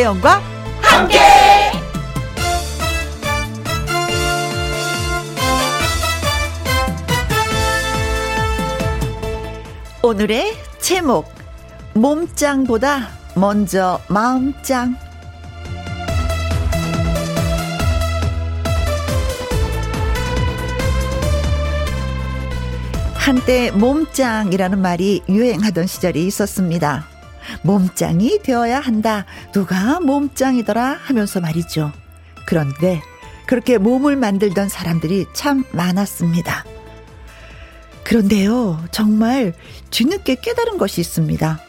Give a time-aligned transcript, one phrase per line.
[0.00, 0.40] 김혜영과
[0.80, 1.18] 함께.
[10.02, 11.30] 오늘의 제목
[11.92, 14.96] 몸짱보다 먼저 마음짱
[23.14, 27.19] 한때 몸짱이라는 말이 유행하던 시절이 있었습니다.
[27.62, 29.24] 몸짱이 되어야 한다.
[29.52, 31.92] 누가 몸짱이더라 하면서 말이죠.
[32.46, 33.02] 그런데
[33.46, 36.64] 그렇게 몸을 만들던 사람들이 참 많았습니다.
[38.04, 39.54] 그런데요, 정말
[39.90, 41.60] 뒤늦게 깨달은 것이 있습니다.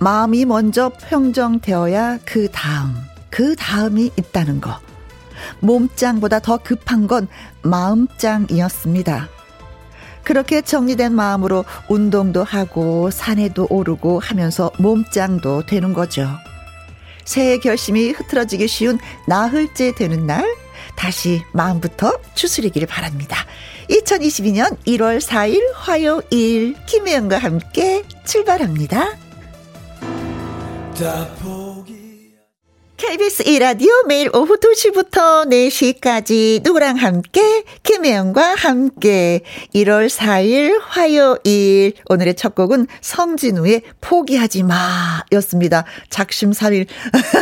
[0.00, 2.96] 마음이 먼저 평정되어야 그 다음,
[3.30, 4.80] 그 다음이 있다는 거.
[5.60, 7.28] 몸짱보다 더 급한 건
[7.62, 9.28] 마음짱이었습니다.
[10.24, 16.28] 그렇게 정리된 마음으로 운동도 하고 산에도 오르고 하면서 몸짱도 되는 거죠.
[17.24, 20.44] 새해 결심이 흐트러지기 쉬운 나흘째 되는 날
[20.96, 23.36] 다시 마음부터 추스리기를 바랍니다.
[23.88, 29.16] 2022년 1월 4일 화요일 김혜영과 함께 출발합니다.
[33.04, 39.40] KBS 1라디오 매일 오후 2시부터 4시까지 누구랑 함께 김혜영과 함께
[39.74, 45.84] 1월 4일 화요일 오늘의 첫 곡은 성진우의 포기하지 마 였습니다.
[46.10, 46.86] 작심삼일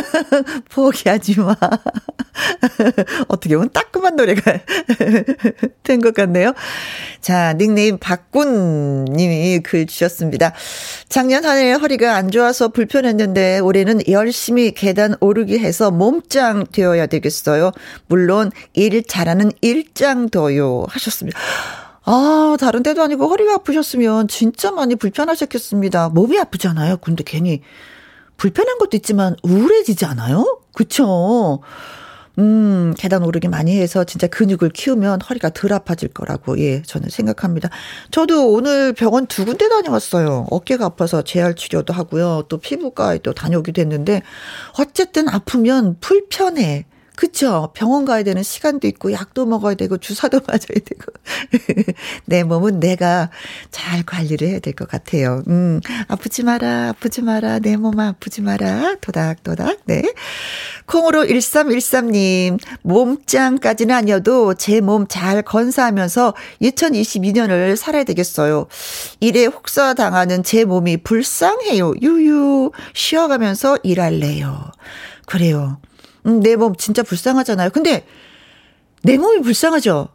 [0.71, 1.55] 포기하지 마
[3.27, 4.41] 어떻게 보면 따끔한 노래가
[5.83, 6.53] 된 것 같네요.
[7.21, 10.53] 자 닉네임 박군 님이 글 주셨습니다.
[11.07, 17.07] 작년 한 해 허리가 안 좋아서 불편했는데 올해는 열심히 계단 오르기 포기 해서 몸짱 되어야
[17.07, 17.71] 되겠어요.
[18.07, 21.37] 물론 일 잘하는 일짱도요 하셨습니다.
[22.03, 26.09] 아, 다른 데도 아니고 허리가 아프셨으면 진짜 많이 불편하셨겠습니다.
[26.09, 26.97] 몸이 아프잖아요.
[26.97, 27.61] 근데 괜히
[28.37, 30.59] 불편한 것도 있지만 우울해지지 않아요?
[30.73, 31.61] 그쵸?
[32.39, 37.69] 음, 계단 오르기 많이 해서 진짜 근육을 키우면 허리가 덜 아파질 거라고, 예, 저는 생각합니다.
[38.09, 40.47] 저도 오늘 병원 두 군데 다녀왔어요.
[40.49, 42.43] 어깨가 아파서 재활 치료도 하고요.
[42.47, 44.21] 또 피부과에 또 다녀오기도 했는데,
[44.79, 46.85] 어쨌든 아프면 불편해.
[47.15, 47.71] 그쵸.
[47.75, 51.05] 병원 가야 되는 시간도 있고, 약도 먹어야 되고, 주사도 맞아야 되고.
[52.25, 53.29] 내 몸은 내가
[53.69, 55.43] 잘 관리를 해야 될 것 같아요.
[55.47, 58.95] 음, 아프지 마라, 아프지 마라, 내 몸 아프지 마라.
[59.01, 60.01] 도닥도닥, 네.
[60.85, 68.67] 콩으로 1313님, 몸짱까지는 아니어도 제 몸 잘 건사하면서 2022년을 살아야 되겠어요.
[69.19, 71.93] 일에 혹사당하는 제 몸이 불쌍해요.
[72.01, 72.71] 유유.
[72.93, 74.71] 쉬어가면서 일할래요.
[75.27, 75.79] 그래요.
[76.25, 77.69] 음, 내 몸 진짜 불쌍하잖아요.
[77.71, 78.05] 근데
[79.03, 80.09] 내 몸이 불쌍하죠.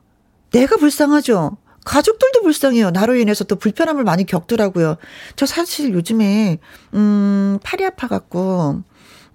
[0.52, 1.56] 내가 불쌍하죠.
[1.84, 2.90] 가족들도 불쌍해요.
[2.90, 4.96] 나로 인해서 또 불편함을 많이 겪더라고요.
[5.36, 6.58] 저 사실 요즘에
[6.94, 8.82] 음 팔이 아파 갖고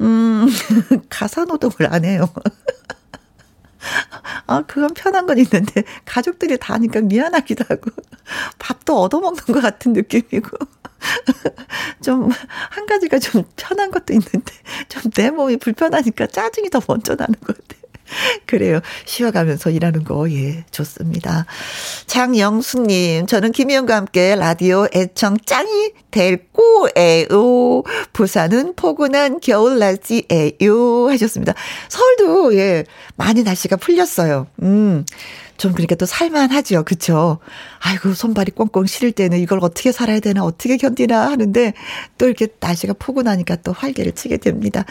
[0.02, 0.48] 음
[1.10, 2.30] 가사 노동을 안 해요.
[4.48, 7.90] 아, 그건 편한 건 있는데, 가족들이 다 하니까 미안하기도 하고,
[8.60, 10.58] 밥도 얻어먹는 것 같은 느낌이고,
[12.04, 12.30] 좀,
[12.70, 14.54] 한 가지가 좀 편한 것도 있는데,
[14.90, 17.82] 좀 내 몸이 불편하니까 짜증이 더 먼저 나는 것 같아요.
[18.46, 18.82] 그래요.
[19.06, 21.46] 쉬어가면서 일하는 거, 예, 좋습니다.
[22.08, 27.84] 장영수님, 저는 김희영과 함께 라디오 애청 짱이 될 꼬에요.
[28.12, 31.08] 부산은 포근한 겨울 날씨에요.
[31.10, 31.54] 하셨습니다.
[31.88, 32.84] 서울도, 예,
[33.16, 34.48] 많이 날씨가 풀렸어요.
[34.62, 35.06] 음.
[35.62, 36.84] 좀 그러니까 또 살만하죠.
[36.86, 37.38] 그쵸?
[37.82, 41.74] 아이고, 손발이 꽁꽁 시릴 때는 이걸 어떻게 살아야 되나, 어떻게 견디나 하는데
[42.18, 44.86] 또 이렇게 날씨가 포근하니까 또 활개를 치게 됩니다.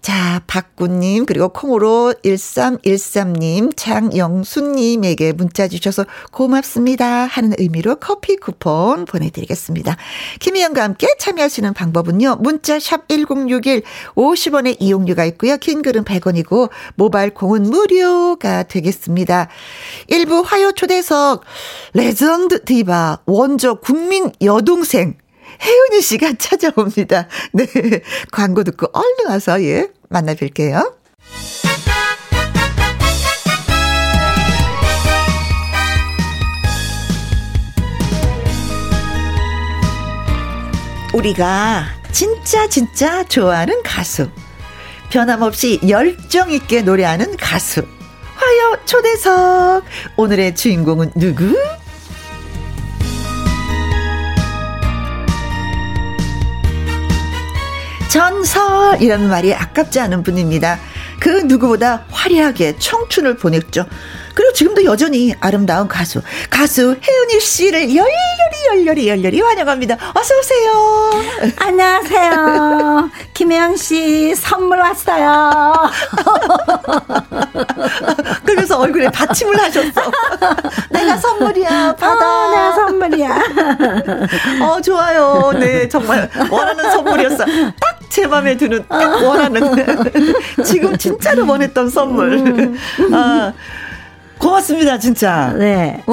[0.00, 7.26] 자, 박구님, 그리고 콩으로 1313님, 장영수님에게 문자 주셔서 고맙습니다.
[7.26, 9.98] 하는 의미로 커피 쿠폰 보내드리겠습니다.
[10.38, 13.82] 김희영과 함께 참여하시는 방법은요, 문자 샵 1061,
[14.14, 15.58] 50원의 이용료가 있고요.
[15.58, 19.48] 긴 글은 100원이고, 모바일 콩은 무료가 되겠습니다.
[20.08, 21.44] 일부 화요 초대석,
[21.92, 25.18] 레전드 디바, 원조 국민 여동생,
[25.62, 27.28] 혜은이 씨가 찾아옵니다.
[27.52, 27.66] 네.
[28.32, 30.94] 광고 듣고 얼른 와서, 예, 만나 뵐게요.
[41.12, 44.28] 우리가 진짜 진짜 좋아하는 가수.
[45.10, 47.82] 변함없이 열정 있게 노래하는 가수.
[48.36, 49.84] 화요 초대석.
[50.16, 51.56] 오늘의 주인공은 누구?
[58.96, 60.78] 이라는 말이 아깝지 않은 분입니다.
[61.18, 63.86] 그 누구보다 화려하게 청춘을 보냈죠.
[64.34, 68.10] 그리고 지금도 여전히 아름다운 가수, 가수 혜은이 씨를 열렬히
[68.70, 69.96] 열렬히 열렬히 환영합니다.
[70.14, 71.10] 어서 오세요.
[71.58, 73.10] 안녕하세요.
[73.34, 75.72] 김혜영 씨 선물 왔어요.
[78.44, 80.00] 그래서 얼굴에 받침을 하셨어.
[80.90, 81.96] 내가 선물이야.
[81.96, 82.46] 받아.
[82.46, 83.38] 어, 내가 선물이야.
[84.62, 85.52] 어, 좋아요.
[85.58, 87.44] 네, 정말 원하는 선물이었어.
[87.44, 89.62] 딱 제 맘에 드는, 딱 원하는.
[90.66, 92.34] 지금 진짜로 원했던 선물.
[92.34, 92.78] 음.
[93.14, 93.52] 아.
[94.40, 95.52] 고맙습니다, 진짜.
[95.56, 96.02] 네.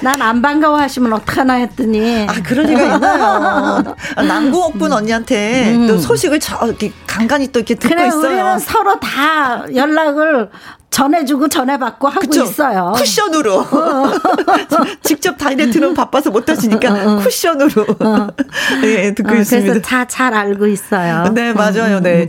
[0.00, 2.26] 난 안 반가워하시면 어떡하나 했더니.
[2.28, 3.96] 아, 그럴 리가 있나요.
[4.16, 5.86] 남궁옥분 언니한테 음.
[5.88, 8.20] 또 소식을 저, 이렇게 간간히 또 이렇게 듣고 그래, 있어요.
[8.28, 10.50] 우리는 서로 다 연락을
[10.90, 12.44] 전해주고 전해받고 하고 그쵸?
[12.44, 12.92] 있어요.
[12.96, 13.54] 쿠션으로.
[13.60, 14.12] 어.
[15.02, 17.16] 직접 다이렉트는 바빠서 못 하시니까 어, 어.
[17.18, 17.86] 쿠션으로.
[18.82, 19.72] 네, 듣고 어, 있습니다.
[19.72, 21.28] 그래서 다 잘 알고 있어요.
[21.34, 22.00] 네, 맞아요.
[22.00, 22.28] 네.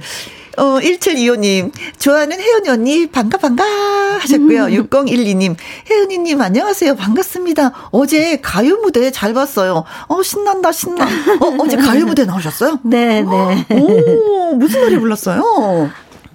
[0.59, 0.61] 음.
[0.61, 4.65] 어, 1725님, 좋아하는 혜연이 언니, 반가, 반가 하셨고요.
[4.65, 4.87] 음.
[4.89, 5.55] 6012님,
[5.89, 6.95] 혜연이님, 안녕하세요.
[6.95, 7.71] 반갑습니다.
[7.91, 9.85] 어제 가요 무대 잘 봤어요.
[10.07, 11.05] 어, 신난다, 신나.
[11.05, 12.79] 어, 어제 가요 무대 나오셨어요?
[12.83, 13.65] 네, 네.
[13.75, 15.89] 오, 무슨 노래 불렀어요?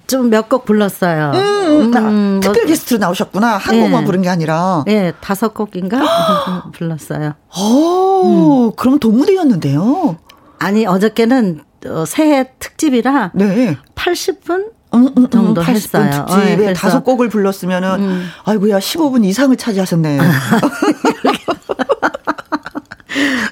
[0.07, 1.31] 좀몇곡 불렀어요.
[1.33, 3.57] 음, 음, 특별 뭐, 게스트로 나오셨구나.
[3.57, 3.81] 한 네.
[3.81, 4.83] 곡만 부른 게 아니라.
[4.85, 5.99] 네, 다섯 곡인가
[6.73, 7.33] 불렀어요.
[7.57, 8.71] 오, 음.
[8.75, 10.17] 그럼 동무대였는데요?
[10.59, 13.77] 아니, 어저께는 어, 새해 특집이라 네.
[13.95, 16.25] 80분 음, 음, 음, 정도 80분 했어요.
[16.27, 18.27] 특집에 어, 다섯 곡을 불렀으면은 음.
[18.45, 20.19] 아이고야 15분 이상을 차지하셨네.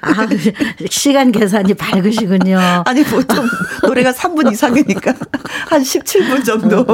[0.01, 0.27] 아,
[0.89, 2.83] 시간 계산이 밝으시군요.
[2.85, 3.47] 아니, 보통
[3.83, 5.13] 노래가 3분 이상이니까
[5.69, 6.85] 한 17분 정도.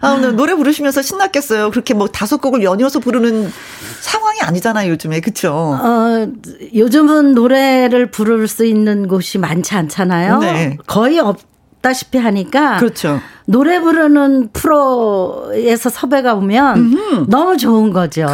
[0.00, 1.70] 아, 오늘 노래 부르시면서 신났겠어요.
[1.70, 3.52] 그렇게 뭐 다섯 곡을 연이어서 부르는
[4.00, 5.20] 상황이 아니잖아요, 요즘에.
[5.20, 5.52] 그쵸?
[5.52, 6.28] 어,
[6.74, 10.38] 요즘은 노래를 부를 수 있는 곳이 많지 않잖아요.
[10.38, 10.76] 네.
[10.86, 11.38] 거의 없,
[11.80, 13.20] 다시피 하니까 그렇죠.
[13.50, 17.26] 노래 부르는 프로에서 섭외가 오면 음흠.
[17.28, 18.24] 너무 좋은 거죠.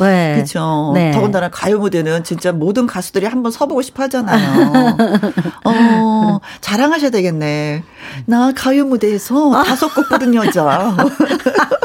[0.00, 0.32] 네.
[0.36, 0.92] 그렇죠.
[0.94, 1.10] 네.
[1.10, 4.96] 더군다나 가요 무대는 진짜 모든 가수들이 한번 서보고 싶어 하잖아요.
[5.66, 7.84] 어, 자랑하셔야 되겠네.
[8.24, 9.62] 나 가요 무대에서 아.
[9.62, 10.96] 다섯 곡 부른 여자.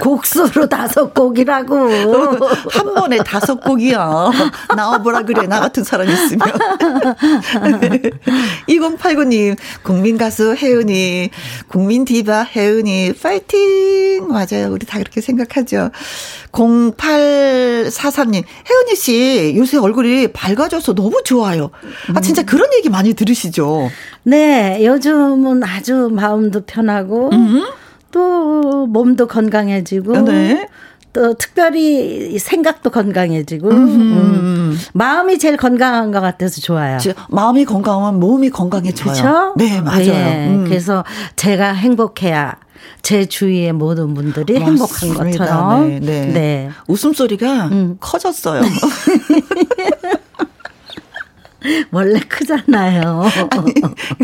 [0.00, 1.76] 곡수로 다섯 곡이라고.
[2.70, 4.30] 한 번에 다섯 곡이야.
[4.76, 5.46] 나와보라 그래.
[5.46, 6.40] 나 같은 사람 있으면.
[8.68, 11.30] 2089님, 국민 가수 혜은이,
[11.68, 14.28] 국민 디바 혜은이, 파이팅!
[14.28, 14.72] 맞아요.
[14.72, 15.90] 우리 다 그렇게 생각하죠.
[16.52, 21.70] 0843님, 혜은이 씨, 요새 얼굴이 밝아져서 너무 좋아요.
[22.14, 23.90] 아, 진짜 그런 얘기 많이 들으시죠?
[24.22, 27.64] 네, 요즘은 아주 마음도 편하고, 음.
[28.10, 30.68] 또 몸도 건강해지고 네.
[31.12, 34.78] 또 특별히 생각도 건강해지고 음.
[34.92, 36.98] 마음이 제일 건강한 것 같아서 좋아요.
[37.28, 39.12] 마음이 건강하면 몸이 건강해져요.
[39.12, 39.54] 그렇죠?
[39.56, 40.04] 네, 맞아요.
[40.04, 40.48] 네.
[40.48, 40.64] 음.
[40.64, 41.04] 그래서
[41.36, 42.56] 제가 행복해야
[43.02, 44.66] 제 주위의 모든 분들이 맞습니다.
[44.66, 46.26] 행복한 것처럼 네, 네.
[46.26, 46.70] 네.
[46.86, 47.96] 웃음소리가 음.
[48.00, 48.62] 커졌어요.
[51.92, 53.22] 원래 크잖아요.
[53.50, 53.74] 아니,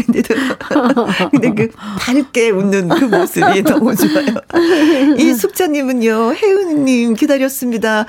[0.06, 0.34] 근데도,
[1.30, 4.26] 근데 그 밝게 웃는 그 모습이 너무 좋아요.
[5.18, 8.06] 이 숙자님은요, 혜은님 기다렸습니다.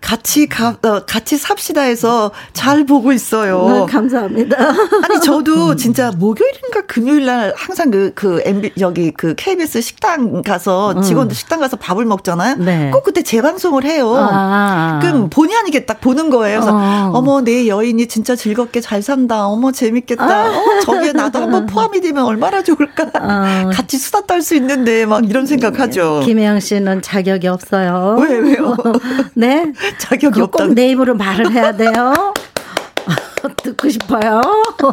[0.00, 3.86] 같이 가, 어, 같이 삽시다 해서 잘 보고 있어요.
[3.86, 4.56] 네, 감사합니다.
[5.02, 10.92] 아니, 저도 진짜 목요일인가 금요일 날 항상 그, 그 MB, 여기 그 KBS 식당 가서
[10.92, 11.02] 음.
[11.02, 11.34] 직원들 음.
[11.34, 12.56] 식당 가서 밥을 먹잖아요.
[12.56, 12.90] 네.
[12.92, 14.14] 꼭 그때 재방송을 해요.
[14.16, 14.98] 아.
[15.02, 16.60] 그럼 본의 아니게 딱 보는 거예요.
[16.60, 17.22] 그래서 어.
[17.22, 19.46] 머내 여인이 진짜 즐겁 게 잘 산다.
[19.46, 20.24] 어머, 재밌겠다.
[20.24, 20.48] 아.
[20.50, 23.04] 어, 저기에 나도 한번 포함이 되면 얼마나 좋을까.
[23.20, 23.70] 어.
[23.72, 26.20] 같이 수다 떨 수 있는데 막 이런 생각하죠.
[26.24, 28.16] 김혜영 씨는 자격이 없어요.
[28.20, 28.76] 왜, 왜요?
[29.34, 29.72] 네.
[29.98, 30.64] 자격이 없다.
[30.66, 32.32] 꼭내 입으로 말을 해야 돼요.
[33.54, 34.40] 듣고 싶어요.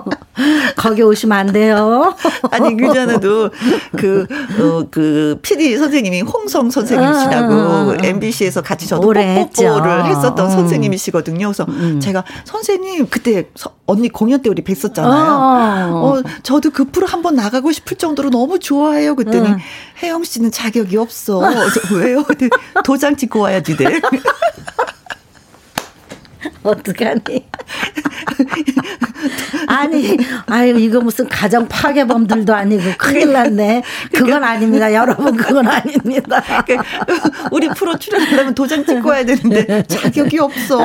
[0.76, 2.16] 거기 오시면 안 돼요.
[2.52, 3.50] 아니, 그 전에도
[3.98, 4.28] 그,
[4.60, 10.52] 어, 그, PD 선생님이 홍성 선생님이시라고 아, 아, MBC에서 같이 저도 뽀뽀뽀를 했었던 음.
[10.52, 11.48] 선생님이시거든요.
[11.48, 12.00] 그래서 음.
[12.00, 13.50] 제가 선생님, 그때
[13.86, 15.04] 언니 공연 때 우리 뵀었잖아요.
[15.04, 15.90] 아.
[15.92, 19.16] 어, 저도 그 프로 한번 나가고 싶을 정도로 너무 좋아해요.
[19.16, 19.58] 그랬더니 음.
[20.02, 21.42] 혜영 씨는 자격이 없어.
[21.94, 22.26] 왜요?
[22.84, 23.86] 도장 찍고 와야지, 돼.
[26.64, 27.48] 어떡하니?
[29.68, 33.84] 아니, 아유, 이거 무슨 가정 파괴범들도 아니고 큰일 났네.
[34.14, 34.94] 그건 아닙니다.
[34.94, 36.44] 여러분, 그건 아닙니다.
[37.52, 40.80] 우리 프로 출연하려면 도장 찍고 와야 되는데 자격이 없어.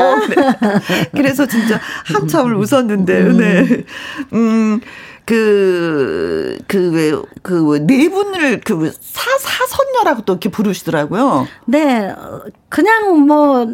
[1.12, 3.36] 그래서 진짜 한참을 웃었는데, 음.
[3.38, 3.84] 네.
[4.32, 4.80] 음.
[5.24, 7.12] 그, 그, 왜,
[7.42, 11.46] 그, 네 분을, 그, 사, 사선녀라고 또 이렇게 부르시더라고요.
[11.66, 12.14] 네.
[12.70, 13.66] 그냥 뭐,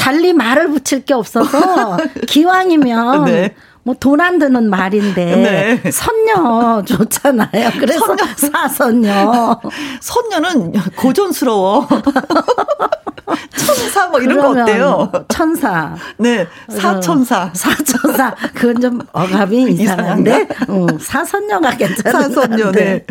[0.00, 3.54] 달리 말을 붙일 게 없어서 기왕이면 네.
[3.82, 5.90] 뭐돈 안 드는 말인데 네.
[5.90, 7.70] 선녀 좋잖아요.
[7.78, 8.24] 그래서 선녀.
[8.36, 9.60] 사선녀.
[10.00, 11.86] 선녀는 고전스러워.
[13.56, 15.10] 천사 뭐 이런 거 어때요?
[15.28, 15.94] 천사.
[16.18, 17.50] 네, 사천사.
[17.54, 18.34] 사천사.
[18.54, 23.04] 그건 좀 어감이 이상한데, 응, 사선녀가 괜찮은 사선녀, 네.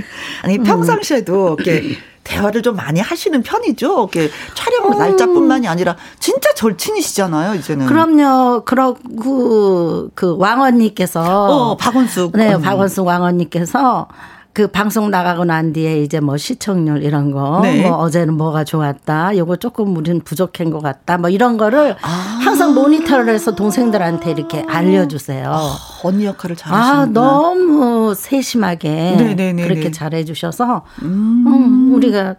[0.44, 4.10] 아니 평상시에도 이렇게 대화를 좀 많이 하시는 편이죠.
[4.14, 4.98] 이렇게 촬영 음.
[4.98, 7.88] 날짜뿐만이 아니라 진짜 절친이시잖아요, 이제는.
[7.88, 8.64] 그럼요.
[8.66, 12.34] 그러고 그 왕언니께서 어, 박원숙.
[12.38, 14.08] 네, 박원숙 왕언니께서
[14.51, 17.82] 그 방송 나가고 난 뒤에 이제 뭐 시청률 이런 거, 네.
[17.88, 22.08] 뭐 어제는 뭐가 좋았다, 요거 조금 우리는 부족한 것 같다, 뭐 이런 거를 아.
[22.44, 25.51] 항상 모니터를 해서 동생들한테 이렇게 알려주세요.
[25.51, 29.63] 아, 언니 역할을 잘하시는 아, 너무 세심하게 네네네네.
[29.63, 31.46] 그렇게 잘해주셔서 음.
[31.48, 32.36] 음, 우리가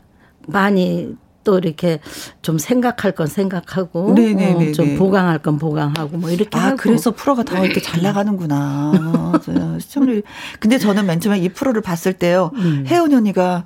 [0.47, 2.01] 많이 또 이렇게
[2.43, 6.77] 좀 생각할 건 생각하고 어, 좀 보강할 건 보강하고 뭐 이렇게 아 하고.
[6.77, 9.33] 그래서 프로가 더 이렇게 잘 나가는구나
[9.81, 10.23] 시청률
[10.59, 12.85] 근데 저는 맨 처음에 이 프로를 봤을 때요 음.
[12.87, 13.65] 혜원 언니가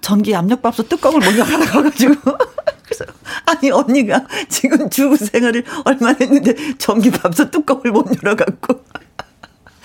[0.00, 2.14] 전기 압력밥솥 뚜껑을 못 열어가가지고
[2.84, 3.04] 그래서
[3.46, 8.84] 아니 언니가 지금 주부 생활을 얼마 했는데 전기 밥솥 뚜껑을 못 열어갖고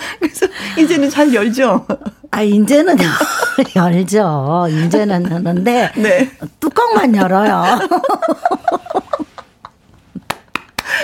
[0.20, 1.86] 그래서 이제는 잘 열죠.
[2.32, 2.98] 아, 이제는
[3.76, 4.68] 열죠.
[4.70, 6.32] 이제는 여는데 네.
[6.60, 7.80] 뚜껑만 열어요.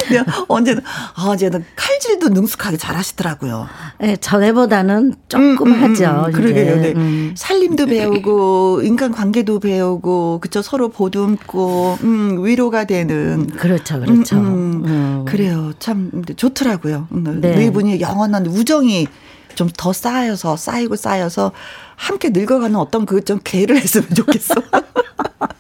[0.10, 0.82] 네, 언제는
[1.16, 3.68] 아, 이제는 칼질도 능숙하게 잘 하시더라고요.
[4.00, 6.26] 네, 전에보다는 조금 음, 음, 하죠.
[6.28, 6.82] 음, 그러게요.
[6.82, 6.94] 네.
[6.96, 7.34] 음.
[7.36, 14.36] 살림도 배우고 인간 관계도 배우고 그쵸 서로 보듬고 음, 위로가 되는 그렇죠, 그렇죠.
[14.38, 15.26] 음, 음.
[15.26, 15.74] 그래요.
[15.80, 17.08] 참 좋더라고요.
[17.12, 17.56] 네.
[17.56, 19.08] 네 분이 영원한 우정이
[19.56, 21.52] 좀 더 쌓여서 쌓이고 쌓여서
[21.96, 24.54] 함께 늙어가는 어떤 그 좀 계를 했으면 좋겠어.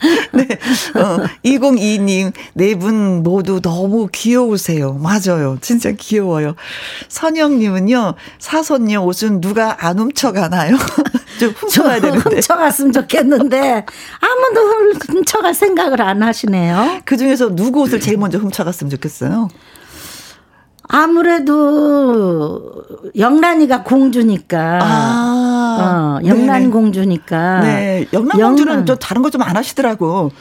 [0.32, 0.46] 네.
[0.94, 4.92] 어, 2022님, 네 분 모두 너무 귀여우세요.
[4.94, 5.58] 맞아요.
[5.60, 6.54] 진짜 귀여워요.
[7.08, 10.76] 선영님은요, 사선녀 옷은 누가 안 훔쳐가나요?
[11.40, 12.36] 좀 훔쳐가야 되는데.
[12.36, 13.84] 훔쳐갔으면 좋겠는데,
[14.20, 14.60] 아무도
[15.08, 17.00] 훔쳐갈 생각을 안 하시네요.
[17.04, 19.48] 그 중에서 누구 옷을 제일 먼저 훔쳐갔으면 좋겠어요?
[20.88, 22.72] 아무래도
[23.16, 24.78] 영란이가 공주니까.
[24.82, 27.60] 아, 어, 영란 공주니까.
[27.60, 30.32] 네, 영란 공주는 좀 다른 거 좀 안 하시더라고.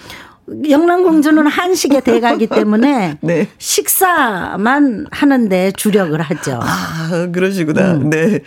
[0.69, 3.49] 영란 공주는 한식의 대가기 때문에 네.
[3.57, 6.59] 식사만 하는데 주력을 하죠.
[6.63, 7.95] 아, 그러시구나.
[7.95, 8.09] 음.
[8.09, 8.39] 네.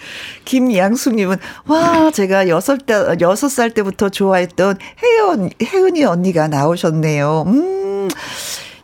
[0.46, 7.44] 김양숙 님은, 와, 제가 여섯 때, 여섯 살 때부터 좋아했던 혜연, 혜은이 언니가 나오셨네요.
[7.48, 8.08] 음.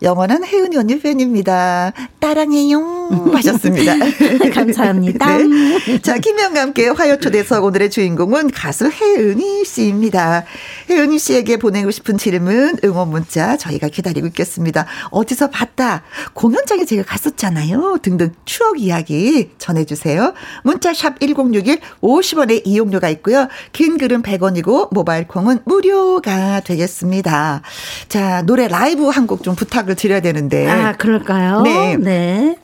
[0.02, 1.92] 영원한 혜은이 언니 팬입니다.
[2.20, 3.30] 따랑해요.
[3.34, 3.94] 하셨습니다.
[4.52, 5.38] 감사합니다.
[5.38, 6.00] 네.
[6.02, 10.44] 자, 김영과 함께 화요 초대석 오늘의 주인공은 가수 혜은이 씨입니다.
[10.90, 14.86] 혜은이 씨에게 보내고 싶은 질문, 응원 문자 저희가 기다리고 있겠습니다.
[15.10, 16.02] 어디서 봤다,
[16.34, 17.98] 공연장에 제가 갔었잖아요.
[18.02, 20.34] 등등 추억 이야기 전해주세요.
[20.64, 23.48] 문자샵 1061 50원의 이용료가 있고요.
[23.72, 27.62] 긴 글은 100원이고 모바일 콩은 무료가 되겠습니다.
[28.08, 30.68] 자, 노래 라이브 한 곡 좀 부탁 부탁을 드려야 되는데.
[30.68, 31.62] 아, 그럴까요?
[31.62, 31.96] 네.
[31.96, 32.58] 네.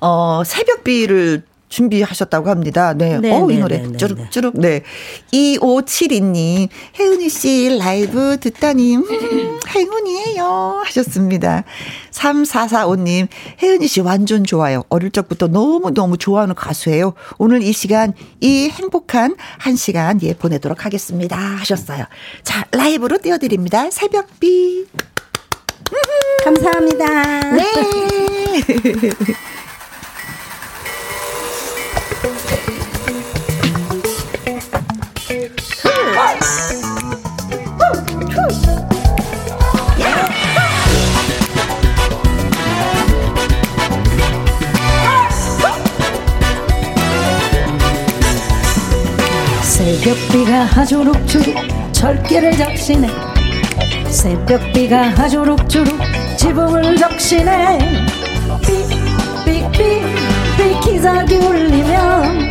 [0.00, 2.94] 어, 새벽비를 준비하셨다고 합니다.
[2.94, 3.18] 네.
[3.18, 4.58] 네 어, 이 네, 노래 네, 네, 쭈룩쭈룩.
[4.58, 4.82] 네.
[5.32, 6.68] 2572님,
[6.98, 9.04] 혜은이 씨 라이브 듣다니, 음,
[9.68, 10.82] 행운이에요.
[10.86, 11.64] 하셨습니다.
[12.10, 13.28] 3445님,
[13.62, 14.82] 혜은이 씨 완전 좋아요.
[14.88, 17.12] 어릴 적부터 너무너무 좋아하는 가수예요.
[17.36, 21.36] 오늘 이 시간, 이 행복한 한 시간, 예, 보내도록 하겠습니다.
[21.36, 22.06] 하셨어요.
[22.44, 23.90] 자, 라이브로 띄워드립니다.
[23.90, 24.86] 새벽비.
[26.44, 27.52] 감사합니다.
[27.52, 27.64] 네.
[49.62, 51.54] 새벽비가 아주 룩주룩
[51.92, 53.37] 절개를 적시네
[54.10, 55.10] 새벽비가
[55.44, 56.00] 룩주룩
[56.38, 58.06] 지붕을 적시네.
[59.44, 62.50] 삑삑삑삑 기사기 울리면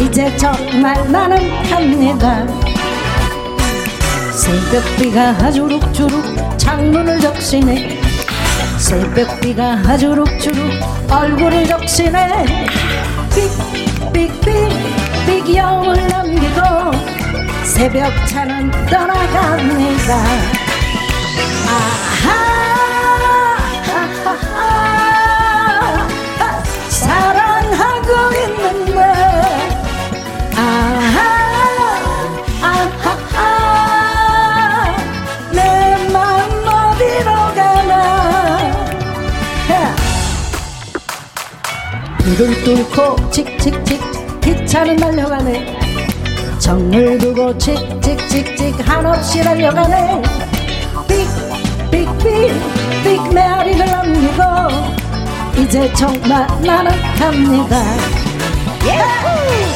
[0.00, 1.38] 이제 정말 나는
[1.70, 2.44] 갑니다.
[4.32, 5.32] 새벽비가
[5.68, 8.00] 룩주룩 창문을 적시네.
[8.78, 9.76] 새벽비가
[10.14, 10.58] 룩주룩
[11.10, 12.44] 얼굴을 적시네.
[14.12, 16.60] 삑삑삑삑 영을 남기고
[17.64, 20.67] 새벽차는 떠나갑니다
[42.38, 44.00] 길을 뚫고 칙칙칙
[44.40, 45.78] 기차는 달려가네.
[46.60, 50.47] 정을 두고 칙칙칙칙 한없이 달려가네
[51.08, 52.52] 빅빅
[53.02, 54.42] 빅 메아리를 남기고
[55.58, 57.82] 이제 정말 나는 갑니다!
[58.80, 59.67] 불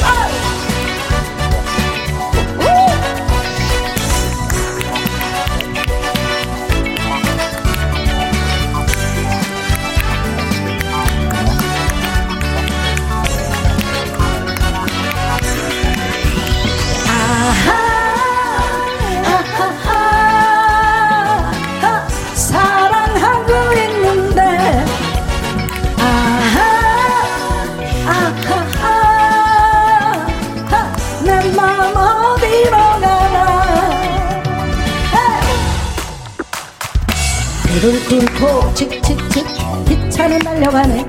[38.73, 39.45] 칙칙칙
[39.87, 41.05] 기차는 달려가네.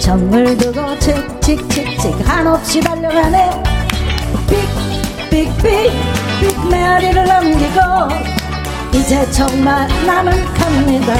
[0.00, 3.62] 정을 두고 칙칙칙칙 한없이 달려가네.
[4.48, 5.92] 삑삑삑
[6.40, 7.80] 삑 메아리를 남기고
[8.92, 11.14] 이제 정말 나는 갑니다.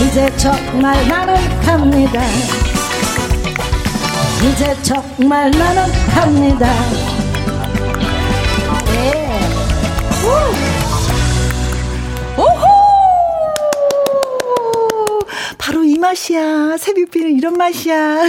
[0.00, 2.22] 이제 정말 나는 갑니다.
[4.42, 6.68] 이제 정말 나는 갑니다.
[8.94, 9.28] 예.
[10.24, 10.67] 우!
[16.32, 16.76] 맛이야.
[16.76, 18.24] 새벽비는 이런 맛이야.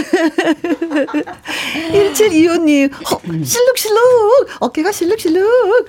[1.92, 4.48] 1725님, 어, 실룩실룩.
[4.60, 5.88] 어깨가 실룩실룩.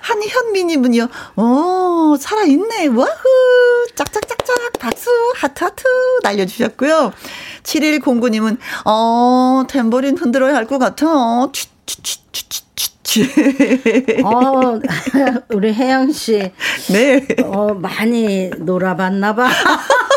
[0.00, 2.86] 한현미님은요, 어, 살아있네.
[2.88, 3.86] 와후.
[3.94, 4.56] 짝짝짝짝.
[4.78, 5.10] 박수.
[5.36, 5.82] 하트하트.
[6.22, 7.12] 날려주셨고요.
[7.62, 11.06] 7109님은, 어, 탬버린 흔들어야 할 것 같아.
[11.84, 13.28] 취취취취취.
[14.24, 14.80] 어,
[15.50, 16.50] 우리 혜영 씨.
[16.90, 17.26] 네.
[17.44, 19.50] 어, 많이 놀아봤나 봐.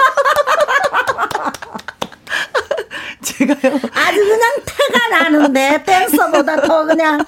[3.38, 3.75] 제가요.
[3.75, 7.25] 아주 그냥 태가 나는데 댄서보다 더 그냥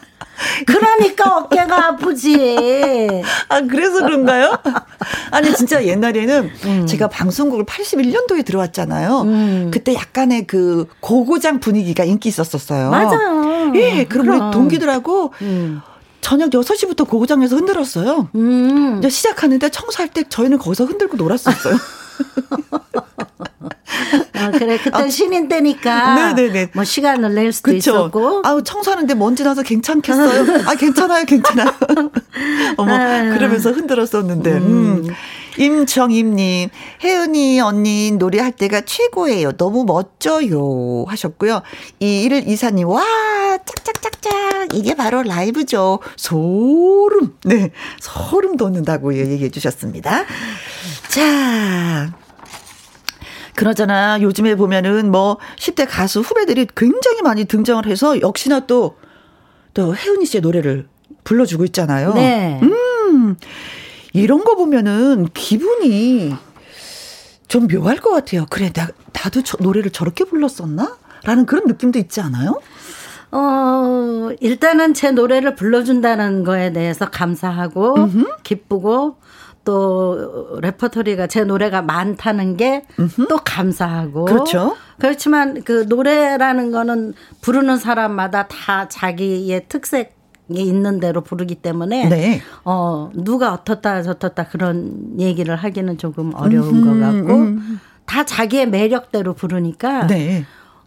[0.65, 3.23] 그러니까 어깨가 아프지.
[3.49, 4.57] 아, 그래서 그런가요?
[5.31, 6.85] 아니, 진짜 옛날에는 음.
[6.87, 9.21] 제가 방송국을 81년도에 들어왔잖아요.
[9.21, 9.71] 음.
[9.73, 12.89] 그때 약간의 그 고고장 분위기가 인기 있었었어요.
[12.89, 13.71] 맞아요.
[13.75, 14.41] 예, 그럼, 그럼.
[14.47, 15.81] 우리 동기들하고 음.
[16.21, 18.29] 저녁 6시부터 고고장에서 흔들었어요.
[18.35, 19.01] 음.
[19.07, 21.75] 시작하는데 청소할 때 저희는 거기서 흔들고 놀았었어요.
[24.35, 24.77] 어, 그래.
[24.77, 26.69] 그때 아, 신인 때니까 네네네.
[26.73, 27.91] 뭐 시간을 낼 수도 그쵸?
[27.91, 28.41] 있었고.
[28.43, 30.67] 아우 청소하는데 먼지 나서 괜찮겠어요?
[30.67, 31.71] 아 괜찮아요 괜찮아요.
[32.77, 33.33] 어머 아.
[33.33, 34.51] 그러면서 흔들었었는데.
[34.51, 35.03] 음.
[35.07, 35.15] 음.
[35.57, 36.69] 임정임님
[37.01, 39.53] 혜은이 언니 노래할 때가 최고예요.
[39.53, 41.05] 너무 멋져요.
[41.07, 41.61] 하셨고요.
[42.01, 43.01] 이일 이사님 와
[43.65, 44.73] 짝짝짝짝.
[44.73, 45.99] 이게 바로 라이브죠.
[46.17, 47.35] 소름.
[47.45, 47.71] 네.
[48.01, 50.25] 소름 돋는다고 얘기해 주셨습니다.
[51.07, 52.11] 자
[53.55, 54.21] 그러잖아.
[54.21, 58.97] 요즘에 보면은 뭐 10대 가수 후배들이 굉장히 많이 등장을 해서 역시나 또,
[59.73, 60.87] 또 혜은이 씨의 노래를
[61.23, 62.13] 불러주고 있잖아요.
[62.13, 62.59] 네.
[62.61, 63.35] 음,
[64.13, 66.33] 이런 거 보면은 기분이
[67.47, 68.45] 좀 묘할 것 같아요.
[68.49, 70.97] 그래, 나, 나도 저, 노래를 저렇게 불렀었나?
[71.23, 72.59] 라는 그런 느낌도 있지 않아요?
[73.31, 78.25] 어, 일단은 제 노래를 불러준다는 거에 대해서 감사하고, 음흠.
[78.43, 79.17] 기쁘고,
[79.65, 82.83] 또 레퍼토리가 제 노래가 많다는 게
[83.27, 84.75] 또 감사하고 그렇죠.
[84.99, 90.15] 그렇지만 그 노래라는 거는 부르는 사람마다 다 자기의 특색
[90.47, 92.41] 이 있는 대로 부르기 때문에 네.
[92.63, 97.79] 어 누가 어떻다 저떻다 그런 얘기를 하기는 조금 어려운 음흠, 것 같고 음.
[98.05, 100.45] 다 자기의 매력대로 부르니까 네.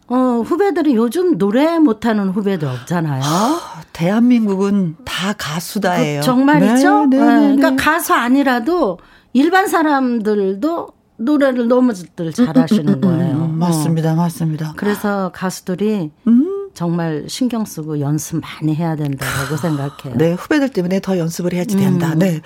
[0.09, 3.21] 어, 후배들이 요즘 노래 못하는 후배들 없잖아요.
[3.21, 6.21] 하, 대한민국은 다 가수다예요.
[6.21, 7.05] 그, 정말이죠?
[7.05, 8.97] 네, 네, 네, 네, 그러니까 가수 아니라도
[9.33, 13.35] 일반 사람들도 노래를 너무들 잘하시는 음, 음, 음, 거예요.
[13.35, 14.15] 음, 맞습니다, 어.
[14.15, 14.73] 맞습니다.
[14.77, 16.69] 그래서 가수들이 음.
[16.73, 20.15] 정말 신경 쓰고 연습 많이 해야 된다고 생각해요.
[20.15, 22.15] 네, 후배들 때문에 더 연습을 해야지 된다.
[22.15, 22.41] 네.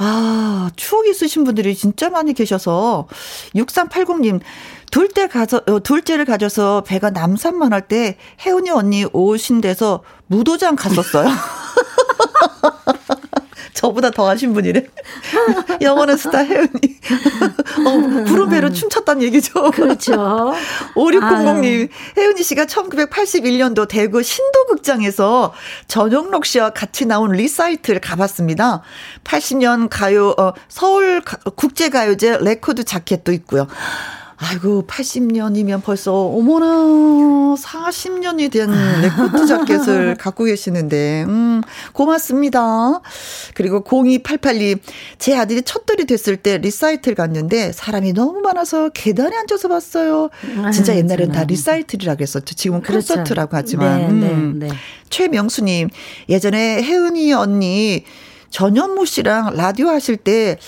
[0.00, 3.08] 아, 추억 있으신 분들이 진짜 많이 계셔서
[3.56, 4.40] 6380님
[4.90, 11.28] 둘째 가서 어, 둘째를 가져서 배가 남산만 할 때 혜은이 언니 오신 데서 무도장 갔었어요.
[13.72, 14.84] 저보다 더 하신 분이래.
[15.80, 16.68] 영원한 스타 혜은이.
[17.86, 19.70] 어, 부르배로 춤췄다는 얘기죠.
[19.70, 20.52] 그렇죠.
[20.96, 25.54] 5600님, 혜은이 씨가 1981년도 대구 신도극장에서
[25.86, 28.82] 전영록 씨와 같이 나온 리사이틀을 가봤습니다.
[29.22, 31.22] 80년 가요, 어, 서울
[31.54, 33.68] 국제가요제 레코드 자켓도 있고요.
[34.40, 36.66] 아이고 80년이면 벌써 어머나
[37.56, 38.70] 40년이 된
[39.02, 41.60] 레코드 자켓을 갖고 계시는데 음
[41.92, 43.00] 고맙습니다.
[43.54, 44.78] 그리고 0288님
[45.18, 50.30] 제 아들이 첫돌이 됐을 때 리사이틀 갔는데 사람이 너무 많아서 계단에 앉아서 봤어요.
[50.72, 52.54] 진짜 옛날엔 다 리사이틀이라 그랬었죠.
[52.54, 53.14] 지금은 그렇죠.
[53.14, 54.58] 콘서트라고 하지만 네, 네, 음.
[54.60, 54.74] 네, 네.
[55.10, 55.88] 최명수님
[56.28, 58.04] 예전에 혜은이 언니
[58.50, 60.58] 전현무 씨랑 라디오 하실 때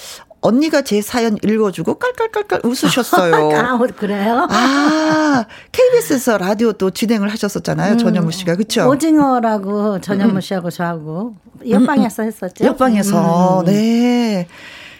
[0.42, 3.50] 언니가 제 사연 읽어주고 깔깔깔깔 웃으셨어요.
[3.56, 4.46] 아, 그래요?
[4.50, 7.92] 아, KBS에서 라디오 또 진행을 하셨었잖아요.
[7.92, 8.56] 음, 전현무 씨가.
[8.56, 8.88] 그쵸?
[8.88, 10.40] 오징어라고 전현무 음.
[10.40, 11.34] 씨하고 저하고
[11.68, 12.64] 옆방에서 했었죠.
[12.64, 13.60] 옆방에서.
[13.60, 13.66] 음.
[13.66, 14.46] 네.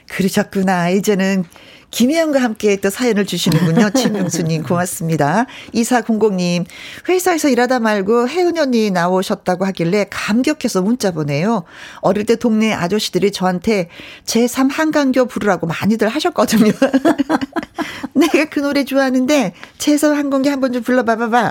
[0.09, 0.91] 그러셨구나.
[0.91, 1.45] 이제는
[1.91, 3.91] 김혜영과 함께 또 사연을 주시는군요.
[3.97, 5.47] 친명수님 고맙습니다.
[5.75, 6.65] 2400님
[7.09, 11.65] 회사에서 일하다 말고 혜은 언니 나오셨다고 하길래 감격해서 문자 보내요.
[12.01, 13.89] 어릴 때 동네 아저씨들이 저한테
[14.25, 16.71] 제3 한강교 부르라고 많이들 하셨거든요.
[18.15, 21.51] 내가 그 노래 좋아하는데 제3 한강교 한 번 좀 불러봐봐봐.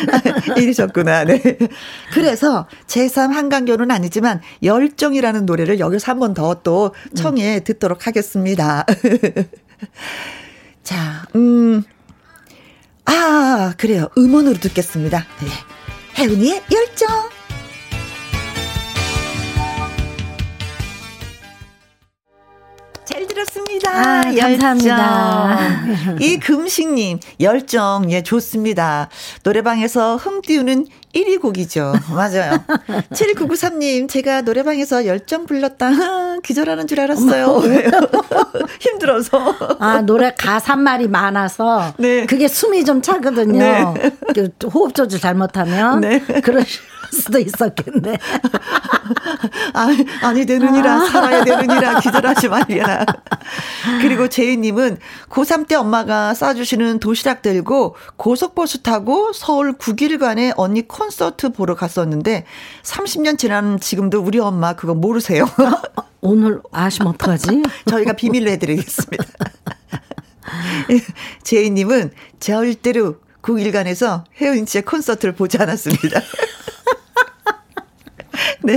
[0.56, 1.24] 이러셨구나.
[1.24, 1.42] 네.
[2.12, 8.86] 그래서 제3 한강교는 아니지만 열정이라는 노래를 여기서 한 번 더 또 청해 듣도록 하겠습니다.
[10.82, 11.82] 자, 음.
[13.04, 14.08] 아, 그래요.
[14.16, 15.26] 음원으로 듣겠습니다.
[15.40, 15.48] 네.
[16.22, 17.08] 혜은이의 열정.
[23.04, 23.90] 잘 들었습니다.
[23.90, 25.58] 아, 감사합니다.
[26.20, 29.08] 이금식님, 열정, 예, 좋습니다.
[29.42, 31.92] 노래방에서 흥 띄우는 1위 곡이죠.
[32.14, 32.64] 맞아요.
[33.12, 35.90] 7993님, 제가 노래방에서 열정 불렀다.
[36.42, 37.62] 기절하는 줄 알았어요.
[38.80, 39.54] 힘들어서.
[39.78, 41.94] 아, 노래 가사말이 많아서.
[41.98, 42.26] 네.
[42.26, 43.58] 그게 숨이 좀 차거든요.
[43.94, 44.10] 네.
[44.34, 46.00] 그 호흡 조절 잘못하면.
[46.00, 46.20] 네.
[46.42, 46.64] 그럴
[47.14, 48.18] 수도 있었겠네.
[49.74, 49.88] 아,
[50.22, 51.04] 아니, 되느니라, 아.
[51.06, 53.04] 살아야 되느니라, 기절하지 말이야.
[54.00, 54.98] 그리고 제이님은
[55.28, 62.44] 고3 때 엄마가 싸주시는 도시락 들고 고속버스 타고 서울 9일간의 언니 콘 콘서트 보러 갔었는데
[62.82, 65.46] 30년 지난 지금도 우리 엄마 그거 모르세요.
[66.20, 67.62] 오늘 아시면 어떡하지?
[67.86, 69.24] 저희가 비밀로 해드리겠습니다.
[71.42, 76.20] 제이님은 절대로 9일간에서 혜은 씨의 콘서트를 보지 않았습니다.
[78.66, 78.76] 네.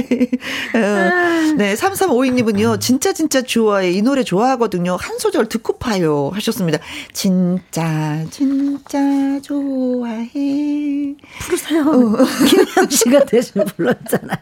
[0.74, 1.74] 어, 네.
[1.76, 3.92] 3352님은요, 진짜 진짜 좋아해.
[3.92, 4.98] 이 노래 좋아하거든요.
[5.00, 6.30] 한 소절 듣고 파요.
[6.34, 6.80] 하셨습니다.
[7.14, 9.00] 진짜, 진짜
[9.42, 11.16] 좋아해.
[11.40, 11.82] 부르세요.
[11.82, 12.26] 어.
[12.48, 14.34] 김영 씨가 대신 불렀잖아.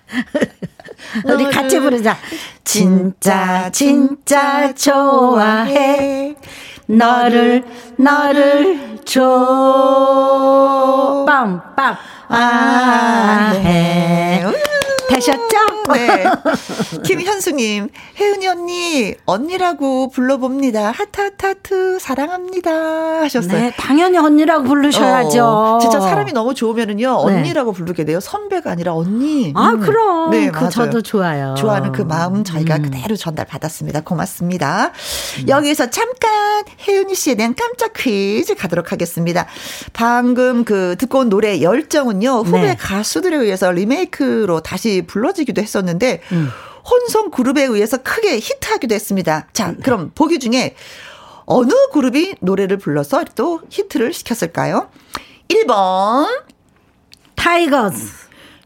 [1.25, 2.17] 우리 같이 부르자.
[2.63, 6.36] 진짜, 진짜 좋아해.
[6.88, 7.63] 너를,
[7.97, 9.21] 너를 줘.
[11.27, 11.97] 빰빰.
[12.29, 14.43] 아, 해.
[15.09, 15.74] 되셨죠?
[15.93, 16.26] 네.
[17.06, 20.91] 김현수님, 혜은이 언니, 언니라고 불러봅니다.
[20.91, 23.21] 하트, 하트, 하트, 사랑합니다.
[23.21, 23.52] 하셨어요.
[23.52, 25.45] 네, 당연히 언니라고 부르셔야죠.
[25.45, 27.36] 어, 진짜 사람이 너무 좋으면은요, 네.
[27.36, 27.78] 언니라고 네.
[27.78, 28.19] 부르게 돼요.
[28.19, 29.54] 선배가 아니라 언니.
[29.56, 29.80] 아, 음.
[29.80, 30.32] 그럼.
[30.32, 31.54] 네, 그 저도 좋아요.
[31.58, 32.82] 좋아하는 그 마음 저희가 음.
[32.84, 34.02] 그대로 전달받았습니다.
[34.02, 34.91] 고맙습니다.
[35.41, 35.48] 음.
[35.48, 39.45] 여기서 잠깐 혜은이 씨에 대한 깜짝 퀴즈 가도록 하겠습니다.
[39.93, 42.76] 방금 그 듣고 온 노래 열정은요, 후배 네.
[42.76, 46.49] 가수들에 의해서 리메이크로 다시 불러지기도 했 었는데 음.
[46.89, 49.47] 혼성 그룹에 의해서 크게 히트하기도 했습니다.
[49.53, 49.77] 자, 네.
[49.83, 50.75] 그럼 보기 중에
[51.45, 54.89] 어느 그룹이 노래를 불러서 또 히트를 시켰을까요?
[55.49, 56.43] 1번
[57.35, 57.97] 타이거즈.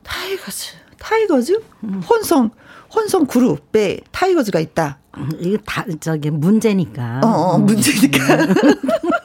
[0.03, 0.73] 타이거즈.
[0.97, 1.61] 타이거즈?
[1.83, 2.01] 음.
[2.07, 2.51] 혼성
[2.93, 4.99] 혼성 그룹에 타이거즈가 있다.
[5.17, 7.21] 음, 이거 다 저기 문제니까.
[7.23, 8.19] 어, 어 문제니까.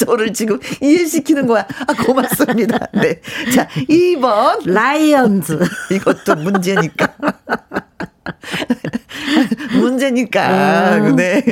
[0.00, 0.06] 음.
[0.06, 1.66] 저를 지금 이해시키는 거야.
[1.86, 2.78] 아, 고맙습니다.
[2.94, 3.20] 네.
[3.54, 4.70] 자, 2번.
[4.70, 5.58] 라이언즈.
[5.92, 7.14] 이것도 문제니까.
[9.72, 10.96] 문제니까.
[10.96, 11.16] 음.
[11.16, 11.42] 네.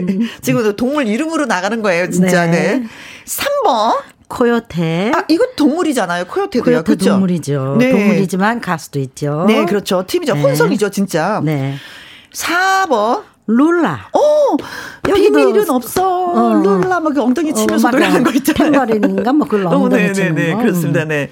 [0.41, 2.47] 지금 동물 이름으로 나가는 거예요, 진짜.
[2.47, 2.79] 네.
[2.79, 2.87] 네.
[3.25, 3.99] 3번.
[4.29, 5.13] 코요테.
[5.15, 6.27] 아, 이거 동물이잖아요.
[6.27, 6.63] 코요테도요.
[6.63, 7.11] 코요테 그렇죠?
[7.13, 7.77] 동물이죠.
[7.79, 7.91] 네.
[7.91, 9.45] 동물이지만 가수도 있죠.
[9.49, 10.05] 네, 그렇죠.
[10.07, 10.35] 팀이죠.
[10.35, 10.43] 네.
[10.43, 11.41] 혼성이죠, 진짜.
[11.43, 11.77] 네.
[12.33, 13.23] 4번.
[13.49, 14.11] 룰라.
[14.13, 14.57] 어,
[15.03, 16.27] 비밀은 없어.
[16.33, 16.55] 어.
[16.63, 18.73] 룰라 막 엉덩이 치면서 어, 노래하는 거 있잖아요.
[18.73, 20.59] 펜가린인가 뭐 그걸 엉덩이 어, 네네네, 치는 거.
[20.61, 21.05] 그렇습니다.
[21.05, 21.31] 네.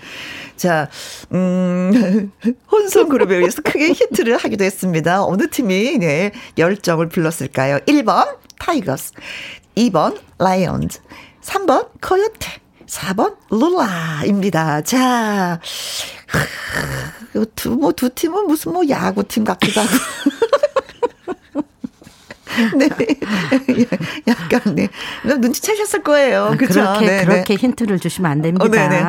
[0.56, 0.88] 자,
[1.32, 2.32] 음,
[2.72, 5.22] 혼성 그룹에 의해서 크게 히트를 하기도 했습니다.
[5.22, 7.78] 어느 팀이, 네, 열정을 불렀을까요?
[7.80, 9.12] 1번, 타이거스.
[9.76, 11.00] 2번, 라이온즈.
[11.42, 12.48] 3번, 코요테.
[12.86, 14.80] 4번, 룰라입니다.
[14.82, 15.60] 자,
[17.54, 19.90] 두, 뭐, 두 팀은 무슨 뭐 야구팀 같기도 하고.
[22.76, 22.88] 네.
[24.26, 24.88] 약간, 네.
[25.24, 26.44] 눈치채셨을 거예요.
[26.44, 26.80] 아, 그렇죠.
[26.80, 27.60] 그렇게, 네, 그렇게 네.
[27.60, 28.64] 힌트를 주시면 안 됩니다.
[28.64, 28.88] 어, 네네.
[28.88, 29.02] 네.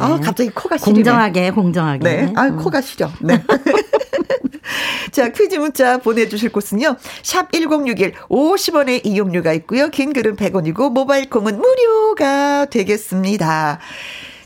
[0.00, 0.94] 아, 갑자기 코가 시리네.
[0.94, 2.04] 공정하게, 공정하게.
[2.04, 2.32] 네.
[2.36, 2.56] 아, 음.
[2.56, 3.10] 코가 시려.
[3.20, 3.42] 네.
[5.12, 6.96] 자, 퀴즈 문자 보내주실 곳은요.
[7.22, 9.88] 샵 1061, 50원의 이용료가 있고요.
[9.90, 13.78] 긴 글은 100원이고, 모바일 콩은 무료가 되겠습니다.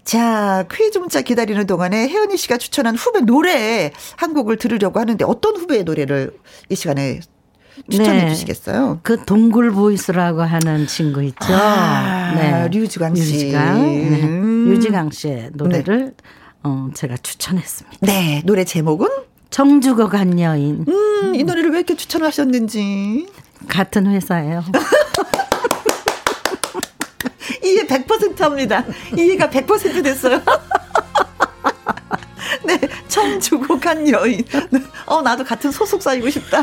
[0.05, 5.57] 자, 퀴즈 문자 기다리는 동안에 혜은이 씨가 추천한 후배 노래 한 곡을 들으려고 하는데 어떤
[5.57, 6.33] 후배의 노래를
[6.71, 7.21] 이 시간에
[7.91, 8.29] 추천해 네.
[8.31, 9.01] 주시겠어요?
[9.03, 11.55] 그 동굴 보이스라고 하는 친구 있죠.
[11.55, 12.69] 아, 네.
[12.69, 13.23] 류지강 씨.
[13.33, 13.83] 류지강.
[13.83, 14.23] 네.
[14.25, 14.71] 음.
[14.71, 16.13] 류지강 씨의 노래를 네.
[16.63, 17.99] 어, 제가 추천했습니다.
[18.07, 18.43] 네.
[18.45, 19.09] 노래 제목은?
[19.51, 20.85] 정주고 간 여인.
[20.87, 23.27] 음, 이 노래를 왜 이렇게 추천하셨는지.
[23.69, 24.63] 같은 회사예요.
[27.65, 28.85] 이해 100%입니다.
[29.17, 30.41] 이해가 100% 됐어요.
[32.65, 34.45] 네, 청 주고 간 여인.
[35.07, 36.63] 어, 나도 같은 소속사이고 싶다.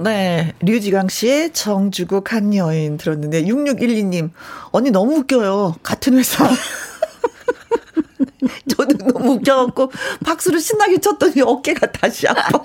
[0.00, 4.30] 네, 류지강 씨의 정주고 간 여인 들었는데 6612님
[4.72, 5.76] 언니 너무 웃겨요.
[5.82, 6.48] 같은 회사.
[8.68, 9.92] 저도 너무 웃겨갖고
[10.24, 12.60] 박수를 신나게 쳤더니 어깨가 다시 아파.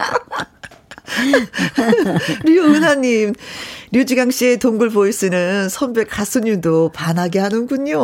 [2.46, 3.34] 류은하님,
[3.92, 8.00] 류지강 씨의 동굴 보이스는 선배 가수님도 반하게 하는군요.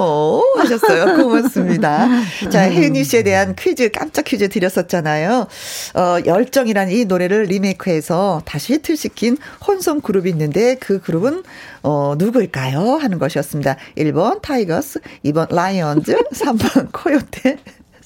[0.58, 1.18] 하셨어요.
[1.18, 2.10] 고맙습니다.
[2.50, 5.48] 자, 혜은이 씨에 대한 퀴즈, 깜짝 퀴즈 드렸었잖아요.
[5.94, 9.38] 어, 열정이라는 이 노래를 리메이크해서 다시 히트시킨
[9.68, 11.44] 혼성 그룹이 있는데 그 그룹은
[11.84, 12.96] 어, 누구일까요?
[12.96, 13.78] 하는 것이었습니다.
[13.98, 17.58] 1번 타이거스, 2번 라이언즈, 3번 코요테,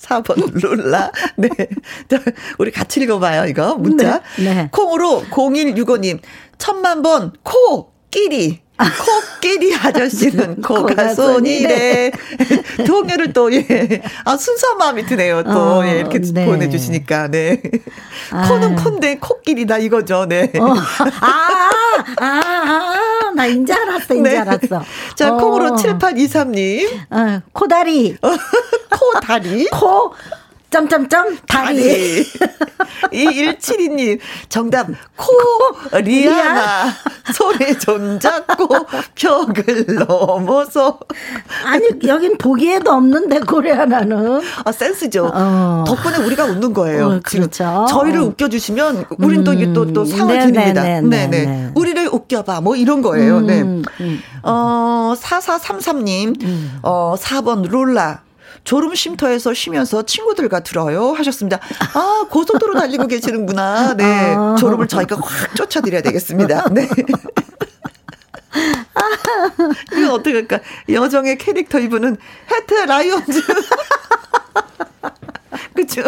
[0.01, 1.11] 4번 룰라.
[1.37, 1.49] 네.
[2.57, 3.75] 우리 같이 읽어봐요, 이거.
[3.75, 4.21] 문자.
[4.37, 4.43] 네.
[4.43, 4.69] 네.
[4.71, 6.19] 콩으로 0165님,
[6.57, 8.61] 천만 번, 코, 끼리.
[8.79, 12.11] 코끼리 아저씨는 코가 손이래.
[12.87, 14.01] 동요를 또, 예.
[14.23, 15.43] 아, 순수한 마음이 드네요.
[15.43, 15.99] 또, 어, 예.
[15.99, 16.45] 이렇게 네.
[16.45, 17.61] 보내주시니까, 네.
[18.31, 18.47] 아.
[18.47, 20.49] 코는 콘데 코끼리다 이거죠, 네.
[20.57, 20.73] 어.
[20.73, 21.69] 아,
[22.19, 22.98] 아, 아,
[23.35, 24.37] 나 인제 알았어, 인제 네.
[24.37, 24.83] 알았어.
[25.15, 25.37] 자, 어.
[25.37, 26.87] 콩으로 7823님.
[27.11, 28.17] 어, 코다리.
[28.91, 29.67] 코다리.
[29.69, 30.13] 코.
[30.69, 32.23] 점점점 다리.
[33.11, 35.33] 2172님 정답 코
[35.99, 36.85] 리아나
[37.33, 38.67] 손에 손잡고
[39.15, 40.99] 벽을 넘어서
[41.65, 45.31] 아니 여긴 보기에도 없는데 코리아나는 아 센스죠.
[45.33, 45.83] 어.
[45.87, 47.05] 덕분에 우리가 웃는 거예요.
[47.07, 47.87] 어, 그렇죠.
[47.89, 49.73] 저희를 웃겨주시면 우린 음.
[49.73, 50.83] 또또 상을 네, 드립니다.
[50.83, 51.01] 네네.
[51.01, 51.71] 네, 네, 네.
[51.73, 53.37] 우리를 웃겨봐 뭐 이런 거예요.
[53.37, 53.61] 음, 네.
[53.61, 53.83] 음.
[54.43, 56.79] 어 4433님 음.
[56.83, 58.21] 어 4번 룰라
[58.63, 61.59] 졸음 쉼터에서 쉬면서 친구들과 들어요 하셨습니다.
[61.93, 63.95] 아 고속도로 달리고 계시는구나.
[63.95, 64.55] 네 아.
[64.59, 66.65] 졸음을 저희가 확 쫓아드려야 되겠습니다.
[66.71, 66.87] 네.
[69.97, 70.59] 이거 어떻게 할까?
[70.89, 72.17] 여정의 캐릭터 이분은
[72.51, 73.41] 해트 라이온즈.
[75.79, 76.01] 그쵸?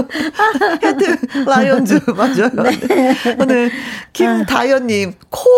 [0.84, 2.50] 헤드 라이온즈 맞아요.
[2.88, 3.16] 네.
[3.40, 3.72] 오늘
[4.14, 5.50] 김다연님 코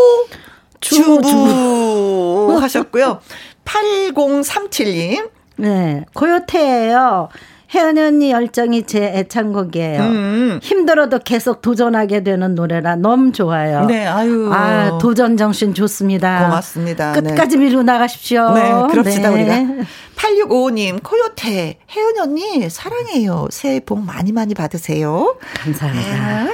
[0.79, 3.21] 주부 하셨고요.
[3.65, 7.29] 8037님 네, 고요태예요.
[7.73, 10.01] 혜연 언니 열정이 제 애창곡이에요.
[10.01, 10.59] 음.
[10.61, 13.85] 힘들어도 계속 도전하게 되는 노래라 너무 좋아요.
[13.85, 14.51] 네, 아유.
[14.53, 16.45] 아, 도전 정신 좋습니다.
[16.45, 17.13] 고맙습니다.
[17.13, 17.65] 끝까지 네.
[17.65, 18.53] 밀고 나가십시오.
[18.53, 19.35] 네, 그럽시다, 네.
[19.35, 19.83] 우리가.
[20.15, 23.47] 8655님, 코요태, 혜연 언니, 사랑해요.
[23.49, 25.35] 새해 복 많이 많이 받으세요.
[25.55, 26.15] 감사합니다.
[26.15, 26.47] 아.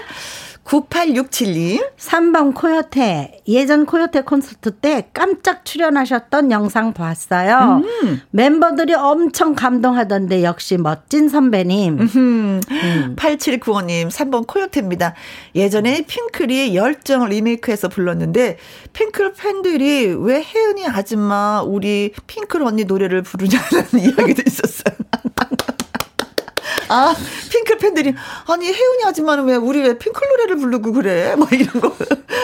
[0.70, 1.84] 9867님.
[1.98, 3.42] 3번 코요태.
[3.48, 7.82] 예전 코요태 콘서트 때 깜짝 출연하셨던 영상 봤어요.
[8.04, 8.22] 음.
[8.30, 12.00] 멤버들이 엄청 감동하던데 역시 멋진 선배님.
[12.00, 12.10] 음.
[12.70, 13.16] 음.
[13.16, 14.10] 8795님.
[14.10, 15.16] 3번 코요태입니다.
[15.56, 18.58] 예전에 핑클이 열정을 리메이크해서 불렀는데
[18.94, 23.66] 핑클 팬들이 왜 혜은이 아줌마 우리 핑클 언니 노래를 부르냐는
[23.98, 24.96] 이야기도 있었어요.
[26.90, 27.16] 아,
[27.52, 28.14] 핑클 팬들이,
[28.48, 31.36] 아니, 혜은이 아줌마는 왜, 우리 왜 핑클 노래를 부르고 그래?
[31.36, 31.96] 뭐 이런 거.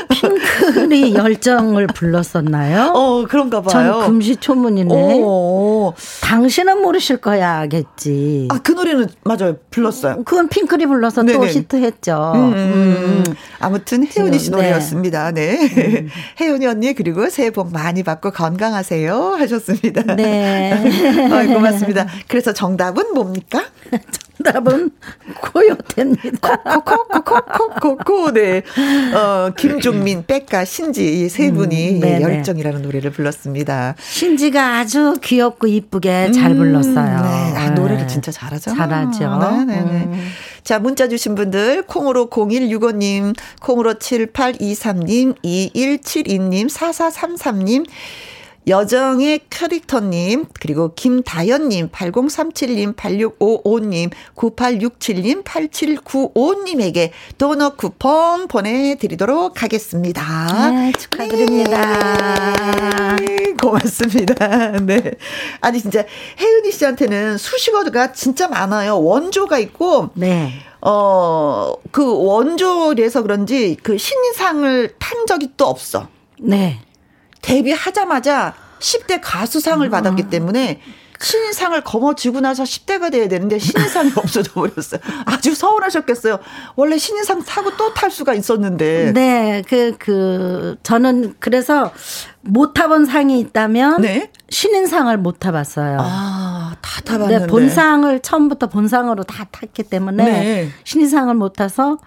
[0.10, 2.91] 핑클이 열정을 불렀었나요?
[2.95, 3.69] 어, 그런가 봐요.
[3.71, 4.93] 전 금시초문이네.
[5.21, 5.93] 오.
[6.21, 8.47] 당신은 모르실 거야 겠지.
[8.51, 9.58] 아, 그 노래는, 맞아요.
[9.71, 10.23] 불렀어요.
[10.23, 11.38] 그건 핑클이 불러서 네네.
[11.38, 12.31] 또 히트했죠.
[12.36, 13.23] 음, 음.
[13.27, 13.36] 음.
[13.60, 15.31] 아무튼 혜은이 씨 노래였습니다.
[15.31, 15.58] 네.
[15.58, 15.99] 네.
[16.01, 16.10] 음.
[16.39, 19.36] 혜은이 언니, 그리고 새해 복 많이 받고 건강하세요.
[19.39, 20.15] 하셨습니다.
[20.15, 20.71] 네.
[21.31, 22.05] 어, 고맙습니다.
[22.27, 23.63] 그래서 정답은 뭡니까?
[24.38, 24.91] 정답은
[25.41, 26.56] 코요태입니다.
[26.84, 28.62] 코코코코코코 네.
[29.13, 33.95] 어 김종민, 백가, 신지 이세 음, 분이 음, 열정이라는 노래를 불렀습니다.
[34.00, 37.21] 신지가 아주 귀엽고 이쁘게 잘 음, 불렀어요.
[37.21, 37.58] 네.
[37.58, 38.76] 아, 노래를 진짜 잘하죠.
[38.76, 39.65] 잘하죠.
[39.65, 40.04] 네 네 네.
[40.06, 40.30] 음.
[40.63, 47.86] 자, 문자 주신 분들, 콩으로 0165님, 콩으로 7823님, 2172님, 4433님,
[48.67, 60.71] 여정의 캐릭터님, 그리고 김다연님, 8037님, 8655님, 9867님, 8795님에게 도넛 쿠폰 보내드리도록 하겠습니다.
[60.71, 63.15] 네, 축하드립니다.
[63.17, 64.80] 네, 고맙습니다.
[64.82, 65.12] 네.
[65.62, 66.04] 아니, 진짜
[66.39, 68.99] 혜은이 씨한테는 수식어가 진짜 많아요.
[68.99, 70.51] 원조가 있고, 네.
[70.82, 76.08] 어, 그 원조에서 그런지 그 신인상을 탄 적이 또 없어.
[76.39, 76.80] 네.
[77.45, 80.29] 데뷔하자마자 10대 가수상을 받았기 아.
[80.29, 80.81] 때문에
[81.17, 84.99] 신인상을 거머쥐고 나서 10대가 돼야 되는데 신인상이 없어져 버렸어요.
[85.25, 86.39] 아주 서운하셨겠어요.
[86.75, 89.13] 원래 신인상 타고 또 탈 수가 있었는데.
[89.13, 91.91] 네, 그, 그, 저는 그래서
[92.41, 94.01] 못 타본 상이 있다면.
[94.01, 94.29] 네?
[94.49, 95.97] 신인상을 못 타봤어요.
[96.01, 97.45] 아, 다 타봤는데.
[97.45, 100.69] 네, 본상을 처음부터 본상으로 다 탔기 때문에 네.
[100.84, 101.97] 신인상을 못 타서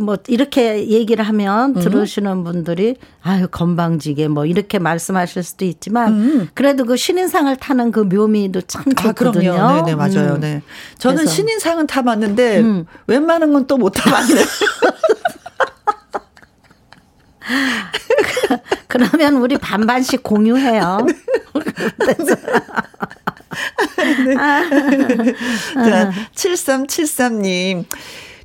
[0.00, 1.80] 뭐 이렇게 얘기를 하면 음.
[1.80, 6.48] 들으시는 분들이 아유 건방지게 뭐 이렇게 말씀하실 수도 있지만 음.
[6.54, 9.52] 그래도 그 신인상을 타는 그 묘미도 참 좋거든요.
[9.52, 9.84] 아, 그럼요.
[9.86, 10.34] 네네 맞아요.
[10.36, 10.40] 음.
[10.40, 10.62] 네.
[10.98, 11.32] 저는 그래서.
[11.32, 12.86] 신인상은 타봤는데 음.
[13.06, 14.44] 웬만한 건 또 못 타봤네.
[18.88, 21.06] 그러면 우리 반반씩 공유해요.
[22.06, 22.14] 네.
[25.74, 27.84] 자, 7373님.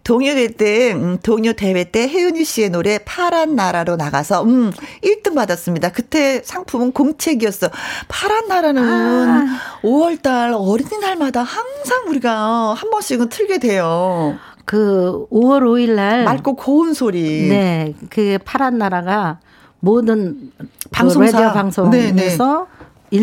[0.09, 4.71] 동요 대회 때, 음, 동요 대회 때 혜은이 씨의 노래 파란 나라로 나가서, 음,
[5.03, 5.91] 1등 받았습니다.
[5.91, 7.69] 그때 상품은 공책이었어.
[8.07, 9.59] 파란 나라는 아.
[9.83, 14.35] 5월 달 어린이날마다 항상 우리가 한 번씩은 틀게 돼요.
[14.65, 17.47] 그 5월 5일 날 맑고 고운 소리.
[17.47, 17.93] 네.
[18.09, 19.39] 그 파란 나라가
[19.79, 20.51] 모든
[20.89, 22.35] 방송사 그 방송에서 네 네.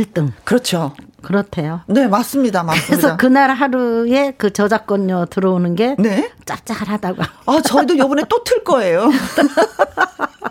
[0.04, 0.30] 1등.
[0.44, 0.92] 그렇죠.
[1.26, 1.80] 그렇대요.
[1.88, 2.62] 네, 맞습니다.
[2.62, 2.86] 맞습니다.
[2.96, 6.30] 그래서 그날 하루에 그 저작권료 들어오는 게 네?
[6.44, 7.22] 짭짤하다고.
[7.46, 9.10] 아, 저희도 요번에 또 틀 거예요.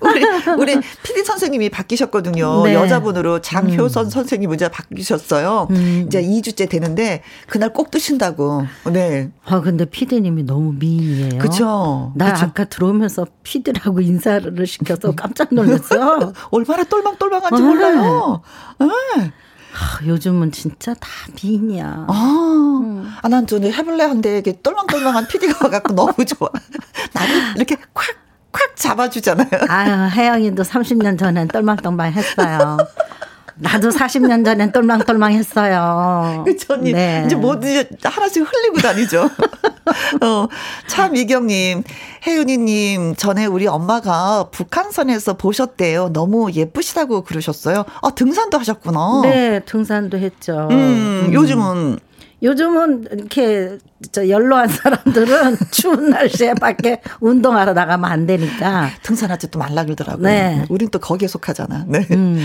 [0.00, 0.24] 우리
[0.58, 2.64] 우리 PD 선생님이 바뀌셨거든요.
[2.64, 2.74] 네.
[2.74, 4.10] 여자분으로 장효선 음.
[4.10, 5.68] 선생님 이제 바뀌셨어요.
[5.70, 6.04] 음.
[6.06, 8.66] 이제 2주째 되는데 그날 꼭 뜨신다고.
[8.92, 9.30] 네.
[9.44, 11.38] 아 근데 PD님이 너무 미인이에요.
[11.38, 12.12] 그렇죠.
[12.16, 12.46] 나 그쵸?
[12.46, 16.32] 아까 들어오면서 PD라고 인사를 시켜서 깜짝 놀랐어요.
[16.50, 17.66] 얼마나 똘망똘망한지 아.
[17.66, 18.42] 몰라요.
[18.78, 19.32] 네.
[19.74, 21.08] 아, 요즘은 진짜 다
[21.42, 22.06] 미인이야.
[22.08, 23.12] 아, 음.
[23.22, 26.48] 아, 난 저는 해볼래 한데 이게 똘망똘망한 PD가 와갖고 너무 좋아.
[27.12, 28.20] 나를 이렇게 콱
[28.52, 29.48] 콱 잡아주잖아요.
[29.68, 32.78] 아유, 혜영이도 30년 전엔 똘망똘망 했어요.
[33.60, 36.42] 나도 40년 전엔 똘망똘망 했어요.
[36.46, 36.92] 그쵸, 언니.
[36.92, 37.22] 네.
[37.26, 37.66] 이제 모두
[38.02, 39.30] 하나씩 흘리고 다니죠.
[40.22, 40.48] 어,
[40.86, 41.82] 차미경님,
[42.26, 46.10] 혜윤이님, 전에 우리 엄마가 북한선에서 보셨대요.
[46.12, 47.84] 너무 예쁘시다고 그러셨어요.
[48.02, 49.20] 아, 등산도 하셨구나.
[49.24, 50.68] 네, 등산도 했죠.
[50.70, 51.32] 음, 음.
[51.32, 51.98] 요즘은
[52.42, 53.78] 요즘은 이렇게
[54.12, 58.88] 저 연로한 사람들은 추운 날씨에 밖에 운동하러 나가면 안 되니까.
[59.02, 60.24] 등산하지 또 말라 그러더라고요.
[60.26, 60.64] 네.
[60.70, 61.84] 우린 또 거기에 속하잖아.
[61.86, 62.06] 네.
[62.12, 62.40] 음.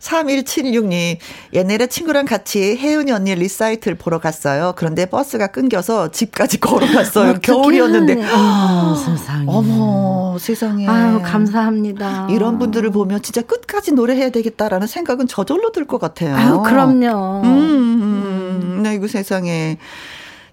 [0.00, 1.16] 3176님,
[1.54, 4.74] 옛날에 친구랑 같이 혜은이 언니 리사이틀 보러 갔어요.
[4.76, 7.40] 그런데 버스가 끊겨서 집까지 걸어갔어요.
[7.40, 8.14] 겨울이었는데.
[8.32, 9.44] 어머, 세상에.
[9.46, 10.86] 어머, 세상에.
[10.86, 12.28] 아유, 감사합니다.
[12.30, 16.34] 이런 분들을 보면 진짜 끝까지 노래해야 되겠다라는 생각은 저절로 들 것 같아요.
[16.34, 17.42] 아유, 그럼요.
[17.44, 18.82] 음, 음, 음.
[18.82, 19.78] 네, 이거 세상에.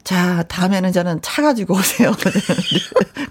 [0.03, 2.11] 자, 다음에는 저는 차 가지고 오세요.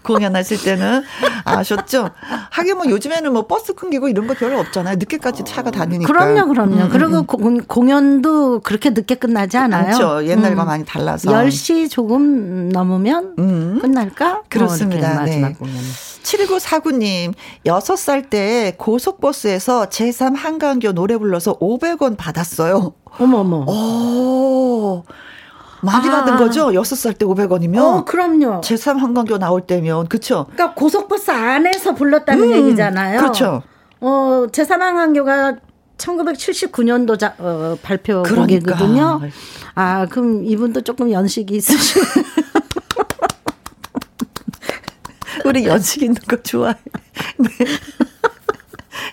[0.02, 1.02] 공연하실 때는.
[1.44, 2.10] 아셨죠?
[2.50, 4.96] 하긴 뭐 요즘에는 뭐 버스 끊기고 이런 거 별로 없잖아요.
[4.96, 6.12] 늦게까지 차가 다니니까.
[6.12, 6.74] 그럼요, 그럼요.
[6.74, 7.26] 음, 음 그리고 음.
[7.26, 9.96] 공, 공연도 그렇게 늦게 끝나지 않아요.
[9.96, 10.26] 그렇죠.
[10.26, 10.66] 옛날과 음.
[10.66, 11.30] 많이 달라서.
[11.30, 13.78] 10시 조금 넘으면 음.
[13.80, 14.32] 끝날까?
[14.32, 15.14] 뭐 그렇습니다.
[15.14, 15.56] 뭐 네.
[16.22, 17.32] 7949님,
[17.66, 22.92] 6살 때 고속버스에서 제3 한강교 노래 불러서 500원 받았어요.
[23.18, 23.64] 어머머.
[23.68, 25.04] 오.
[25.82, 26.12] 많이 아.
[26.12, 26.74] 받은 거죠?
[26.74, 27.78] 여섯 살때 500원이면.
[27.78, 28.60] 어, 그럼요.
[28.60, 30.08] 제3 한강교 나올 때면.
[30.08, 30.46] 그쵸?
[30.52, 33.18] 그러니까 고속버스 안에서 불렀다는 음, 얘기잖아요.
[33.20, 33.62] 그렇죠.
[34.00, 35.56] 어, 제3 한강교가
[35.96, 39.18] 1979년도 자, 어, 발표곡이거든요.
[39.18, 39.28] 그러니까.
[39.74, 42.00] 아, 그럼 이분도 조금 연식이 있으시고.
[45.44, 46.74] 우리 연식 있는 거 좋아해.
[47.38, 47.48] 네.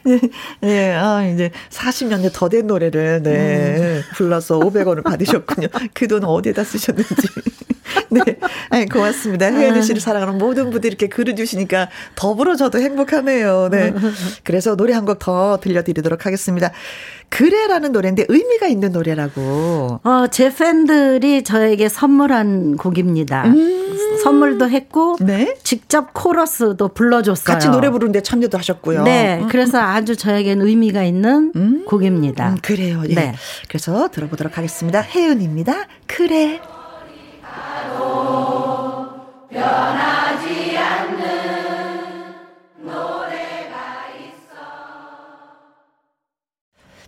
[0.05, 0.19] 네,
[0.61, 4.03] 네, 아, 이제 40년째 더된 노래를, 네, 음.
[4.15, 5.67] 불러서 500원을 받으셨군요.
[5.93, 7.13] 그 돈 어디에다 쓰셨는지.
[8.09, 8.21] 네,
[8.71, 9.47] 네 고맙습니다.
[9.47, 13.69] 혜연이 씨를 사랑하는 모든 분들이 이렇게 글을 주시니까 더불어 저도 행복하네요.
[13.71, 13.93] 네.
[14.43, 16.71] 그래서 노래 한 곡 더 들려드리도록 하겠습니다.
[17.29, 19.99] 그래라는 노래인데 의미가 있는 노래라고.
[20.03, 23.45] 어, 제 팬들이 저에게 선물한 곡입니다.
[23.45, 23.97] 음.
[24.23, 25.55] 선물도 했고 네?
[25.63, 27.53] 직접 코러스도 불러줬어요.
[27.53, 29.03] 같이 노래 부르는데 참여도 하셨고요.
[29.03, 29.47] 네, 음.
[29.49, 31.85] 그래서 아주 저에겐 의미가 있는 음.
[31.85, 32.49] 곡입니다.
[32.49, 33.03] 음, 그래요.
[33.09, 33.15] 예.
[33.15, 33.35] 네.
[33.67, 35.01] 그래서 들어보도록 하겠습니다.
[35.01, 35.87] 혜은입니다.
[36.07, 36.59] 그래.
[39.49, 41.57] 변하지 않는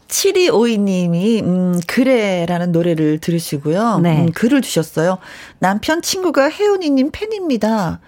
[0.08, 4.00] 7252님이, 음, 그래 라는 노래를 들으시고요.
[4.00, 4.26] 네.
[4.26, 5.20] 음, 글을 주셨어요.
[5.60, 8.00] 남편 친구가 혜은이님 팬입니다.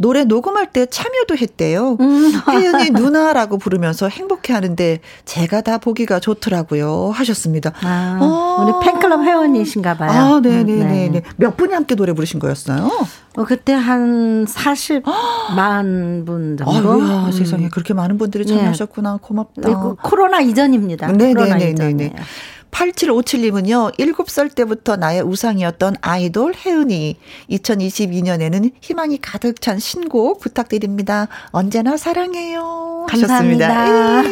[0.00, 1.98] 노래 녹음할 때 참여도 했대요.
[2.00, 2.32] 음.
[2.48, 7.10] 혜연이 누나라고 부르면서 행복해 하는데 제가 다 보기가 좋더라고요.
[7.12, 7.72] 하셨습니다.
[7.82, 8.64] 아, 어.
[8.64, 10.10] 우리 팬클럽 회원이신가 봐요.
[10.10, 10.72] 아, 네네네.
[10.72, 11.08] 음, 네.
[11.10, 11.22] 네.
[11.36, 12.90] 몇 분이 함께 노래 부르신 거였어요?
[13.36, 16.72] 어, 그때 한 40만 분 정도.
[16.72, 17.32] 아유야, 음.
[17.32, 19.18] 세상에 그렇게 많은 분들이 참여하셨구나.
[19.20, 19.68] 고맙다.
[19.68, 21.12] 네, 그 코로나 이전입니다.
[21.12, 22.14] 네네네네.
[22.70, 23.20] 코로나 이전이에요.
[23.90, 27.16] 8757님은요, 7살 때부터 나의 우상이었던 아이돌 혜은이.
[27.50, 31.28] 2022년에는 희망이 가득 찬 신곡 부탁드립니다.
[31.50, 33.06] 언제나 사랑해요.
[33.08, 34.22] 감사합니다.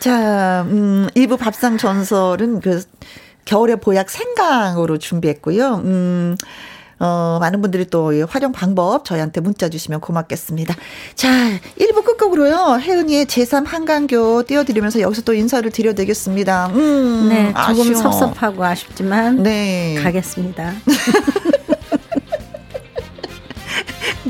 [0.00, 2.82] 자, 음, 2부 밥상 전설은 그
[3.44, 5.76] 겨울의 보약 생강으로 준비했고요.
[5.84, 6.36] 음,
[6.98, 10.74] 어, 많은 분들이 또 활용 방법 저희한테 문자 주시면 고맙겠습니다.
[11.14, 11.28] 자,
[11.78, 12.78] 1부 끝곡으로요.
[12.80, 16.68] 혜은이의 제3 한강교 띄워드리면서 여기서 또 인사를 드려야 되겠습니다.
[16.68, 17.94] 음, 네, 조금 아쉬워.
[18.02, 19.98] 섭섭하고 아쉽지만 네.
[20.02, 20.72] 가겠습니다.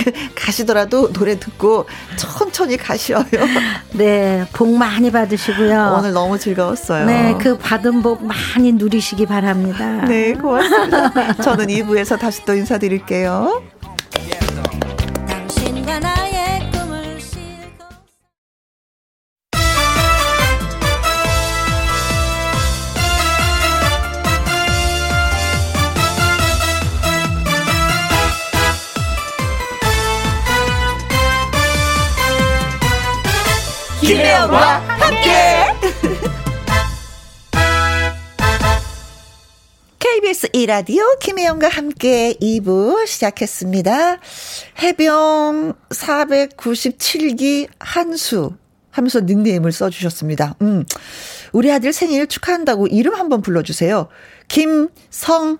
[0.34, 1.86] 가시더라도 노래 듣고
[2.16, 3.24] 천천히 가셔요.
[3.92, 5.96] 네, 복 많이 받으시고요.
[5.98, 7.06] 오늘 너무 즐거웠어요.
[7.06, 10.04] 네, 그 받은 복 많이 누리시기 바랍니다.
[10.06, 11.34] 네, 고맙습니다.
[11.34, 13.62] 저는 2부에서 다시 또 인사드릴게요.
[34.06, 35.66] 김혜영과 함께.
[39.98, 44.18] KBS 이라디오 김혜영과 함께 2부 시작했습니다.
[44.80, 48.52] 해병 497기 한수
[48.92, 50.54] 하면서 닉네임을 써주셨습니다.
[50.62, 50.84] 음,
[51.52, 54.06] 우리 아들 생일 축하한다고 이름 한번 불러주세요.
[54.46, 55.58] 김성헌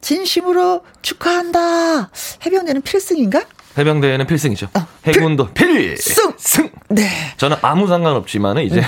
[0.00, 2.10] 진심으로 축하한다.
[2.44, 3.44] 해병대는 필승인가?
[3.76, 4.68] 해병대는 필승이죠.
[4.74, 6.32] 어, 해군도 필 승.
[6.36, 6.70] 승.
[6.88, 7.08] 네.
[7.36, 8.86] 저는 아무 상관없지만은 이제 네.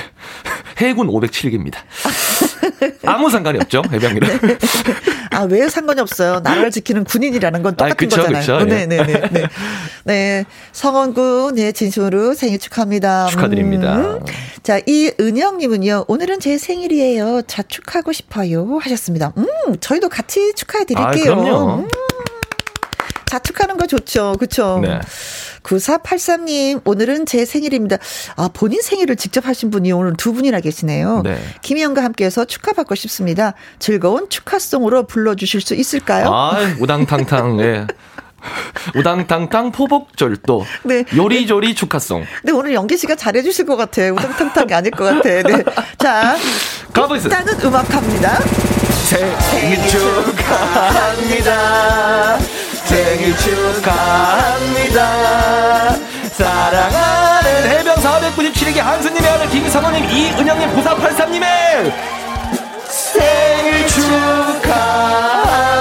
[0.87, 1.75] 해군 507기입니다.
[3.05, 4.41] 아무 상관이 없죠 해병이랑.
[4.41, 4.59] 네.
[5.33, 6.41] 아 왜 상관이 없어요?
[6.41, 8.41] 나라를 지키는 군인이라는 건 똑같은 아, 그쵸, 거잖아요.
[8.41, 9.13] 그쵸, 네 네네.
[9.13, 9.15] 예.
[9.21, 9.49] 네, 네,
[10.05, 10.45] 네.
[10.73, 13.27] 성원군 네 진심으로 생일 축하합니다.
[13.27, 13.97] 축하드립니다.
[13.97, 14.21] 음.
[14.63, 17.43] 자 이은영님은요 오늘은 제 생일이에요.
[17.47, 19.33] 자축하고 싶어요 하셨습니다.
[19.37, 19.47] 음
[19.81, 21.33] 저희도 같이 축하해 드릴게요.
[21.33, 21.75] 아, 그럼요.
[21.83, 21.89] 음.
[23.31, 24.35] 자축하는 거 좋죠.
[24.41, 24.81] 그쵸?
[24.83, 24.99] 네.
[25.63, 27.99] 9483님, 오늘은 제 생일입니다.
[28.35, 31.23] 아, 본인 생일을 직접 하신 분이 오늘 두 분이나 계시네요.
[31.23, 31.39] 네.
[31.63, 33.55] 김희영과 함께해서 축하받고 싶습니다.
[33.79, 36.27] 즐거운 축하송으로 불러주실 수 있을까요?
[36.29, 37.87] 아, 우당탕탕, 네.
[38.97, 41.05] 우당탕탕 포복절도 네.
[41.15, 42.25] 요리조리 축하송.
[42.43, 44.03] 네 오늘 연기 씨가 잘해주실 것 같아.
[44.11, 45.29] 우당탕탕이 아닐 것 같아.
[45.29, 45.63] 네.
[45.99, 46.37] 자.
[46.97, 48.41] 일단은 음악 갑니다.
[49.51, 51.51] 생일 축하합니다.
[52.91, 55.01] 생일 축하합니다.
[56.33, 61.93] 사랑하는 해병 497기 한수님의 아들 김성호님, 이은영님, 9483님의
[62.89, 65.80] 생일 축하합니다.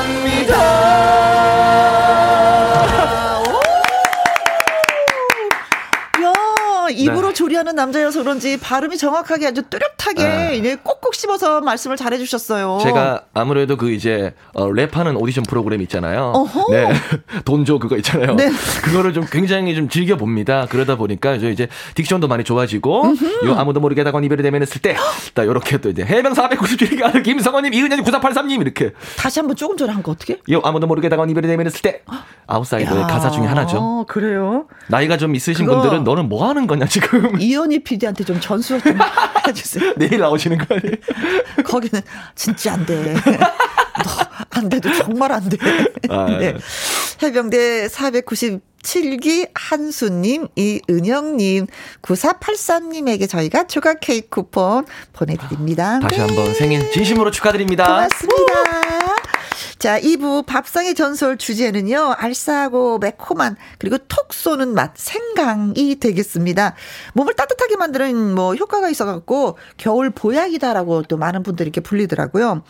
[7.03, 7.33] 입으로 네.
[7.33, 10.75] 조리하는 남자여서 그런지 발음이 정확하게 아주 뚜렷하게 네.
[10.75, 12.79] 꼭꼭 씹어서 말씀을 잘해 주셨어요.
[12.83, 16.31] 제가 아무래도 그 이제 어, 랩하는 오디션 프로그램 있잖아요.
[16.35, 16.71] 어허.
[16.71, 16.93] 네.
[17.45, 18.35] 돈조 그거 있잖아요.
[18.35, 18.49] 네.
[18.83, 20.65] 그거를 좀 굉장히 좀 즐겨 봅니다.
[20.69, 23.13] 그러다 보니까 저 이제 딕션도 많이 좋아지고
[23.45, 27.73] 요 아무도 모르게 다가 이별이 되면 했을 때딱 이렇게 또 이제 해병 497기 아들 김성원님
[27.73, 30.39] 이은현님 9483님 이렇게 다시 한번 조금 전에 한 거 어떻게?
[30.51, 32.01] 요 아무도 모르게 다가 이별이 되면 했을 때
[32.47, 34.05] 아웃사이더의 가사 중에 하나죠.
[34.07, 34.65] 그래요?
[34.87, 37.39] 나이가 좀 있으신 분들은 너는 뭐 하는 거냐 지금.
[37.39, 38.97] 이현희 PD한테 좀 전수 좀
[39.47, 39.93] 해주세요.
[39.97, 40.95] 내일 나오시는 거 아니에요?
[41.63, 42.01] 거기는
[42.35, 43.15] 진짜 안 돼.
[44.53, 45.57] 너안 돼도 정말 안 돼.
[46.09, 46.55] 아, 네.
[47.21, 51.67] 해병대 497기 한수님, 이은영님,
[52.01, 55.99] 9483님에게 저희가 추가 케이크 쿠폰 보내드립니다.
[55.99, 56.21] 다시 네.
[56.21, 57.85] 한번 생일 진심으로 축하드립니다.
[57.85, 59.08] 고맙습니다.
[59.77, 66.75] 자, 2부 밥상의 전설 주제는요, 알싸하고 매콤한, 그리고 톡 쏘는 맛, 생강이 되겠습니다.
[67.13, 72.63] 몸을 따뜻하게 만드는 뭐 효과가 있어 갖고, 겨울 보약이다라고 또 많은 분들이 이렇게 불리더라고요.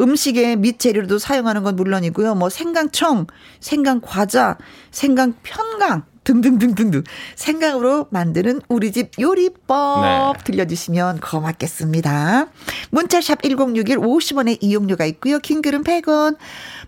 [0.00, 3.26] 음식에 밑 재료로도 사용하는 건 물론이고요, 뭐 생강청,
[3.60, 4.58] 생강 과자,
[4.90, 7.04] 생강 편강, 등등등등등
[7.34, 10.44] 생강으로 만드는 우리 집 요리법 네.
[10.44, 12.46] 들려주시면 고맙겠습니다.
[12.90, 15.38] 문자샵 1061 50원의 이용료가 있고요.
[15.38, 16.36] 킹글은 100원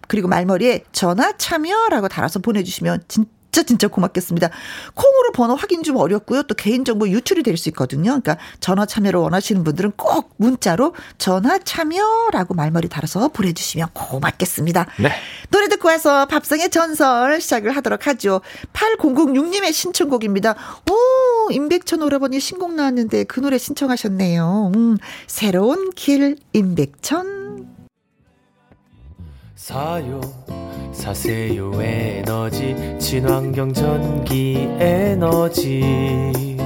[0.09, 4.49] 그리고 말머리에 전화 참여라고 달아서 보내주시면 진짜 진짜 진짜 고맙겠습니다.
[4.95, 6.43] 콩으로 번호 확인 좀 어렵고요.
[6.45, 8.19] 또 개인정보 유출이 될 수 있거든요.
[8.19, 14.87] 그러니까 전화 참여를 원하시는 분들은 꼭 문자로 전화 참여라고 말머리 달아서 보내주시면 고맙겠습니다.
[14.99, 15.11] 네.
[15.51, 18.41] 노래 듣고 와서 밥상의 전설 시작을 하도록 하죠.
[18.73, 20.57] 8006님의 신청곡입니다.
[20.91, 24.73] 오, 임백천 오라버니 신곡 나왔는데 그 노래 신청하셨네요.
[24.75, 24.97] 음,
[25.27, 27.69] 새로운 길 임백천.
[29.55, 30.21] 사요.
[30.93, 32.77] 사세요 에너지.
[32.99, 36.57] 친환경 전기 에너지.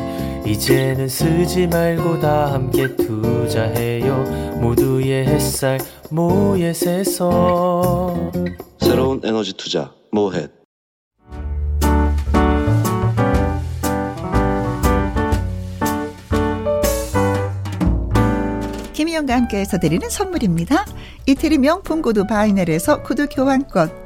[0.44, 4.58] 이제는 쓰지 말고 다 함께 투자해요.
[4.60, 5.78] 모두의 햇살
[6.10, 7.32] 모예에서.
[8.78, 10.50] 새로운 에너지 투자 모햇
[18.92, 20.86] 김희영과 함께해서 드리는 선물입니다.
[21.26, 24.05] 이태리 명품 구두 바이넬에서 구두 교환권,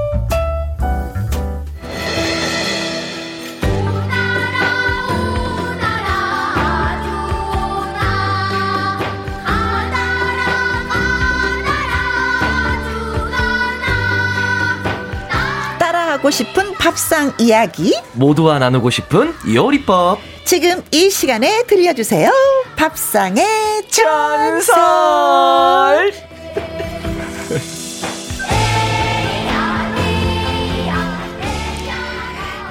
[16.21, 22.31] 하고 싶은 밥상 이야기 모두와 나누고 싶은 요리법 지금 이 시간에 들려주세요
[22.75, 23.43] 밥상의
[23.89, 24.71] 전설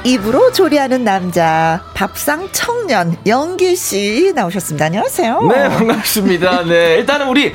[0.04, 4.86] 입으로 조리하는 남자 밥상 청년 영기 씨 나오셨습니다.
[4.86, 5.42] 안녕하세요.
[5.42, 6.62] 네 반갑습니다.
[6.64, 7.52] 네 일단은 우리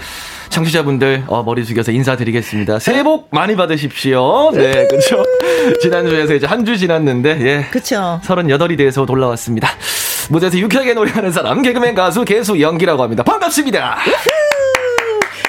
[0.56, 2.80] 청취자분들 어, 머리 숙여서 인사드리겠습니다.
[2.80, 4.52] 새해 복 많이 받으십시오.
[4.54, 5.22] 네, 그렇죠.
[5.82, 7.68] 지난주에서 이제 한 주 지났는데 예.
[7.70, 8.20] 그렇죠.
[8.24, 9.70] 38이 돼서 돌아왔습니다.
[10.30, 13.22] 무대에서 유쾌하게 노래하는 사람 개그맨 가수 개수 연기라고 합니다.
[13.22, 13.98] 반갑습니다.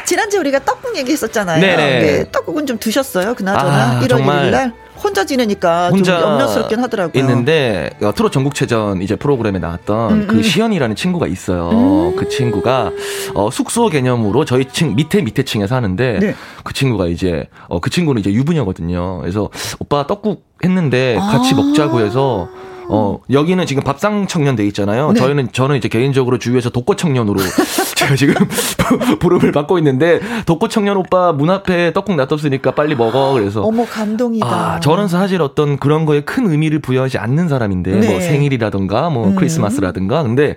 [0.04, 1.60] 지난주 우리가 떡국 얘기했었잖아요.
[1.60, 1.76] 네네.
[2.00, 3.34] 네, 떡국은 좀 드셨어요?
[3.34, 4.72] 그나저나 아, 1월 1일 날.
[5.02, 7.20] 혼자 지내니까 혼자 좀 염려스럽긴 하더라고요.
[7.20, 10.42] 있는데 어, 트롯 전국체전 이제 프로그램에 나왔던 음, 그 음.
[10.42, 11.70] 시연이라는 친구가 있어요.
[11.70, 12.16] 음.
[12.16, 12.90] 그 친구가
[13.34, 16.34] 어, 숙소 개념으로 저희 층 밑에 밑에 층에 사는데 네.
[16.64, 19.20] 그 친구가 이제 어, 그 친구는 이제 유부녀거든요.
[19.20, 21.56] 그래서 오빠 떡국 했는데 같이 아.
[21.56, 22.48] 먹자고 해서
[22.88, 25.12] 어, 여기는 지금 밥상 청년 돼 있잖아요.
[25.12, 25.20] 네.
[25.20, 27.40] 저희는, 저는 이제 개인적으로 주위에서 독거 청년으로
[27.96, 28.34] 제가 지금
[29.20, 33.32] 부름을 받고 있는데 독거 청년 오빠 문 앞에 떡국 놔뒀으니까 빨리 먹어.
[33.32, 33.62] 그래서.
[33.62, 34.46] 어머, 감동이다.
[34.46, 38.10] 아, 저는 사실 어떤 그런 거에 큰 의미를 부여하지 않는 사람인데, 뭐 네.
[38.10, 39.34] 뭐 생일이라든가, 뭐 음.
[39.36, 40.22] 크리스마스라든가.
[40.22, 40.56] 근데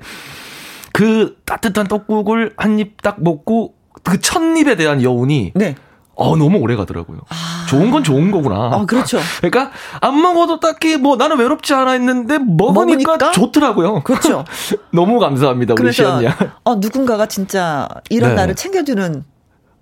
[0.93, 3.73] 그 따뜻한 떡국을 한 입 딱 먹고
[4.03, 5.75] 그 첫 입에 대한 여운이 네.
[6.19, 7.19] 어, 너무 오래 가더라고요.
[7.29, 7.65] 아.
[7.69, 8.71] 좋은 건 좋은 거구나.
[8.73, 9.19] 아, 그렇죠.
[9.37, 12.73] 그러니까 안 먹어도 딱히 뭐 나는 외롭지 않아 했는데 먹으니까,
[13.13, 13.31] 먹으니까?
[13.31, 14.03] 좋더라고요.
[14.03, 14.43] 그렇죠.
[14.91, 15.75] 너무 감사합니다.
[15.79, 16.59] 우리 시연이야.
[16.65, 18.35] 어, 누군가가 진짜 이런 네.
[18.35, 19.23] 나를 챙겨주는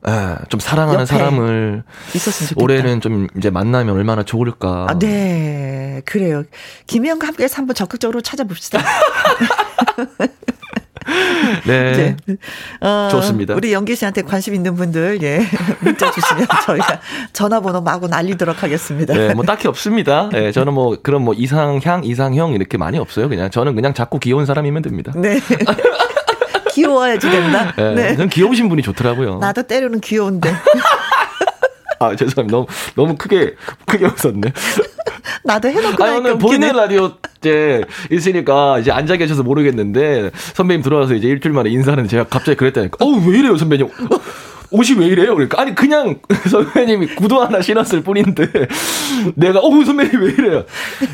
[0.05, 1.83] 네, 좀 사랑하는 사람을.
[2.55, 4.85] 올해는 좀 이제 만나면 얼마나 좋을까.
[4.89, 6.01] 아, 네.
[6.05, 6.43] 그래요.
[6.85, 8.79] 김혜영과 함께해서 한번 적극적으로 찾아봅시다.
[11.65, 12.15] 네.
[12.25, 12.37] 네.
[12.81, 13.55] 어, 좋습니다.
[13.55, 15.45] 우리 영기 씨한테 관심 있는 분들, 예.
[15.79, 16.99] 문자 주시면 저희가
[17.33, 19.13] 전화번호 마구 날리도록 하겠습니다.
[19.13, 20.29] 네, 뭐 딱히 없습니다.
[20.33, 23.29] 예, 네, 저는 뭐 그런 뭐 이상향, 이상형 이렇게 많이 없어요.
[23.29, 25.11] 그냥 저는 그냥 자꾸 귀여운 사람이면 됩니다.
[25.15, 25.39] 네.
[26.73, 27.73] 귀여워야지 된다.
[27.75, 27.93] 네.
[27.95, 28.15] 네.
[28.15, 29.39] 전 귀여우신 분이 좋더라고요.
[29.39, 30.53] 나도 때로는 귀여운데.
[31.99, 32.51] 아, 죄송합니다.
[32.57, 34.51] 너무, 너무 크게, 크게 웃었네.
[35.43, 37.81] 나도 해놓고 아, 오늘 보이는 라디오 이제
[38.11, 42.97] 있으니까 이제 앉아 계셔서 모르겠는데 선배님 들어와서 이제 일주일 만에 인사하는데 제가 갑자기 그랬다니까.
[43.03, 43.89] 어우, 왜 이래요, 선배님?
[44.69, 45.33] 옷이 왜 이래요?
[45.33, 46.19] 그러니까 아니 그냥
[46.51, 48.49] 선배님이 구두 하나 신었을 뿐인데
[49.35, 50.65] 내가 어우 선배님 왜 이래요?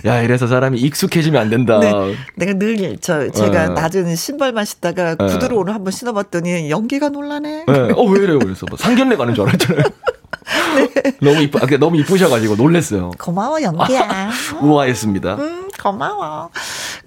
[0.05, 1.77] 야 이래서 사람이 익숙해지면 안 된다.
[1.79, 1.91] 네,
[2.35, 3.73] 내가 늘 저 제가 네.
[3.75, 5.25] 낮은 신발만 신다가 네.
[5.27, 7.65] 구두를 오늘 한번 신어봤더니 연기가 놀라네.
[7.67, 7.79] 네.
[7.95, 8.39] 어왜 이래요?
[8.39, 9.83] 그래서 뭐 상견례 가는 줄 알았잖아요.
[10.93, 11.17] 네.
[11.21, 13.11] 너무 이쁘, 아, 너무 이쁘셔가지고 놀랬어요.
[13.19, 14.31] 고마워, 연기야.
[14.61, 15.35] 우아했습니다.
[15.35, 16.49] 음, 고마워.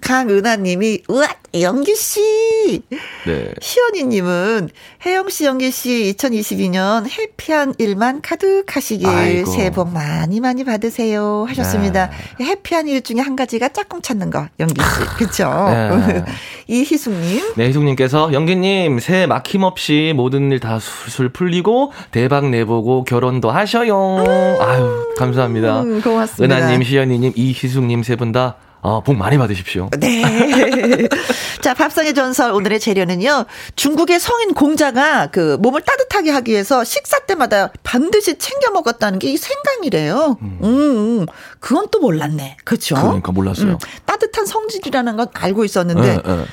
[0.01, 1.27] 강은하님이, 우와,
[1.61, 2.83] 영기씨.
[3.27, 3.51] 네.
[3.61, 4.69] 시연이님은,
[5.05, 9.51] 혜영씨, 영기씨, 2022년 해피한 일만 가득하시길, 아이고.
[9.51, 11.45] 새해 복 많이 많이 받으세요.
[11.49, 12.11] 하셨습니다.
[12.39, 12.45] 네.
[12.45, 14.89] 해피한 일 중에 한 가지가 짝꿍 찾는 거, 영기씨.
[15.19, 15.49] 그쵸?
[15.71, 16.25] 네.
[16.69, 17.55] 이희숙님.
[17.57, 24.17] 네, 희숙님께서, 영기님, 새해 막힘없이 모든 일 다 술술 풀리고, 대박 내보고, 결혼도 하셔요.
[24.27, 24.57] 음.
[24.61, 25.83] 아유, 감사합니다.
[25.83, 26.57] 음, 고맙습니다.
[26.57, 28.57] 은하님, 시연이님, 이희숙님 세 분 다
[28.87, 29.91] 어, 복 많이 받으십시오.
[29.99, 30.23] 네.
[31.61, 33.45] 자, 밥상의 전설 오늘의 재료는요.
[33.75, 39.37] 중국의 성인 공자가 그 몸을 따뜻하게 하기 위해서 식사 때마다 반드시 챙겨 먹었다는 게 이
[39.37, 40.39] 생강이래요.
[40.41, 40.59] 음.
[40.63, 41.27] 음,
[41.59, 42.59] 그건 또 몰랐네.
[42.65, 42.95] 그렇죠?
[42.95, 43.73] 그러니까 몰랐어요.
[43.73, 46.45] 음, 따뜻한 성질이라는 건 알고 있었는데 네, 네.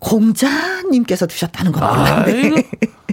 [0.00, 2.70] 공자님께서 드셨다는 건 몰랐네.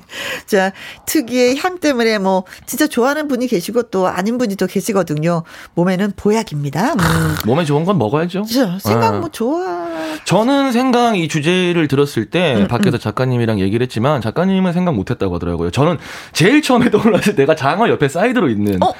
[0.45, 0.71] 자,
[1.05, 5.43] 특유의 향 때문에 뭐, 진짜 좋아하는 분이 계시고 또 아닌 분이 또 계시거든요.
[5.75, 6.93] 몸에는 보약입니다.
[6.93, 7.35] 음.
[7.45, 8.43] 몸에 좋은 건 먹어야죠.
[8.43, 8.79] 그렇죠.
[8.79, 9.19] 생강 아.
[9.19, 9.87] 뭐 좋아.
[10.25, 12.99] 저는 생강 이 주제를 들었을 때 음, 밖에서 음.
[12.99, 15.71] 작가님이랑 얘기를 했지만 작가님은 생각 못 했다고 하더라고요.
[15.71, 15.97] 저는
[16.33, 18.93] 제일 처음에 떠올랐을 때가 장어 옆에 사이드로 있는 어?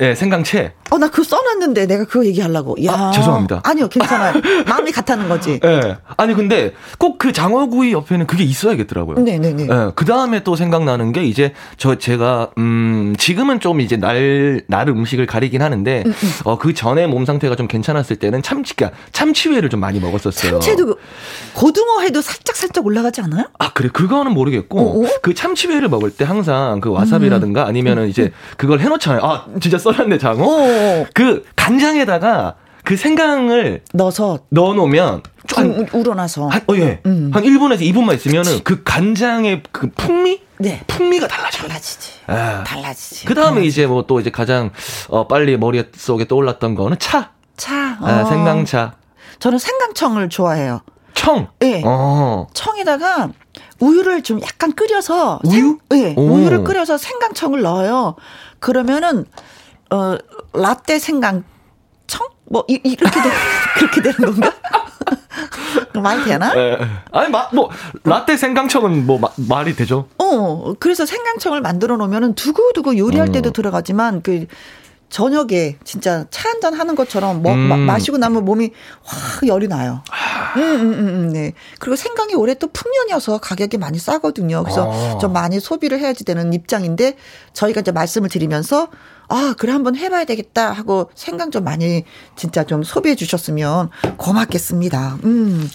[0.00, 0.72] 예, 생강채.
[0.90, 2.76] 어, 나 그거 써놨는데 내가 그거 얘기하려고.
[2.84, 2.92] 야.
[2.92, 3.60] 아, 죄송합니다.
[3.64, 4.40] 아니요, 괜찮아요.
[4.66, 5.60] 마음이 같다는 거지.
[5.64, 5.98] 예.
[6.16, 9.18] 아니, 근데 꼭 그 장어구이 옆에는 그게 있어야겠더라고요.
[9.18, 9.64] 네네네.
[9.64, 9.90] 예.
[9.96, 15.26] 그 다음에 또 생각나는 게 이제 저, 제가, 음, 지금은 좀 이제 날, 날 음식을
[15.26, 16.30] 가리긴 하는데, 음, 음.
[16.44, 20.60] 어, 그 전에 몸 상태가 좀 괜찮았을 때는 참치, 가 참치회를 좀 많이 먹었었어요.
[20.60, 20.96] 참치도,
[21.54, 23.46] 고등어 회도 살짝 살짝 올라가지 않아요?
[23.58, 23.88] 아, 그래.
[23.92, 25.04] 그거는 모르겠고, 어어?
[25.04, 25.08] 어?
[25.20, 27.68] 그 참치회를 먹을 때 항상 그 와사비라든가 음.
[27.68, 29.20] 아니면은 이제 그걸 해놓잖아요.
[29.24, 30.44] 아, 진짜 써놨네 장어.
[30.44, 31.06] 어.
[31.14, 37.00] 그 간장에다가 그 생강을 넣어서 넣어 놓으면 좀 우러나서 한, 어, 예.
[37.06, 37.30] 음.
[37.34, 38.64] 한 1분에서 2분만 있으면은 그치.
[38.64, 40.40] 그 간장의 그 풍미?
[40.58, 40.82] 네.
[40.86, 41.66] 풍미가 달라져.
[41.68, 42.12] 달라지지.
[42.26, 42.64] 아.
[42.64, 43.26] 달라지지.
[43.26, 44.70] 그 다음에 이제 뭐 또 이제 가장
[45.08, 47.30] 어, 빨리 머릿속에 떠올랐던 거는 차.
[47.56, 47.98] 차.
[48.00, 48.28] 아, 어.
[48.28, 48.94] 생강차.
[49.38, 50.80] 저는 생강청을 좋아해요.
[51.14, 51.48] 청?
[51.60, 51.82] 네.
[51.84, 52.46] 어.
[52.54, 53.30] 청에다가
[53.80, 55.52] 우유를 좀 약간 끓여서 우유?
[55.52, 58.14] 생, 네, 우유를 끓여서 생강청을 넣어요.
[58.60, 59.24] 그러면은
[59.90, 60.16] 어
[60.52, 61.44] 라떼 생강
[62.06, 62.28] 청?
[62.44, 63.28] 뭐 이, 이렇게 되,
[63.78, 64.52] 그렇게 되는 건가?
[66.02, 66.54] 많이 되나?
[66.54, 66.78] 네.
[67.12, 67.70] 아니 마, 뭐
[68.04, 70.08] 라떼 생강청은 뭐 마, 말이 되죠.
[70.18, 73.32] 어 그래서 생강청을 만들어 놓으면은 두고두고 요리할 음.
[73.32, 74.46] 때도 들어가지만 그
[75.10, 77.58] 저녁에 진짜 차 한 잔 하는 것처럼 뭐, 음.
[77.60, 78.72] 마, 마시고 나면 몸이
[79.04, 80.02] 확 열이 나요.
[80.56, 81.52] 음, 음, 음, 음, 네.
[81.78, 84.62] 그리고 생강이 올해 또 풍년이어서 가격이 많이 싸거든요.
[84.64, 85.18] 그래서 아.
[85.18, 87.16] 좀 많이 소비를 해야지 되는 입장인데
[87.54, 88.88] 저희가 이제 말씀을 드리면서
[89.28, 92.04] 아, 그래 한번 해봐야 되겠다 하고 생강 좀 많이
[92.36, 95.18] 진짜 좀 소비해 주셨으면 고맙겠습니다.
[95.24, 95.68] 음.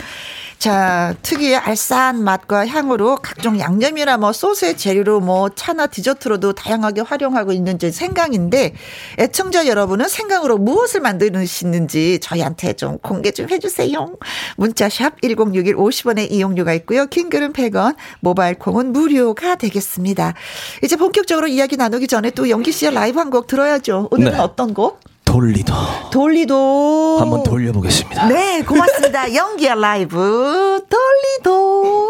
[0.64, 7.51] 자, 특유의 알싸한 맛과 향으로 각종 양념이나 뭐 소스의 재료로 뭐 차나 디저트로도 다양하게 활용하고
[7.51, 8.74] 있는 제 생강인데
[9.20, 14.16] 애청자 여러분은 생강으로 무엇을 만드시는지 저희한테 좀 공개 좀 해주세요.
[14.55, 17.07] 문자샵 1061 50원의 이용료가 있고요.
[17.07, 20.34] 킹글은 100원, 모바일 콩은 무료가 되겠습니다.
[20.82, 24.07] 이제 본격적으로 이야기 나누기 전에 또 영기 씨의 라이브 한 곡 들어야죠.
[24.11, 24.38] 오늘은 네.
[24.39, 25.01] 어떤 곡?
[25.34, 25.74] 돌리도.
[26.12, 27.18] 돌리도.
[27.20, 28.28] 한번 돌려보겠습니다.
[28.28, 29.34] 네, 고맙습니다.
[29.34, 32.10] 연기야 라이브 돌리도.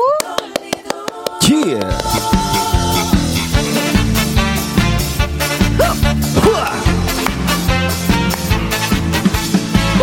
[1.68, 1.80] 예.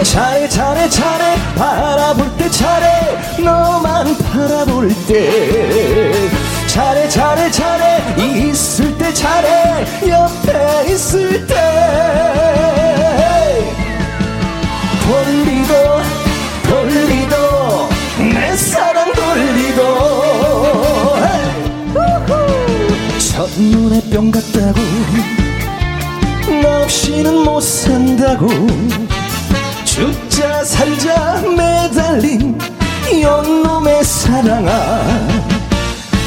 [0.03, 6.31] 잘해 잘해 잘해 바라볼 때 잘해 너만 바라볼 때
[6.67, 11.55] 잘해 잘해 잘해 있을 때 잘해 옆에 있을 때
[15.11, 15.75] 돌리도
[16.69, 17.89] 돌리도
[18.33, 19.81] 내 사랑 돌리도
[23.19, 24.81] 첫눈에 뿅 갔다고
[26.63, 28.47] 너 없이는 못 산다고.
[29.85, 32.57] 죽자 살자 매달린
[33.21, 35.03] 연놈의 사랑아.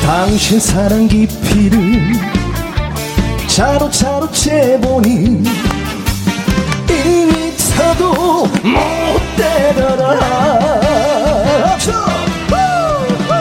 [0.06, 2.02] 당신 사랑 깊이를
[3.48, 5.44] 차로 차로 재보니
[7.74, 10.20] 1미터도 못 되더라.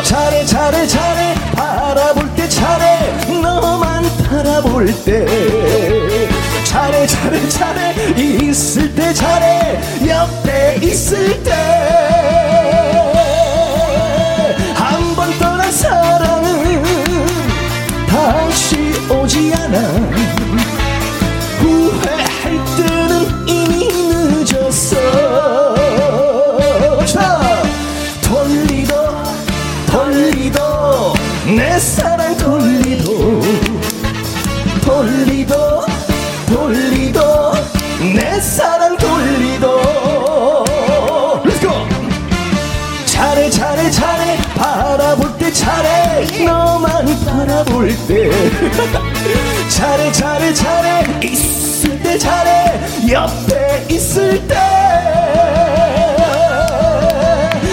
[0.02, 5.26] 잘해 잘해 잘해 바라볼 때 잘해 너만 바라볼 때.
[6.64, 11.52] 잘해 잘해 잘해 있을 때 잘해 옆에 있을 때.
[19.22, 20.41] 오지 않아
[31.72, 33.40] 내 사랑 돌리도
[34.84, 35.86] 돌리도
[36.46, 37.52] 돌리도
[38.14, 40.64] 내 사랑 돌리도.
[41.46, 41.72] Let's go.
[43.06, 48.30] 잘해 잘해 잘해 바라볼 때 잘해 너만 바라볼 때.
[49.70, 54.56] 잘해 잘해 잘해 있을 때 잘해 옆에 있을 때.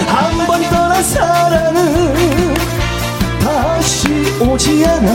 [0.06, 1.18] 한 번 떠난 다시
[4.50, 5.12] 오지 않아.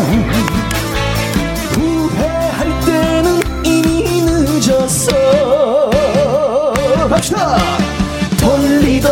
[1.74, 5.12] 후회할 때는 이미 늦었어.
[7.10, 7.58] 갑시다.
[8.40, 9.10] 돌리도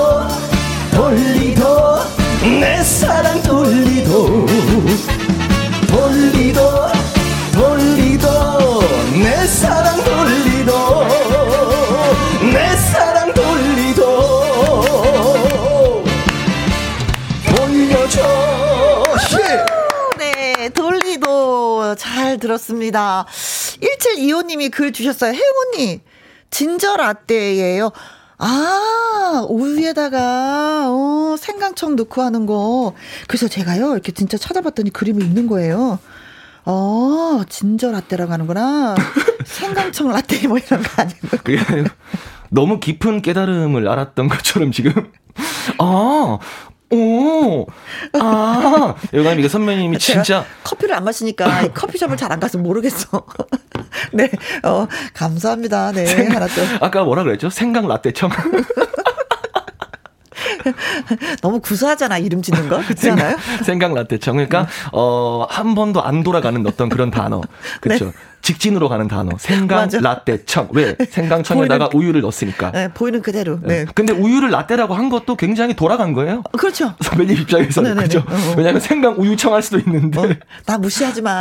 [0.95, 1.99] 돌리도
[2.61, 4.45] 내 사랑 돌리도
[22.73, 23.25] 들었습니다.
[23.81, 25.33] 1725님이 글 주셨어요.
[25.33, 25.43] 혜영
[25.73, 26.01] 언니,
[26.49, 27.91] 진저 라떼예요.
[28.39, 32.93] 아, 우유에다가, 어, 생강청 넣고 하는 거.
[33.27, 35.99] 그래서 제가요, 이렇게 진짜 찾아봤더니 그림이 있는 거예요.
[36.65, 38.95] 어, 진저 라떼라고 하는구나.
[39.45, 41.27] 생강청 라떼 뭐 이런 거 아니고.
[41.43, 41.57] 그게
[42.49, 45.11] 너무 깊은 깨달음을 알았던 것처럼 지금.
[45.79, 46.37] 아,
[46.93, 47.65] 오,
[48.19, 53.23] 아, 여가님 이게 선배님이 진짜 커피를 안 마시니까 커피숍을 잘 안 가서 모르겠어.
[54.13, 54.29] 네,
[54.63, 55.91] 어 감사합니다.
[55.91, 56.85] 네, 생각, 하나 또.
[56.85, 57.49] 아까 뭐라 그랬죠?
[57.49, 58.29] 생강 라떼청.
[61.41, 63.37] 너무 구수하잖아 이름 짓는 거 그렇지 않아요?
[63.63, 64.67] 생강 라떼청 그러니까 네.
[64.91, 67.41] 어한 번도 안 돌아가는 어떤 그런 단어
[67.81, 68.05] 그렇죠.
[68.05, 68.11] 네.
[68.43, 69.31] 직진으로 가는 단어.
[69.39, 70.67] 생강 라떼 청.
[70.73, 70.95] 왜?
[71.09, 72.71] 생강청에다가 우유를 넣었으니까.
[72.73, 73.59] 네, 보이는 그대로.
[73.63, 73.85] 네.
[73.85, 73.91] 네.
[73.95, 76.43] 근데 우유를 라떼라고 한 것도 굉장히 돌아간 거예요.
[76.51, 76.93] 어, 그렇죠.
[77.01, 78.19] 선배님 입장에서는 그렇죠.
[78.19, 78.53] 어, 어.
[78.57, 80.19] 왜냐하면 생강 우유청 할 수도 있는데.
[80.19, 80.29] 어,
[80.65, 81.39] 나 무시하지 마.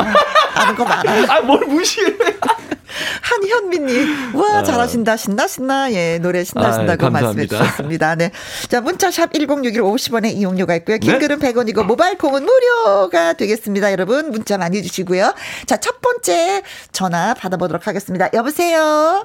[0.54, 1.34] 아는 거 많아.
[1.34, 2.06] 아, 뭘 무시해.
[3.22, 4.62] 한현미님, 와, 아.
[4.62, 5.92] 잘하신다, 신나, 신나.
[5.92, 8.16] 예, 노래 신나, 신다고 아, 말씀해 주셨습니다.
[8.16, 8.30] 네.
[8.68, 10.98] 자, 문자샵 1061 50원에 이용료가 있고요.
[10.98, 11.52] 긴글은 네?
[11.52, 13.92] 100원이고, 모바일 콩은 무료가 되겠습니다.
[13.92, 15.34] 여러분, 문자 많이 주시고요.
[15.66, 18.28] 자, 첫 번째 전화 받아보도록 하겠습니다.
[18.34, 19.24] 여보세요?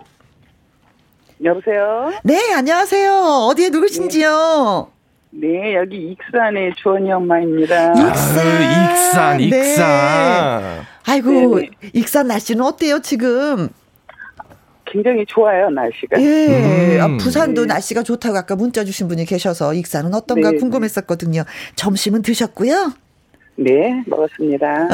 [1.43, 2.13] 여보세요?
[2.23, 3.11] 네, 안녕하세요.
[3.49, 4.91] 어디에 누구신지요?
[5.31, 5.47] 네.
[5.47, 7.91] 네, 여기 익산의 주원이 엄마입니다.
[7.93, 10.61] 익산, 아, 익산, 익산.
[10.61, 10.81] 네.
[11.05, 11.69] 아이고, 네네.
[11.93, 13.69] 익산 날씨는 어때요, 지금?
[14.91, 16.21] 굉장히 좋아요, 날씨가.
[16.21, 16.97] 예.
[16.97, 17.01] 음.
[17.01, 17.73] 아, 부산도 네.
[17.73, 20.57] 날씨가 좋다고 아까 문자 주신 분이 계셔서 익산은 어떤가 네.
[20.57, 21.43] 궁금했었거든요.
[21.75, 22.93] 점심은 드셨고요?
[23.55, 24.87] 네, 먹었습니다.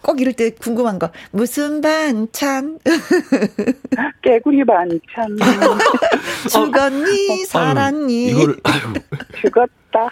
[0.00, 1.10] 꼭 이럴 때 궁금한 거.
[1.30, 2.78] 무슨 반찬?
[4.22, 5.38] 깨구리 반찬.
[6.50, 7.30] 죽었니?
[7.30, 8.26] 어, 살았니?
[8.28, 8.56] 이거를,
[9.40, 10.10] 죽었다.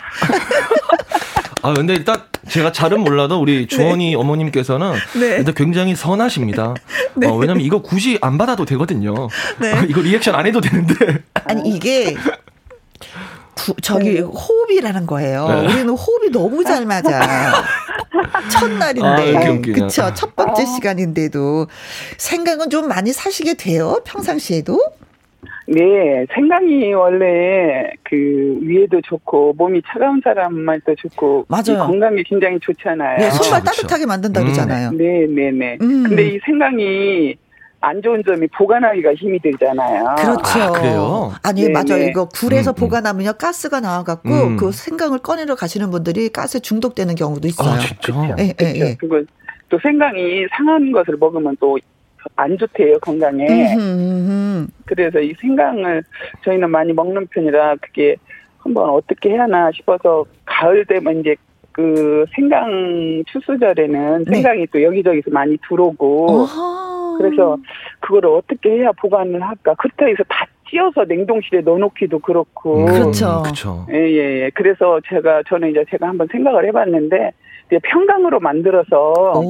[1.62, 3.66] 아, 근데 일단 제가 잘은 몰라도 우리 네.
[3.66, 4.16] 주원이 네.
[4.16, 5.36] 어머님께서는 네.
[5.38, 6.74] 일단 굉장히 선하십니다.
[7.14, 7.26] 네.
[7.28, 9.28] 어, 왜냐면 이거 굳이 안 받아도 되거든요.
[9.60, 9.72] 네.
[9.72, 10.94] 어, 이거 리액션 안 해도 되는데.
[11.44, 12.16] 아니, 이게
[13.54, 14.20] 구, 저기 네.
[14.20, 15.48] 호흡이라는 거예요.
[15.48, 15.66] 네.
[15.66, 17.62] 우리는 호흡이 너무 잘 맞아.
[18.50, 20.64] 첫날인데 아, 그쵸 첫 번째 아.
[20.64, 21.66] 시간인데도
[22.18, 24.80] 생각은 좀 많이 사시게 돼요 평상시에도
[25.66, 31.86] 네, 생강이 원래 그 위에도 좋고 몸이 차가운 사람말도 좋고 맞아요.
[31.86, 33.18] 건강에 굉장히 좋잖아요.
[33.18, 33.64] 네, 손발 그렇죠.
[33.64, 34.88] 따뜻하게 만든다 그러잖아요.
[34.88, 34.96] 음.
[34.96, 35.78] 네, 네, 네.
[35.80, 36.02] 음.
[36.08, 37.36] 근데 이 생강이
[37.80, 40.16] 안 좋은 점이 보관하기가 힘이 들잖아요.
[40.18, 40.60] 그렇죠.
[40.60, 41.32] 아, 그래요?
[41.42, 41.72] 아니, 네네.
[41.72, 42.04] 맞아요.
[42.04, 42.08] 네.
[42.10, 44.56] 이거 굴에서 음, 음, 보관하면요, 가스가 나와갖고, 음.
[44.56, 47.74] 그 생강을 꺼내러 가시는 분들이 가스에 중독되는 경우도 있어요.
[47.74, 48.36] 아, 진짜?
[48.38, 48.96] 예, 예, 예.
[48.98, 49.22] 그리고
[49.70, 51.78] 또 생강이 상한 것을 먹으면 또
[52.36, 53.46] 안 좋대요, 건강에.
[53.74, 56.02] 음흠, 그래서 이 생강을
[56.44, 58.16] 저희는 많이 먹는 편이라 그게
[58.58, 61.34] 한번 어떻게 해야 하나 싶어서 가을 되면 이제
[61.72, 64.34] 그 생강 추수절에는 네.
[64.34, 67.18] 생강이 또 여기저기서 많이 들어오고 어허.
[67.18, 67.56] 그래서
[68.00, 69.74] 그거를 어떻게 해야 보관을 할까?
[69.74, 72.80] 그렇다 해서 다 찌어서 냉동실에 넣어놓기도 그렇고.
[72.80, 73.42] 음, 그렇죠.
[73.42, 73.86] 그렇죠.
[73.90, 74.50] 예, 예, 예.
[74.54, 77.32] 그래서 제가, 저는 이제 제가 한번 생각을 해봤는데,
[77.78, 79.42] 평강으로 만들어서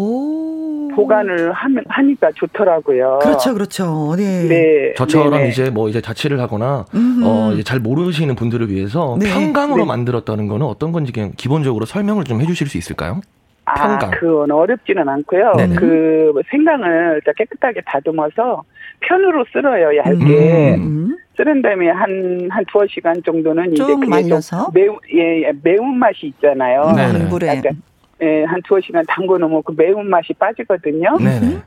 [0.94, 3.20] 보관을 하면, 하니까 좋더라고요.
[3.22, 4.14] 그렇죠, 그렇죠.
[4.16, 4.48] 네.
[4.48, 5.48] 네 저처럼 네네.
[5.48, 7.24] 이제 뭐 이제 자취를 하거나, 음흠.
[7.24, 9.32] 어, 이제 잘 모르시는 분들을 위해서 네.
[9.32, 9.86] 평강으로 네.
[9.86, 13.20] 만들었다는 거는 어떤 건지 그냥 기본적으로 설명을 좀 해주실 수 있을까요?
[13.64, 14.10] 평강.
[14.10, 15.52] 아, 그건 어렵지는 않고요.
[15.56, 15.76] 네네.
[15.76, 18.64] 그 생강을 깨끗하게 다듬어서
[19.00, 20.74] 편으로 쓸어요, 얇게.
[20.74, 21.16] 음.
[21.36, 24.70] 쓰는 다음에 한, 한 두어 시간 정도는 이제 말려서?
[24.74, 26.92] 매우, 예, 예, 매운맛이 있잖아요.
[26.94, 27.24] 네.
[27.24, 27.46] 물에.
[27.46, 27.80] 약간,
[28.22, 31.16] 예, 한 두어 시간 담궈 놓으면 그 매운맛이 빠지거든요.
[31.18, 31.62] 네.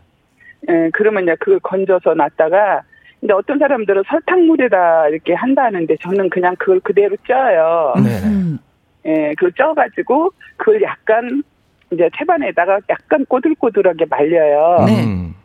[0.70, 2.84] 예, 그러면 이제 그걸 건져서 놨다가
[3.20, 7.94] 근데 어떤 사람들은 설탕물에다 이렇게 한다는데 저는 그냥 그걸 그대로 쪄요.
[8.04, 8.60] 네.
[9.06, 11.44] 예, 그걸 쪄가지고 그걸 약간
[11.92, 14.86] 이제 채반에다가 약간 꼬들꼬들하게 말려요.
[14.86, 15.06] 네.
[15.06, 15.36] 음.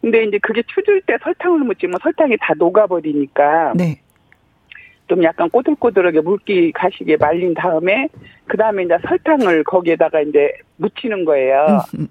[0.00, 3.72] 근데 이제 그게 추줄 때 설탕을 묻히면 설탕이 다 녹아버리니까.
[3.74, 4.00] 네.
[5.08, 8.08] 좀 약간 꼬들꼬들하게 물기 가시게 말린 다음에
[8.46, 11.80] 그 다음에 이제 설탕을 거기에다가 이제 묻히는 거예요.
[11.98, 12.08] 음.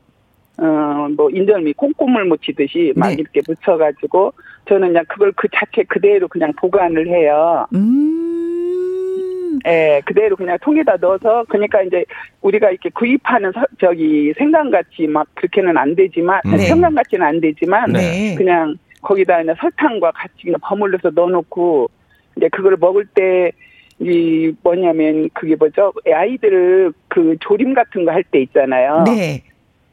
[0.57, 3.15] 어, 뭐, 인절미 콩고물 묻히듯이 막 네.
[3.19, 4.33] 이렇게 묻혀가지고
[4.69, 7.67] 저는 그냥 그걸 그 자체 그대로 그냥 보관을 해요.
[7.73, 9.59] 음.
[9.67, 12.05] 예, 그대로 그냥 통에다 넣어서 그러니까 이제
[12.41, 16.57] 우리가 이렇게 구입하는 서, 저기 생강같이 막 그렇게는 안 되지만 네.
[16.57, 18.35] 생강같이는 안 되지만 네.
[18.35, 21.89] 그냥 거기다 그냥 설탕과 같이 그냥 버물려서 넣어놓고
[22.37, 23.51] 이제 그걸 먹을 때
[23.99, 29.03] 이 뭐냐면 그게 뭐죠 아이들 그 조림 같은 거 할 때 있잖아요.
[29.05, 29.41] 네.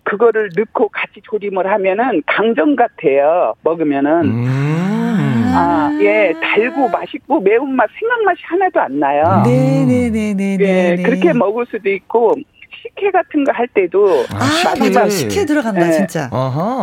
[0.02, 3.54] 그거를 넣고 같이 조림을 하면은 강정 같아요.
[3.62, 4.24] 먹으면은.
[4.24, 5.52] 음.
[5.54, 9.42] 아, 예, 달고 맛있고 매운맛, 생강맛이 하나도 안 나요.
[9.44, 10.56] 네네네 네.
[10.98, 12.34] 예, 그렇게 먹을 수도 있고,
[12.82, 15.92] 식혜 같은 거 할 때도 아, 마지막 식혜 들어간다 네.
[15.92, 16.30] 진짜.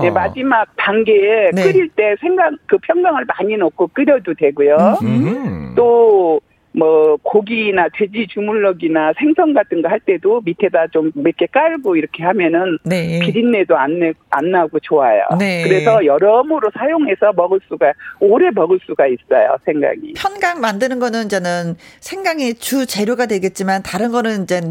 [0.01, 1.63] 네, 마지막 단계에 네.
[1.63, 4.97] 끓일 때 생강 그 평강을 많이 넣고 끓여도 되고요.
[5.01, 5.73] 음.
[5.75, 12.23] 또뭐 고기나 돼지 주물럭이나 생선 같은 거 할 때도 밑에다 좀 몇 개 깔고 이렇게
[12.23, 13.19] 하면은 네.
[13.19, 15.23] 비린내도 안, 내, 안 나고 좋아요.
[15.39, 15.63] 네.
[15.63, 19.57] 그래서 여러모로 사용해서 먹을 수가 오래 먹을 수가 있어요.
[19.65, 20.13] 생강이.
[20.15, 24.61] 편강 만드는 거는 이제는 생강이 주 재료가 되겠지만 다른 거는 이제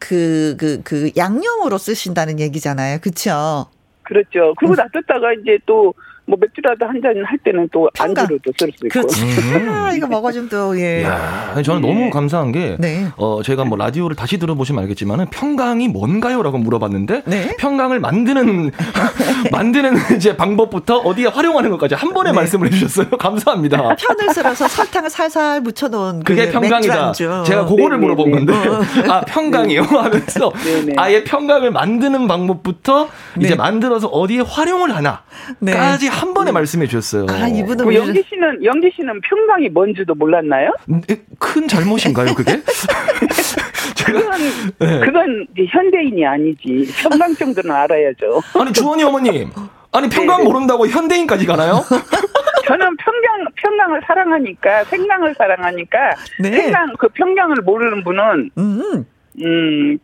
[0.00, 2.98] 그 그, 그 양념으로 쓰신다는 얘기잖아요.
[3.00, 3.66] 그렇죠?
[4.02, 4.54] 그렇죠.
[4.58, 5.94] 그리고 놔뒀다가 이제 또
[6.30, 8.88] 뭐 맥주라도 한 잔 할 때는 또 안주로도 쓸 수 있고.
[9.00, 9.22] 그렇지.
[9.24, 9.68] 음.
[9.70, 11.02] 아, 이거 먹어주면 또 예.
[11.04, 11.88] 야, 저는 네.
[11.88, 13.06] 너무 감사한 게 네.
[13.16, 17.56] 어, 제가 뭐 라디오를 다시 들어보시면 알겠지만은 평강이 뭔가요라고 물어봤는데 네?
[17.58, 18.70] 평강을 만드는
[19.50, 22.36] 만드는 이제 방법부터 어디에 활용하는 것까지 한 번에 네.
[22.36, 23.10] 말씀을 해주셨어요.
[23.18, 23.96] 감사합니다.
[23.96, 27.12] 편을 쓸어서 설탕을 살살 묻혀놓은 그게 그 평강이다.
[27.12, 28.82] 제가 그거를 네, 물어본 건데 어.
[29.10, 30.52] 아 평강이요 하면서
[30.96, 33.08] 아예 평강을 만드는 방법부터
[33.40, 37.26] 이제 만들어서 어디에 활용을 하나까지 한 번에 말씀해 주셨어요.
[37.30, 40.70] 아, 이분은 뭐 영기 씨는 영기 씨는 평강이 뭔지도 몰랐나요?
[40.86, 42.60] 네, 큰 잘못인가요, 그게?
[43.96, 44.40] 제가 그건
[44.78, 45.00] 네.
[45.00, 46.92] 그건 현대인이 아니지.
[47.02, 48.42] 평강 정도는 알아야죠.
[48.54, 49.50] 아니 주원이 어머님.
[49.92, 50.44] 아니 평강 네네.
[50.50, 51.82] 모른다고 현대인까지 가나요?
[52.66, 55.98] 저는 평강 평강을 사랑하니까 생강을 사랑하니까
[56.38, 56.50] 네.
[56.50, 59.06] 생강 그 평강을 모르는 분은 음,
[59.42, 59.98] 음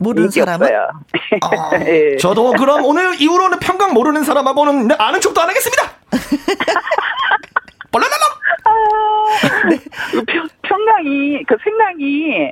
[0.00, 0.66] 모르는 사람은?
[0.66, 1.78] 어.
[1.78, 2.16] 네.
[2.18, 5.90] 저도 그럼 오늘 이후로는 평강 모르는 사람하고는 아는 척도 안 하겠습니다.
[7.92, 8.24] 빨라라라.
[8.64, 9.78] 아, 네.
[10.12, 12.50] 그 평, 평강이 그 생강이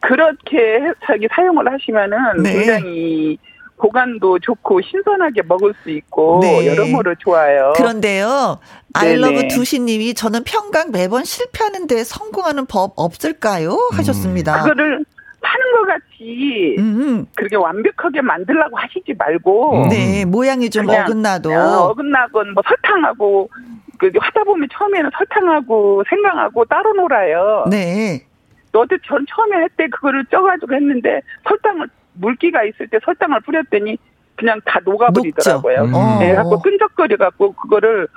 [0.00, 2.52] 그렇게 자기 사용을 하시면은 네.
[2.52, 3.38] 굉장히
[3.78, 6.66] 보관도 좋고 신선하게 먹을 수 있고 네.
[6.66, 7.72] 여러모로 좋아요.
[7.76, 8.58] 그런데요.
[8.92, 13.76] 아이러브 두시님이 저는 평강 매번 실패하는데 성공하는 법 없을까요?
[13.92, 14.62] 하셨습니다.
[14.62, 15.04] 그거를
[15.44, 17.26] 파는 것 같이 음.
[17.36, 23.50] 그렇게 완벽하게 만들라고 하시지 말고 네 모양이 좀 어긋나도 어, 어긋나건 뭐 설탕하고
[23.98, 27.64] 그 하다 보면 처음에는 설탕하고 생강하고 따로 놀아요.
[27.70, 28.24] 네.
[28.72, 33.96] 너도 전 처음에 할 때 그거를 쪄가지고 했는데 설탕을 물기가 있을 때 설탕을 뿌렸더니
[34.36, 35.82] 그냥 다 녹아버리더라고요.
[35.84, 36.18] 음.
[36.20, 38.08] 네, 갖고 끈적거려 갖고 그거를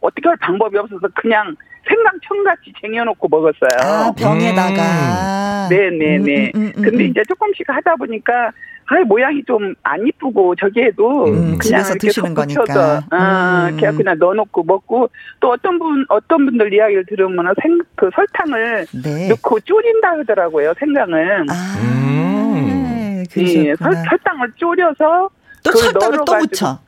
[0.00, 1.54] 어떻게 할 방법이 없어서 그냥
[1.88, 3.78] 생강청같이 쟁여놓고 먹었어요.
[3.80, 5.68] 아, 병에다가.
[5.68, 5.68] 음.
[5.70, 6.52] 네네네.
[6.54, 8.50] 음, 음, 음, 근데 이제 조금씩 하다 보니까
[8.86, 13.02] 아 모양이 좀 안 이쁘고 저기에도 음, 그냥 집에서 드시는 거니까.
[13.10, 13.76] 아, 음.
[13.76, 15.08] 그냥 그냥 넣어놓고 먹고
[15.40, 19.28] 또 어떤 분 어떤 분들 이야기를 들으면 생그 설탕을 네.
[19.28, 21.46] 넣고 졸인다 하더라고요 생강은.
[21.50, 23.24] 아, 음.
[23.34, 25.30] 네, 설, 설탕을 졸여서
[25.64, 26.78] 또 설탕을 또 묻혀.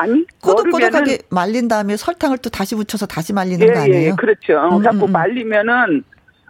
[0.00, 4.10] 아니 꼬득꼬득하게 말린 다음에 설탕을 또 다시 묻혀서 다시 말리는 예, 거 아니에요?
[4.10, 4.54] 예, 그렇죠.
[4.76, 5.12] 음, 자꾸 음, 음.
[5.12, 6.04] 말리면은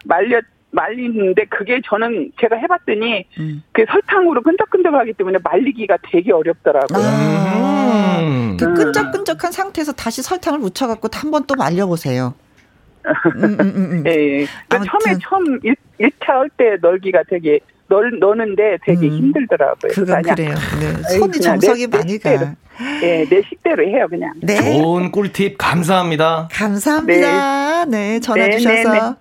[0.05, 0.39] 말려
[0.71, 3.61] 말리는데 그게 저는 제가 해봤더니 음.
[3.73, 6.97] 그 설탕으로 끈적끈적하기 때문에 말리기가 되게 어렵더라고요.
[7.05, 8.55] 아, 음.
[8.57, 12.33] 그 끈적끈적한 상태에서 다시 설탕을 묻혀갖고 한 번 또 말려보세요.
[13.35, 14.45] 음, 음, 예, 예.
[14.69, 17.59] 처음에 처음 1, 1차 할 때 널기가 되게
[17.91, 19.91] 널, 넣는데 되게 음, 힘들더라고요.
[19.91, 20.55] 그건 그래요.
[20.79, 21.03] 네.
[21.19, 22.55] 손이 정석이 내, 많이 가.
[23.01, 24.31] 네, 내 식대로 해요, 그냥.
[24.41, 24.55] 네.
[24.79, 26.47] 좋은 꿀팁 감사합니다.
[26.53, 27.85] 감사합니다.
[27.85, 29.17] 네, 네 전화 네, 주셔서.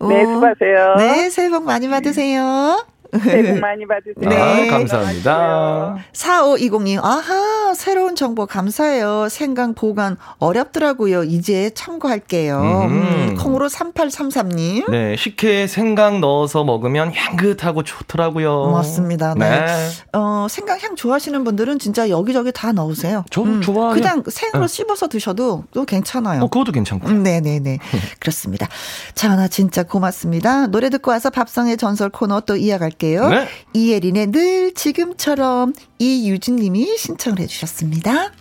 [0.00, 0.14] 네, 네.
[0.16, 0.94] 네, 수고하세요.
[0.98, 2.84] 네, 새해 복 많이 받으세요.
[3.22, 4.14] 새해 복 많이 받으세요.
[4.28, 4.36] 네.
[4.36, 5.96] 아, 감사합니다.
[6.12, 9.28] 4520님, 아하, 새로운 정보 감사해요.
[9.30, 11.24] 생강 보관 어렵더라고요.
[11.24, 12.60] 이제 참고할게요.
[12.90, 13.36] 음.
[13.38, 14.90] 콩으로 3833님.
[14.90, 18.70] 네, 식혜에 생강 넣어서 먹으면 향긋하고 좋더라고요.
[18.72, 19.34] 맞습니다.
[19.34, 19.48] 네.
[19.48, 19.66] 네.
[20.12, 23.24] 어, 생강 향 좋아하시는 분들은 진짜 여기저기 다 넣으세요.
[23.30, 23.94] 저도 음, 좋아해요.
[23.94, 24.68] 그냥 생으로 네.
[24.68, 26.42] 씹어서 드셔도 또 괜찮아요.
[26.42, 27.08] 어, 그것도 괜찮고.
[27.08, 27.78] 음, 네네네.
[28.20, 28.68] 그렇습니다.
[29.14, 30.66] 자, 나 진짜 고맙습니다.
[30.66, 32.97] 노래 듣고 와서 밥상의 전설 코너 또 이어갈게요.
[32.98, 33.28] 할게요.
[33.28, 33.48] 네.
[33.72, 38.32] 이예린의 늘 지금처럼 이유진 님이 신청을 해주셨습니다.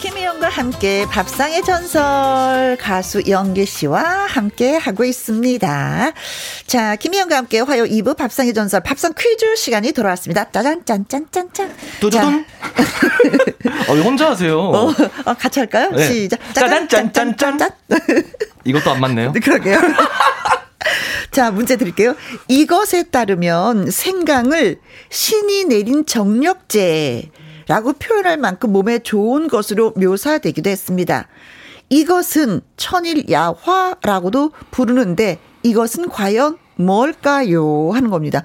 [0.00, 6.12] 김희영과 함께 밥상의 전설 가수 영계 씨와 함께 하고 있습니다.
[6.66, 10.50] 자, 김희영과 함께 화요 2부 밥상의 전설 밥상 퀴즈 시간이 돌아왔습니다.
[10.50, 11.72] 짜잔 짠 짠 짠 짠.
[12.00, 12.44] 두두둔.
[13.88, 14.58] 어, 혼자 하세요.
[14.58, 15.90] 어, 어, 같이 할까요?
[15.90, 16.04] 네.
[16.08, 16.40] 시작.
[16.52, 17.70] 짜잔 짠 짠 짠 짠.
[18.64, 19.32] 이것도 안 맞네요.
[19.32, 19.78] 네, 그러게요.
[21.30, 22.14] 자, 문제 드릴게요.
[22.48, 24.80] 이것에 따르면 생강을
[25.10, 27.30] 신이 내린 정력제
[27.68, 31.28] 라고 표현할 만큼 몸에 좋은 것으로 묘사되기도 했습니다.
[31.88, 37.90] 이것은 천일 야화라고도 부르는데 이것은 과연 뭘까요?
[37.92, 38.42] 하는 겁니다.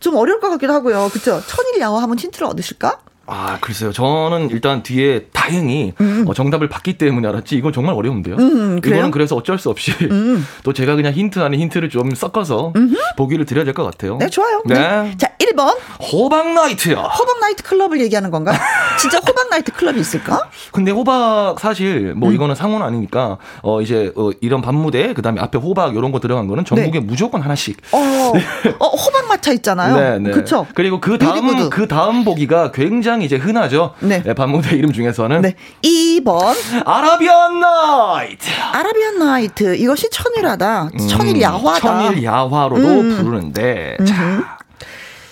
[0.00, 1.08] 좀 어려울 것 같기도 하고요.
[1.12, 1.40] 그쵸?
[1.46, 3.00] 천일 야화 하면 힌트를 얻으실까?
[3.26, 3.92] 아, 글쎄요.
[3.92, 6.24] 저는 일단 뒤에 다행히 음.
[6.28, 7.56] 어, 정답을 받기 때문에 알았지.
[7.56, 8.36] 이건 정말 어려운데요.
[8.36, 10.46] 음, 이거는 그래서 어쩔 수 없이 음.
[10.62, 12.94] 또 제가 그냥 힌트 아닌 힌트를 좀 섞어서 음흠.
[13.16, 14.16] 보기를 드려야 될 것 같아요.
[14.18, 14.62] 네, 좋아요.
[14.66, 14.74] 네.
[14.74, 15.14] 네.
[15.18, 15.76] 자, 1번.
[16.00, 16.96] 호박 나이트요.
[16.96, 18.52] 호박 나이트 클럽을 얘기하는 건가?
[19.00, 20.48] 진짜 호박 나이트 클럽이 있을까?
[20.72, 22.34] 근데 호박 사실 뭐 음.
[22.34, 26.64] 이거는 상호는 아니니까 어 이제 어, 이런 밤무대 그다음에 앞에 호박 이런 거 들어간 거는
[26.64, 27.04] 전국에 네.
[27.04, 27.76] 무조건 하나씩.
[27.92, 27.98] 어,
[28.34, 28.40] 네.
[28.78, 29.96] 어 호박 마차 있잖아요.
[29.96, 30.30] 네, 네.
[30.30, 30.66] 그렇죠.
[30.74, 33.94] 그리고 그 다음 그 다음 보기가 굉장히 이제 흔하죠.
[34.00, 34.22] 네.
[34.22, 35.54] 네 밤무대 이름 중에서는 네.
[35.82, 36.54] 2번
[36.84, 38.46] 아라비안 나이트.
[38.72, 40.90] 아라비안 나이트 이것이 천일하다.
[40.94, 41.80] 음, 천일 야화다.
[41.80, 43.18] 천일 야화로도 음.
[43.22, 44.56] 부르는데 자.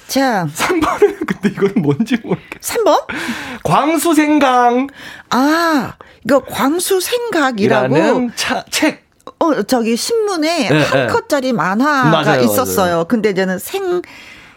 [0.07, 0.47] 자.
[0.55, 2.75] 3번은 근데 이건 뭔지 모르겠어.
[2.75, 3.05] 3번?
[3.63, 4.87] 광수 생강.
[5.31, 8.31] 아, 이거 광수 생각이라고.
[8.37, 9.05] 차, 책.
[9.39, 11.13] 어, 저기 신문에 네, 한 네.
[11.13, 12.87] 컷짜리 만화가 맞아요, 있었어요.
[12.93, 13.05] 맞아요.
[13.07, 14.03] 근데 이제는 생,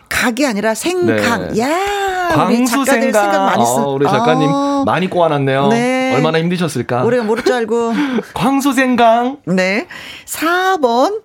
[0.10, 1.52] 각이 아니라 생각.
[1.54, 1.60] 네.
[1.62, 3.32] 야, 광수 생각.
[3.32, 3.84] 많이 쓴.
[3.84, 4.84] 어, 우리 작가님 어.
[4.86, 5.68] 많이 꼬아놨네요.
[5.68, 6.14] 네.
[6.16, 7.04] 얼마나 힘드셨을까.
[7.04, 7.94] 우리가 모를 줄 알고.
[8.34, 9.38] 광수 생각.
[9.46, 9.88] 네.
[10.26, 11.22] 4번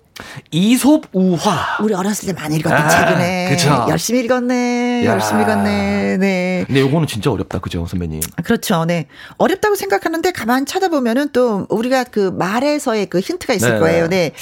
[0.51, 1.77] 이솝 우화.
[1.81, 3.49] 우리 어렸을 때 많이 읽었던 아, 책이네.
[3.49, 3.85] 그쵸.
[3.89, 5.05] 열심히 읽었네.
[5.05, 5.11] 야.
[5.13, 6.17] 열심히 읽었네.
[6.17, 6.63] 네.
[6.67, 7.59] 근데 요거는 진짜 어렵다.
[7.59, 8.21] 그죠, 선배님?
[8.43, 8.85] 그렇죠.
[8.85, 9.07] 네.
[9.37, 14.07] 어렵다고 생각하는데 가만 찾아보면은 또 우리가 그 말에서의 그 힌트가 있을 네 거예요.
[14.07, 14.33] 네.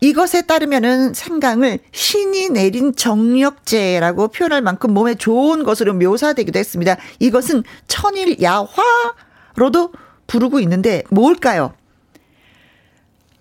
[0.00, 6.96] 이것에 따르면은 생강을 신이 내린 정력제라고 표현할 만큼 몸에 좋은 것으로 묘사되기도 했습니다.
[7.20, 9.92] 이것은 천일 야화로도
[10.26, 11.72] 부르고 있는데 뭘까요?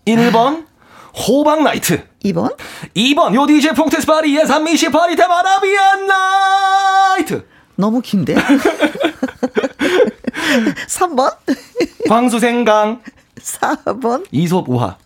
[0.07, 0.74] 1번 아.
[1.15, 2.03] 호박 나이트.
[2.25, 2.55] 2번?
[2.95, 7.45] 2번 요 DJ 퐁테스 파리 예산 미시 파리 테마라비안 나이트.
[7.75, 8.35] 너무 긴데?
[10.87, 11.33] 3번?
[12.09, 13.01] 광수생강.
[13.39, 14.25] 4번?
[14.31, 14.97] 이솝 우화.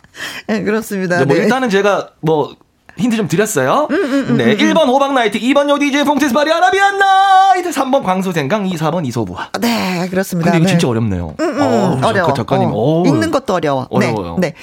[0.48, 1.24] 네, 그렇습니다.
[1.26, 1.44] 뭐 네.
[1.44, 2.56] 일단은 제가 뭐
[2.98, 3.88] 힌트 좀 드렸어요.
[3.90, 4.58] 음, 음, 음, 네.
[4.58, 9.27] 1번 호박 나이트, 2번 요 DJ 퐁테스 바리 아라비안 나이트, 3번 광수생강, 2, 4번 이솝
[9.27, 9.52] 우화.
[9.62, 10.52] 네, 그렇습니다.
[10.52, 10.72] 근데 이거 네.
[10.72, 11.36] 진짜 어렵네요.
[11.40, 12.34] 음, 어, 어려워.
[12.34, 12.70] 작가님.
[12.74, 13.04] 어.
[13.06, 13.88] 읽는 것도 어려워.
[13.92, 14.38] 네, 어려워요.
[14.40, 14.50] 네.
[14.50, 14.56] 네.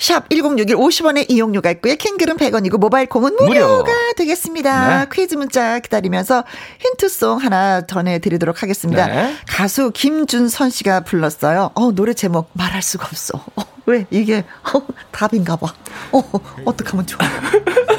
[0.00, 1.94] 샵 1061 50원의 이용료가 있고요.
[1.94, 3.84] 킹글은 100원이고 모바일 콩은 무료가 무료.
[4.16, 5.00] 되겠습니다.
[5.00, 5.06] 네.
[5.12, 6.44] 퀴즈 문자 기다리면서
[6.80, 9.06] 힌트송 하나 전해드리도록 하겠습니다.
[9.06, 9.34] 네.
[9.46, 11.70] 가수 김준선 씨가 불렀어요.
[11.74, 13.44] 어, 노래 제목 말할 수가 없어.
[13.56, 14.06] 어, 왜?
[14.10, 14.44] 이게
[14.74, 14.80] 어,
[15.12, 15.66] 답인가 봐.
[16.12, 16.22] 어,
[16.64, 17.20] 어떡하면 좋아.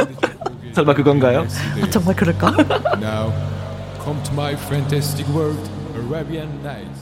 [0.74, 1.46] 설마 그건가요?
[1.84, 2.48] 아, 정말 그럴까?
[3.00, 3.32] Now,
[4.04, 5.60] come to my fantastic world,
[5.96, 7.01] Arabian Nights.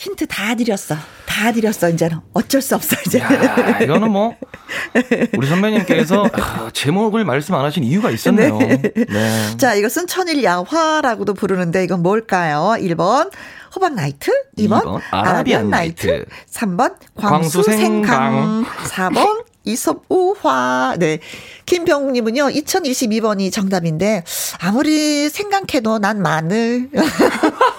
[0.00, 0.96] 힌트 다 드렸어.
[1.26, 2.20] 다 드렸어, 이제는.
[2.32, 3.18] 어쩔 수 없어, 이제.
[3.18, 4.34] 야, 이거는 뭐,
[5.36, 8.56] 우리 선배님께서 아, 제목을 말씀 안 하신 이유가 있었네요.
[8.56, 8.80] 네.
[8.80, 9.56] 네.
[9.58, 12.76] 자, 이것은 천일야화라고도 부르는데, 이건 뭘까요?
[12.78, 13.30] 1번,
[13.76, 14.32] 호박 나이트.
[14.56, 16.06] 2번, 2번 아라비안, 나이트.
[16.06, 16.24] 나이트.
[16.50, 18.64] 3번, 광수 생강.
[18.64, 20.96] 4번, 이솝 우화.
[20.98, 21.18] 네.
[21.66, 24.24] 김병욱 님은요, 2022번이 정답인데,
[24.60, 26.88] 아무리 생각해도 난 마늘.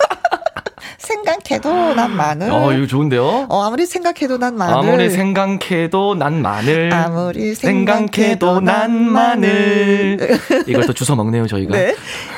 [1.01, 2.51] 생각해도 난 마늘.
[2.51, 3.47] 어, 이거 좋은데요?
[3.49, 4.75] 어, 아무리 생각해도 난 마늘.
[4.75, 6.93] 아무리 생각해도 난 마늘.
[6.93, 10.39] 아무리 생각해도 난 마늘.
[10.67, 11.75] 이걸 또 주워 먹네요, 저희가.
[11.75, 11.95] 네.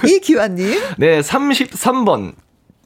[0.08, 0.80] 이기환님.
[0.98, 2.34] 네, 33번.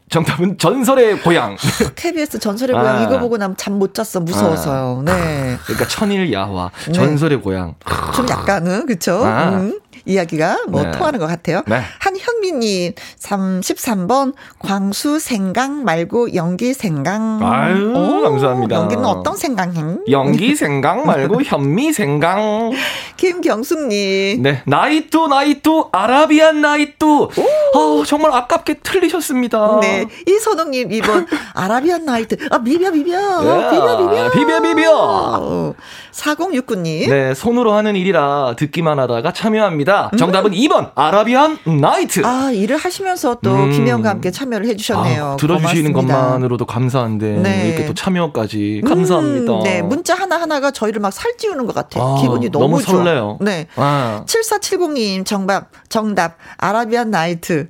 [0.09, 1.57] 정답은 전설의 고향.
[1.95, 3.03] KBS 전설의 고향 아.
[3.03, 5.03] 이거 보고 나면 잠못 잤어 무서워서요.
[5.05, 5.11] 아.
[5.11, 5.57] 네.
[5.65, 6.91] 그러니까 천일 야화 네.
[6.93, 7.75] 전설의 고향.
[8.15, 9.21] 좀 약간은 그렇죠.
[9.25, 9.49] 아.
[9.49, 9.79] 음.
[10.07, 10.91] 이야기가 뭐 네.
[10.91, 11.61] 통하는 것 같아요.
[11.67, 11.81] 네.
[11.99, 17.39] 한현미님 33번 광수 생강 말고 연기 생강.
[17.43, 18.75] 아유 오, 감사합니다.
[18.75, 20.05] 연기는 어떤 생강행?
[20.09, 22.71] 연기 생강 말고 현미 생강.
[23.17, 24.41] 김경숙님.
[24.41, 27.29] 네 나이뚜 나이뚜 아라비안 나이뚜.
[27.75, 29.79] 어, 정말 아깝게 틀리셨습니다.
[29.81, 32.37] 네 이선웅님 2번 아라비안 나이트.
[32.49, 33.69] 아 비벼 비벼 네.
[33.69, 35.73] 비벼 비벼 비벼 비벼.
[36.11, 37.09] 4069님.
[37.09, 39.96] 네 손으로 하는 일이라 듣기만 하다가 참여합니다.
[40.17, 40.57] 정답은 음.
[40.57, 42.25] 2번 아라비안 나이트.
[42.25, 43.71] 아 일을 하시면서 또 음.
[43.71, 45.25] 김혜영과 함께 참여를 해주셨네요.
[45.25, 46.21] 아, 들어주시는 고맙습니다.
[46.21, 47.67] 것만으로도 감사한데 네.
[47.67, 49.53] 이렇게 또 참여까지 감사합니다.
[49.53, 52.03] 음, 네 문자 하나 하나가 저희를 막 살찌우는 것 같아요.
[52.03, 52.81] 아, 기분이 너무, 너무.
[52.81, 53.37] 설레요.
[53.41, 53.67] 네.
[53.75, 54.23] 아.
[54.27, 57.69] 7470님 정답 정답 아라비안 나이트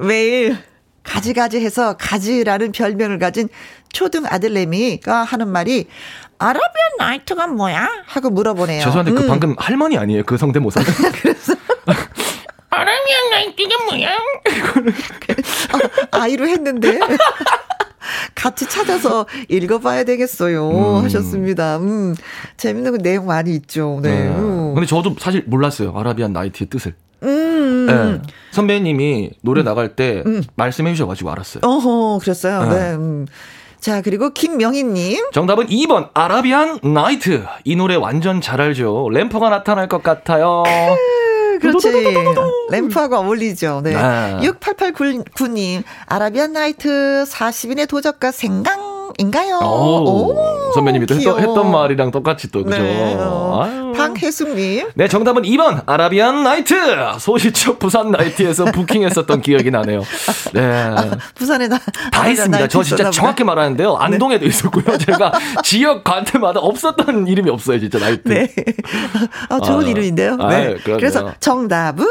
[0.00, 0.56] 매일
[1.02, 3.48] 가지가지 해서 가지라는 별명을 가진
[3.92, 5.86] 초등 아들내미가 하는 말이
[6.38, 7.88] 아라비안 나이트가 뭐야?
[8.06, 8.82] 하고 물어보네요.
[8.84, 9.22] 죄송한데 그 음.
[9.22, 10.22] 그 방금 할머니 아니에요?
[10.24, 10.80] 그 성대모사.
[11.20, 11.54] 그래서
[12.70, 14.10] 아라비안 나이트가 뭐야?
[16.12, 16.98] 아, 아이로 했는데.
[18.34, 20.70] 같이 찾아서 읽어봐야 되겠어요.
[20.70, 21.04] 음.
[21.04, 21.78] 하셨습니다.
[21.78, 22.14] 음,
[22.56, 24.00] 재밌는 내용 많이 있죠.
[24.02, 24.24] 네.
[24.24, 24.28] 네.
[24.28, 24.74] 음.
[24.74, 25.92] 근데 저도 사실 몰랐어요.
[25.94, 26.94] 아라비안 나이트의 뜻을.
[27.24, 27.86] 음.
[27.86, 28.28] 네.
[28.52, 29.64] 선배님이 노래 음.
[29.64, 30.42] 나갈 때 음.
[30.54, 31.62] 말씀해 주셔가지고 알았어요.
[31.64, 32.62] 어허, 그랬어요.
[32.68, 32.96] 네.
[32.96, 33.24] 네.
[33.78, 33.80] 음.
[33.80, 35.30] 자, 그리고 김명희님.
[35.32, 37.44] 정답은 2번, 아라비안 나이트.
[37.64, 39.08] 이 노래 완전 잘 알죠.
[39.12, 40.64] 램퍼가 나타날 것 같아요.
[41.60, 41.88] 그렇지.
[42.70, 43.80] 램프하고 어울리죠.
[43.82, 43.94] 네.
[43.96, 44.38] 아.
[44.42, 48.87] 6889님, 아라비안 나이트 40인의 도적과 생강
[49.18, 49.58] 인가요?
[49.62, 52.82] 오, 오 선배님이 또 했던, 했던, 말이랑 똑같이 또 그죠.
[52.82, 53.16] 네.
[53.18, 53.92] 어.
[53.96, 54.90] 방혜숙님.
[54.94, 56.74] 네 정답은 2번 아라비안 나이트
[57.18, 60.02] 소시적 부산 나이트에서 부킹했었던 기억이 나네요.
[60.52, 60.60] 네.
[60.62, 61.78] 아, 부산에 다,
[62.12, 62.68] 다 있습니다.
[62.68, 63.90] 저 진짜 정확히 말하는데요.
[63.90, 64.04] 네.
[64.04, 64.48] 안동에도 네.
[64.48, 64.98] 있었고요.
[64.98, 65.32] 제가
[65.64, 68.28] 지역 관테마다 없었던 이름이 없어요, 진짜 나이트.
[68.28, 68.52] 네.
[69.48, 70.36] 아, 좋은 아, 이름인데요.
[70.36, 70.74] 네.
[70.74, 72.06] 아, 그래서 정답은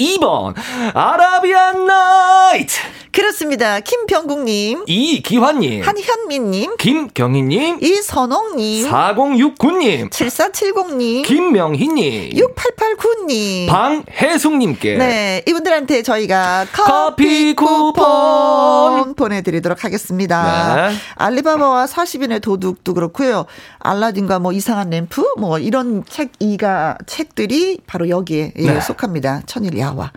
[0.00, 0.54] 2번
[0.94, 2.74] 아라비안 나이트
[3.12, 3.80] 그렇습니다.
[3.80, 17.54] 김병국님 이기환님 한현민님 김경희님 이선홍님 4069님 7470님 김명희님 6889님 방혜숙님께 네 이분들한테 저희가 커피, 커피
[17.54, 20.90] 쿠폰 보내드리도록 하겠습니다.
[20.90, 20.96] 네.
[21.16, 23.46] 알리바바와 40인의 도둑도 그렇고요.
[23.80, 28.80] 알라딘과 뭐 이상한 램프 뭐 이런 책 이가 책들이 바로 여기에 예, 네.
[28.80, 29.42] 속합니다.
[29.46, 30.12] 천일 야 나와.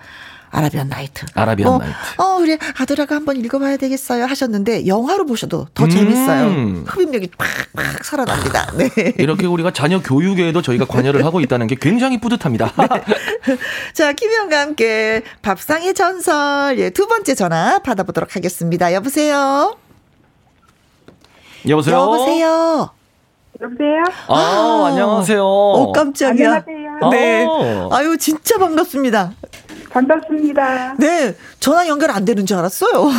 [0.54, 1.26] 아라비안 나이트.
[1.34, 1.96] 아라비안 어, 나이트.
[2.18, 5.90] 어, 우리 아들아가 한번 읽어봐야 되겠어요 하셨는데 영화로 보셔도 더 음.
[5.90, 6.84] 재밌어요.
[6.86, 7.32] 흡입력이
[7.74, 8.72] 팍팍 살아납니다.
[8.78, 8.90] 네.
[9.18, 12.72] 이렇게 우리가 자녀 교육에도 저희가 관여를 하고 있다는 게 굉장히 뿌듯합니다.
[12.78, 13.58] 네.
[13.94, 18.94] 자, 김영과 함께 밥상의 전설 예, 두 번째 전화 받아보도록 하겠습니다.
[18.94, 19.76] 여보세요.
[21.68, 21.96] 여보세요.
[21.98, 22.90] 여보세요.
[23.62, 24.04] 여보세요?
[24.28, 25.44] 아, 아 안녕하세요.
[25.44, 26.64] 오, 깜짝이야.
[26.66, 27.10] 안녕하세요.
[27.12, 27.48] 네.
[27.92, 29.32] 아유, 진짜 반갑습니다.
[29.90, 30.96] 반갑습니다.
[30.98, 33.10] 네, 전화 연결 안 되는 줄 알았어요.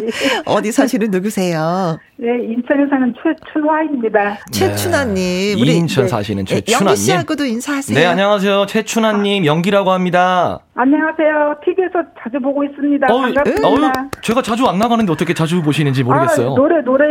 [0.00, 0.10] 예.
[0.46, 1.98] 어디 사시는 누구세요?
[2.16, 4.38] 네, 인천에 사는 최춘화입니다.
[4.52, 5.14] 최춘화님.
[5.14, 5.60] 네.
[5.60, 6.60] 우리 인천 사시는 네.
[6.60, 6.86] 최춘화님.
[6.86, 7.98] 영기 씨하고도 인사하세요.
[7.98, 8.66] 네, 안녕하세요.
[8.66, 10.60] 최춘화님, 연기라고 합니다.
[10.74, 11.56] 안녕하세요.
[11.64, 13.12] TV에서 자주 보고 있습니다.
[13.12, 13.68] 어, 반갑습니다.
[13.68, 16.52] 어, 제가 자주 안 나가는데 어떻게 자주 보시는지 모르겠어요.
[16.52, 17.04] 아, 노래, 노래,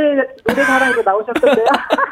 [0.48, 1.66] 노래 사랑으로 나오셨던데요.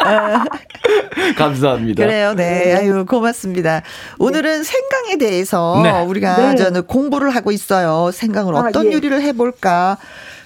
[1.37, 2.03] 감사합니다.
[2.03, 2.75] 그래요, 네.
[2.75, 3.81] 아유, 고맙습니다.
[4.19, 4.63] 오늘은 네.
[4.63, 6.03] 생강에 대해서 네.
[6.03, 6.55] 우리가 네.
[6.57, 7.76] 저는 공부를 하고 있어요.
[8.11, 8.93] 생강을 아, 어떤 예.
[8.93, 9.97] 요리를 해볼까.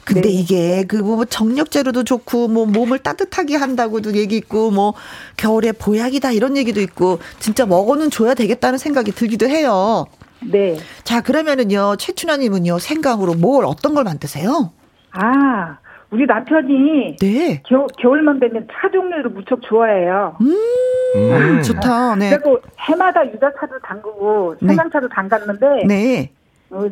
[0.03, 0.29] 근데 네.
[0.29, 4.93] 이게 그 뭐 정력제로도 좋고 뭐 몸을 따뜻하게 한다고도 얘기 있고 뭐
[5.37, 10.05] 겨울에 보약이다 이런 얘기도 있고 진짜 먹어는 줘야 되겠다는 생각이 들기도 해요.
[10.51, 10.77] 네.
[11.03, 14.71] 자 그러면은요 최춘아님은요 생강으로 뭘 어떤 걸 만드세요?
[15.11, 15.77] 아
[16.09, 17.63] 우리 남편이 네.
[17.65, 20.35] 겨, 겨울만 되면 차 종류를 무척 좋아해요.
[20.41, 20.55] 음,
[21.15, 21.61] 음.
[21.63, 22.15] 좋다.
[22.15, 22.31] 네.
[22.31, 24.67] 그리고 해마다 유자차도 담그고 네.
[24.67, 26.31] 생강차도 담갔는데 네.
[26.69, 26.85] 어,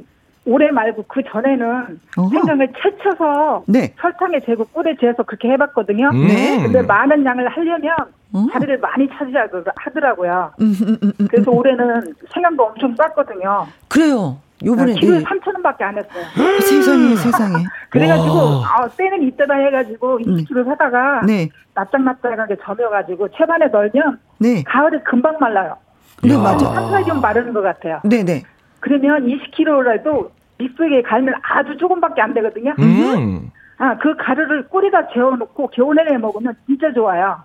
[0.50, 2.30] 올해 말고 그 전에는 어허.
[2.30, 3.94] 생강을 채쳐서 네.
[4.02, 6.10] 설탕에 재고 꿀에 재서 그렇게 해봤거든요.
[6.12, 6.28] 음.
[6.28, 6.62] 네.
[6.64, 7.96] 근데 많은 양을 하려면
[8.36, 8.48] 음.
[8.52, 10.52] 자리를 많이 차지하더라고요.
[10.60, 13.68] 음, 음, 음, 그래서 올해는 생강도 엄청 쌌거든요.
[13.88, 14.38] 그래요.
[14.66, 15.24] 요번에 키로에 네.
[15.24, 16.26] 3천 원밖에 안 했어요.
[16.62, 17.64] 세상에 세상에.
[17.90, 18.36] 그래가지고
[18.66, 21.48] 아, 때는 이때다 해가지고 20kg 사다가 네.
[21.76, 24.64] 납작납작하게 점여가지고 채반에 널면 네.
[24.64, 25.78] 가을에 금방 말라요.
[26.24, 26.74] 네 맞아.
[26.74, 28.02] 3, 4년 마르는 것 같아요.
[28.04, 28.44] 네네.
[28.82, 30.30] 그러면 20kg라도
[30.60, 32.76] 믹스에 갈면 아주 조금밖에 안 되거든요.
[32.80, 33.50] 음.
[33.78, 37.38] 아, 그 가루를 꿀에다 재워놓고 겨울에 먹으면 진짜 좋아요.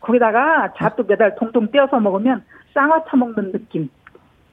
[0.00, 2.42] 거기다가 잣도 몇알 통통 떼어서 먹으면
[2.72, 3.90] 쌍화차 먹는 느낌.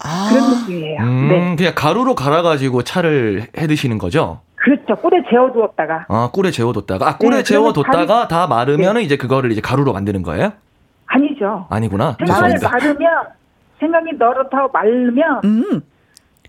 [0.03, 0.29] 아.
[0.29, 1.01] 그런 느낌이에요.
[1.01, 1.55] 음, 네.
[1.55, 4.41] 그냥 가루로 갈아가지고 차를 해 드시는 거죠?
[4.55, 4.95] 그렇죠.
[4.95, 6.05] 꿀에 재워두었다가.
[6.09, 7.07] 아, 꿀에 재워뒀다가.
[7.07, 9.03] 아, 꿀에 네, 재워뒀다가 다 마르면은 네.
[9.03, 10.51] 이제 그거를 이제 가루로 만드는 거예요?
[11.05, 11.67] 아니죠.
[11.69, 12.17] 아니구나.
[12.17, 13.23] 생강을 바르면
[13.79, 15.81] 생강이 너릇하고 말르면 음.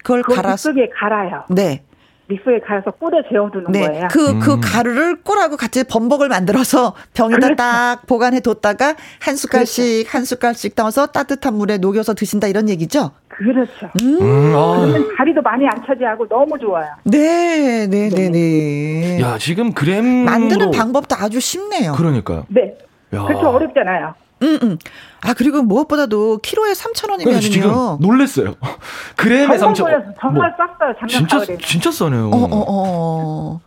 [0.07, 1.43] 그걸 갈아서 믹서기에 갈아요.
[1.51, 1.83] 네.
[2.29, 3.87] 믹서기에 갈아서 꿀에 재워두는 네.
[3.87, 4.09] 거예요.
[4.09, 4.61] 그, 그 음.
[4.63, 7.57] 가루를 꿀하고 같이 범벅을 만들어서 병에다 그렇죠.
[7.57, 10.17] 딱 보관해 뒀다가 한 숟갈씩 그렇죠.
[10.17, 13.11] 한 숟갈씩 떠서 따뜻한 물에 녹여서 드신다 이런 얘기죠?
[13.29, 13.91] 그렇죠.
[14.01, 14.19] 음.
[14.21, 14.77] 음 아.
[14.77, 16.87] 그러면 다리도 많이 안 차지하고 너무 좋아요.
[17.03, 19.21] 네, 네, 네, 네.
[19.21, 21.95] 야, 지금 그램 만드는 방법도 아주 쉽네요.
[21.95, 22.47] 그러니까요.
[22.49, 22.77] 네.
[23.13, 23.25] 야.
[23.25, 23.49] 그렇죠.
[23.49, 24.15] 어렵잖아요.
[24.43, 24.79] 음, 음.
[25.23, 27.41] 아, 그리고 무엇보다도 키로에 3,000원이면요.
[27.41, 28.55] 지금 놀랬어요.
[29.17, 30.15] 그램에 3,000원.
[30.21, 31.09] 정말 뭐, 쌌어요.
[31.09, 32.31] 진짜, 진짜 싸네요.
[32.31, 33.61] 어, 어, 어.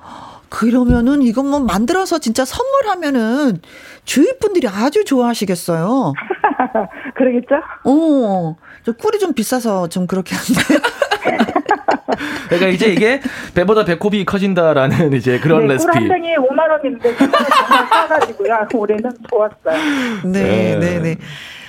[0.49, 3.61] 그러면은 이건 뭐 만들어서 진짜 선물하면은
[4.03, 6.13] 주위 분들이 아주 좋아하시겠어요.
[7.15, 7.55] 그러겠죠?
[7.85, 8.55] 어.
[8.89, 10.81] 저 꿀이 좀 비싸서 좀 그렇게 한데.
[12.49, 13.21] 그러니까 이제 이게
[13.53, 15.91] 배보다 배꼽이 커진다라는 이제 그런 네, 레시피.
[15.91, 18.67] 꿀한 병이 5만 원인데 사가지고요.
[18.73, 19.77] 올해는 좋았어요.
[20.25, 21.17] 네, 네, 네, 네.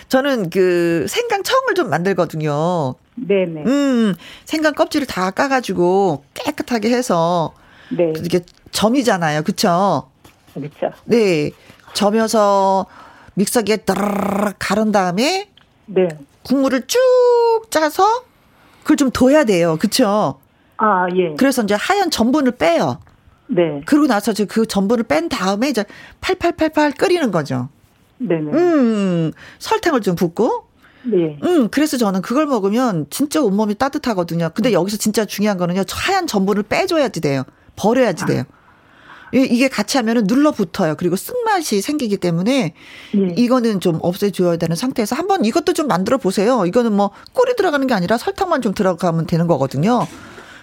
[0.08, 2.94] 저는 그 생강 청을 좀 만들거든요.
[3.16, 3.64] 네네.
[3.66, 4.14] 음,
[4.46, 7.52] 생강 껍질을 다 까가지고 깨끗하게 해서
[7.90, 8.14] 네.
[8.24, 8.40] 이게
[8.72, 10.08] 점이잖아요, 그렇죠?
[10.54, 10.90] 그렇죠.
[11.04, 11.50] 네,
[11.92, 12.86] 점여서
[13.34, 15.48] 믹서기에 따르르 가른 다음에
[15.84, 16.08] 네.
[16.42, 16.98] 국물을 쭉
[17.70, 18.24] 짜서
[18.82, 19.76] 그걸 좀 둬야 돼요.
[19.78, 20.40] 그쵸?
[20.76, 21.34] 아, 예.
[21.36, 23.00] 그래서 이제 하얀 전분을 빼요.
[23.48, 23.82] 네.
[23.84, 25.84] 그러고 나서 이제 그 전분을 뺀 다음에 이제
[26.20, 27.68] 팔팔팔팔 끓이는 거죠.
[28.18, 28.52] 네네.
[28.52, 30.66] 음, 설탕을 좀 붓고
[31.02, 31.38] 네.
[31.42, 34.50] 음, 그래서 저는 그걸 먹으면 진짜 온몸이 따뜻하거든요.
[34.54, 35.82] 근데 여기서 진짜 중요한 거는요.
[35.90, 37.44] 하얀 전분을 빼줘야지 돼요.
[37.76, 38.26] 버려야지 아.
[38.26, 38.44] 돼요.
[39.32, 40.96] 이게 같이 하면은 눌러붙어요.
[40.96, 42.74] 그리고 쓴맛이 생기기 때문에
[43.14, 43.34] 네.
[43.36, 46.66] 이거는 좀 없애줘야 되는 상태에서 한번 이것도 좀 만들어 보세요.
[46.66, 50.06] 이거는 뭐 꿀이 들어가는 게 아니라 설탕만 좀 들어가면 되는 거거든요.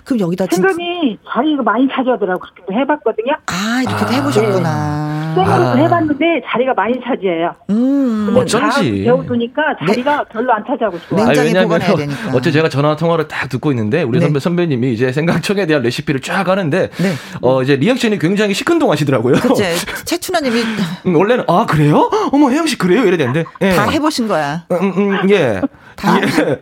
[0.07, 3.33] 그럼 여기다 생강이 자리가 많이 차지하더라고 그렇게 해봤거든요.
[3.45, 5.33] 아 이렇게도 아, 해보셨구나.
[5.35, 5.43] 네.
[5.43, 5.75] 생으로도 아.
[5.75, 7.53] 해봤는데 자리가 많이 차지해요.
[7.71, 10.23] 음 어쩐지 배워두니까 자리가 네.
[10.31, 10.97] 별로 안 차지하고.
[11.13, 12.29] 냉장에 아니, 보관해야 되니까.
[12.33, 14.25] 어째 제가 전화 통화를 다 듣고 있는데 우리 네.
[14.25, 17.11] 선배 선배님이 이제 생강청에 대한 레시피를 쫙 하는데 네.
[17.41, 19.33] 어 이제 리액션이 굉장히 시큰둥하시더라고요.
[19.35, 19.63] 그치
[20.05, 20.61] 최춘아님이
[21.07, 22.09] 음, 원래는 아 그래요?
[22.31, 23.03] 어머 혜영 씨 그래요?
[23.03, 23.71] 이래 되는데 예.
[23.71, 24.63] 다 해보신 거야.
[24.71, 25.61] 음, 음, 음 예.
[25.97, 26.17] 다.
[26.21, 26.61] 예.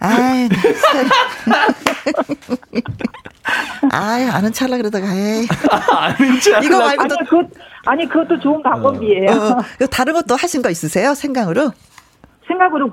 [0.00, 0.48] 아이,
[3.92, 5.46] 아이, 아는 찰라 그러다가, 에이.
[5.90, 6.60] 아는 찰라.
[6.60, 7.16] 이거 말고도.
[7.18, 7.36] 아니, 그,
[7.86, 9.30] 아니, 그것도 좋은 방법이에요.
[9.30, 11.14] 어, 어, 다른 것도 하신 거 있으세요?
[11.14, 11.70] 생강으로?
[12.46, 12.92] 생각으로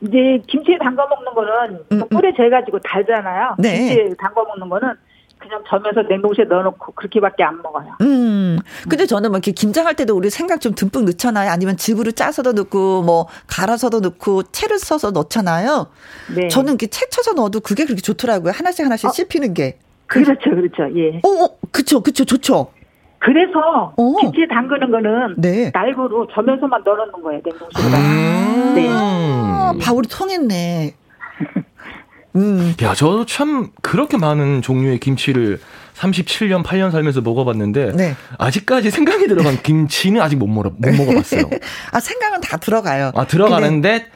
[0.00, 2.08] 이제 김치에 담가 먹는 거는 음, 음.
[2.08, 3.56] 꿀에 재가지고 달잖아요.
[3.58, 3.78] 네.
[3.78, 4.94] 김치에 담가 먹는 거는
[5.38, 7.96] 그냥 점에서 냉동실에 넣어놓고 그렇게밖에 안 먹어요.
[8.00, 8.58] 음.
[8.88, 11.50] 근데 저는 뭐 이렇게 김장할 때도 우리 생각 좀 듬뿍 넣잖아요.
[11.50, 15.88] 아니면 즙으로 짜서도 넣고 뭐 갈아서도 넣고 채를 써서 넣잖아요.
[16.36, 16.48] 네.
[16.48, 18.52] 저는 이렇게 채 쳐서 넣어도 그게 그렇게 좋더라고요.
[18.54, 19.78] 하나씩 하나씩 어, 씹히는 게.
[20.06, 20.98] 그렇죠, 그렇죠.
[20.98, 21.20] 예.
[21.22, 22.72] 어, 어 그쵸, 그쵸, 좋죠.
[23.20, 24.16] 그래서 오.
[24.16, 24.20] 어.
[24.20, 25.70] 김치에 담그는 거는 네.
[25.74, 27.96] 날고로 점에서만 넣어놓는 거예요 냉동실에.
[27.96, 28.88] 아~ 네.
[28.90, 30.94] 아, 바울이 통했네.
[32.36, 32.74] 음.
[32.82, 35.60] 야, 저도 참 그렇게 많은 종류의 김치를
[35.94, 38.14] 37년, 8년 살면서 먹어봤는데 네.
[38.38, 41.42] 아직까지 생강이 들어간 김치는 아직 못, 먹어, 못 먹어봤어요.
[41.92, 43.12] 아 생강은 다 들어가요.
[43.14, 44.06] 아 들어가는데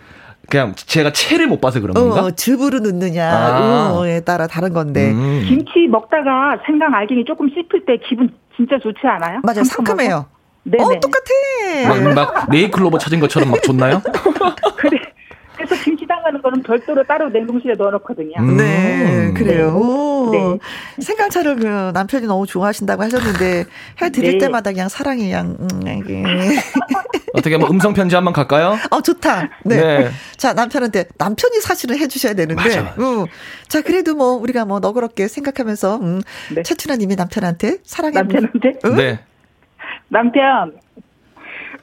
[0.49, 2.25] 그냥 제가 채를 못 봐서 그런 건가?
[2.25, 4.03] 어, 즙으로 넣느냐, 아.
[4.07, 5.11] 에 따라 다른 건데.
[5.11, 5.45] 음.
[5.49, 9.41] 김치 먹다가 생강 알갱이 조금 씹힐 때 기분 진짜 좋지 않아요?
[9.43, 10.27] 맞아요, 상큼해요.
[10.65, 11.89] 네, 어, 똑같아.
[11.89, 14.01] 막, 막 네이클로버 찾은 것처럼 막 좋나요?
[14.77, 14.99] 그래.
[15.73, 18.35] 그래서 김치 담가는 거는 별도로 따로 냉동실에 넣어놓거든요.
[18.39, 18.57] 음.
[18.57, 20.31] 네, 그래요.
[20.33, 20.59] 네.
[21.03, 23.65] 생강차를 그 남편이 너무 좋아하신다고 하셨는데
[24.03, 24.39] 해 드릴 네.
[24.39, 25.69] 때마다 그냥 사랑이 그냥 음,
[27.35, 28.77] 어떻게 뭐 음성 편지 한번 갈까요?
[28.91, 29.49] 어 좋다.
[29.65, 29.77] 네.
[29.77, 30.09] 네.
[30.37, 32.63] 자 남편한테 남편이 사실은 해주셔야 되는데.
[32.63, 32.95] 맞아.
[32.99, 33.27] 음.
[33.69, 36.21] 자 그래도 뭐 우리가 뭐 너그럽게 생각하면서 음,
[36.55, 36.63] 네.
[36.63, 38.15] 최춘아님이 남편한테 사랑해.
[38.17, 38.79] 남편한테.
[38.85, 38.97] 응?
[38.97, 39.21] 네.
[40.09, 40.79] 남편.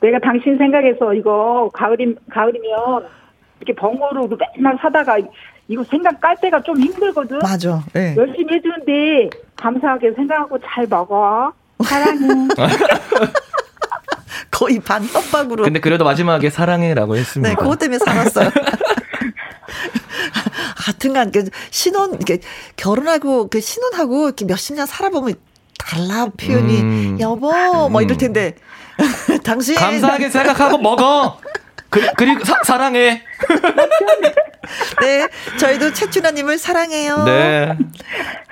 [0.01, 3.18] 내가 당신 생각해서 이거 가을이 가을이면
[3.59, 5.17] 이렇게 벙어로도 맨날 사다가
[5.67, 7.39] 이거 생각 깔 때가 좀 힘들거든.
[7.39, 7.83] 맞아.
[7.93, 8.15] 네.
[8.17, 11.53] 열심히 해주는데 감사하게 생각하고 잘 먹어.
[11.83, 12.27] 사랑해.
[14.51, 15.63] 거의 반 떡밥으로.
[15.63, 17.49] 근데 그래도 마지막에 사랑해라고 했습니다.
[17.49, 18.49] 네, 그것 때문에 살았어요.
[20.75, 22.39] 하여튼간 그 신혼 이렇게
[22.75, 25.35] 결혼하고 그 신혼하고 이렇게 몇십 년 살아보면
[25.77, 27.17] 달라 표현이 음.
[27.19, 27.51] 여보
[27.89, 28.55] 뭐 이럴 텐데
[29.43, 31.39] 당신 감사하게 생각하고 먹어.
[31.89, 33.23] 그, 그리고 사, 사랑해.
[35.01, 37.23] 네, 저희도 최춘아님을 사랑해요.
[37.23, 37.77] 네.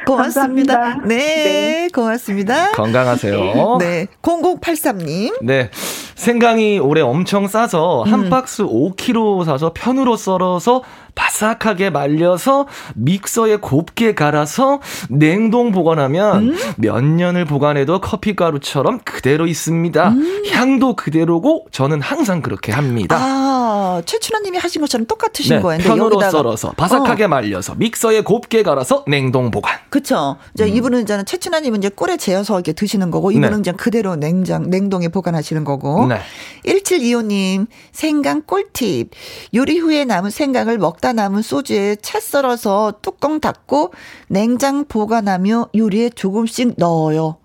[0.06, 1.02] 고맙습니다.
[1.06, 2.72] 네, 네, 고맙습니다.
[2.72, 3.78] 건강하세요.
[3.80, 5.44] 네, 0083님.
[5.44, 5.70] 네,
[6.16, 8.30] 생강이 올해 엄청 싸서 한 음.
[8.30, 10.82] 박스 5kg 사서 편으로 썰어서
[11.16, 16.58] 바삭하게 말려서 믹서에 곱게 갈아서 냉동 보관하면 음?
[16.78, 20.10] 몇 년을 보관해도 커피 가루처럼 그대로 있습니다.
[20.10, 20.44] 음.
[20.52, 23.18] 향도 그대로고 저는 항상 그렇게 합니다.
[23.20, 25.82] 아, 최춘아님이 하신 것처럼 똑같으신 네, 거예요.
[25.82, 26.30] 편으로 여기다가.
[26.32, 27.28] 썰어서 바삭하게 어.
[27.28, 29.76] 말려서 믹서에 곱게 갈아서 냉동 보관.
[29.90, 30.38] 그렇죠.
[30.54, 30.76] 이제 음.
[30.76, 33.60] 이분은 이제 최춘아님은 이제 꿀에 재어서 이렇게 드시는 거고 이분은 네.
[33.60, 36.08] 이제 그대로 냉장 냉동에 보관하시는 거고.
[36.08, 36.20] 네.
[36.66, 39.10] 1725님 생강 꿀팁.
[39.56, 43.94] 요리 후에 남은 생강을 먹다 남은 소주에 채 썰어서 뚜껑 닫고
[44.28, 47.38] 냉장 보관하며 요리에 조금씩 넣어요.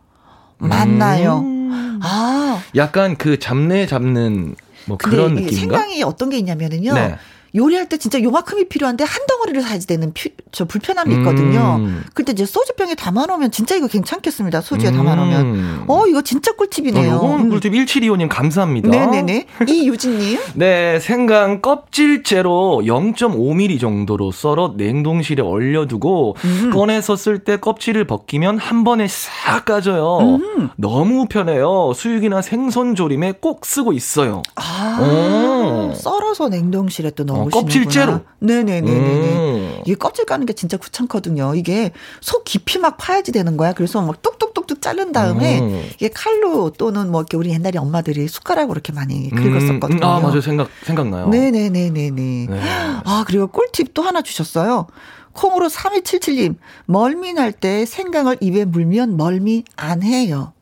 [0.59, 1.39] 맞나요?
[1.39, 2.01] 음.
[2.03, 2.63] 아.
[2.77, 4.55] 약간 그 잡내 잡는
[4.87, 5.79] 뭐 그런 느낌인가?
[5.79, 6.95] 생강이 어떤 게 있냐면은요.
[6.95, 7.17] 네.
[7.55, 11.77] 요리할 때 진짜 요만큼이 필요한데 한 덩어리를 사야지 되는 피, 저 불편함이 있거든요.
[11.81, 12.03] 음.
[12.15, 14.63] 근데 이제 소주병에 담아놓으면 진짜 이거 괜찮겠습니다.
[14.63, 14.97] 소주에 음.
[14.97, 15.85] 담아놓으면.
[15.89, 17.15] 어, 이거 진짜 꿀팁이네요.
[17.15, 18.89] 어, 이건 꿀팁 1725님 감사합니다.
[18.89, 19.47] 네네네.
[19.69, 20.39] 이유진님.
[20.55, 26.71] 네, 생강 껍질째로 0.5mm 정도로 썰어 냉동실에 얼려두고 음.
[26.73, 30.19] 꺼내서 쓸 때 껍질을 벗기면 한 번에 싹 까져요.
[30.21, 30.71] 음.
[30.77, 31.93] 너무 편해요.
[31.95, 34.43] 수육이나 생선 조림에 꼭 쓰고 있어요.
[34.57, 35.95] 아, 오.
[35.95, 37.42] 썰어서 냉동실에 또 넣어.
[37.43, 38.21] 어, 껍질째로.
[38.41, 38.91] 네네네네.
[38.91, 39.81] 음.
[39.85, 41.55] 이게 껍질 까는 게 진짜 귀찮거든요.
[41.55, 43.73] 이게 속 깊이 막 파야지 되는 거야.
[43.73, 45.85] 그래서 막 뚝뚝뚝뚝 자른 다음에 음.
[45.95, 49.99] 이게 칼로 또는 뭐 이렇게 우리 옛날에 엄마들이 숟가락으로 이렇게 많이 긁었었거든요.
[49.99, 50.05] 음.
[50.05, 50.41] 아 맞아요.
[50.41, 51.29] 생각 생각나요.
[51.29, 52.47] 네네네네네.
[52.49, 52.61] 네.
[53.05, 54.87] 아 그리고 꿀팁 또 하나 주셨어요.
[55.33, 56.57] 콩으로 3277님,
[56.87, 60.53] 멀미 날 때 생강을 입에 물면 멀미 안 해요.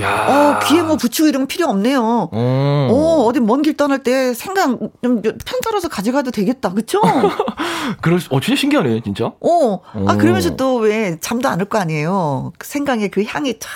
[0.00, 0.26] 야.
[0.28, 2.28] 어, 귀에 뭐 부추 이런 거 필요 없네요.
[2.30, 6.72] 어, 어 어디 먼 길 떠날 때 생강 좀 편 썰어서 가져가도 되겠다.
[6.74, 7.00] 그쵸?
[8.02, 9.32] 그럴 수, 어, 진짜 신기하네, 진짜.
[9.40, 9.80] 어.
[10.06, 12.52] 아, 그러면서 또 왜 잠도 안 올 거 아니에요.
[12.58, 13.70] 그 생강의 그 향이 탁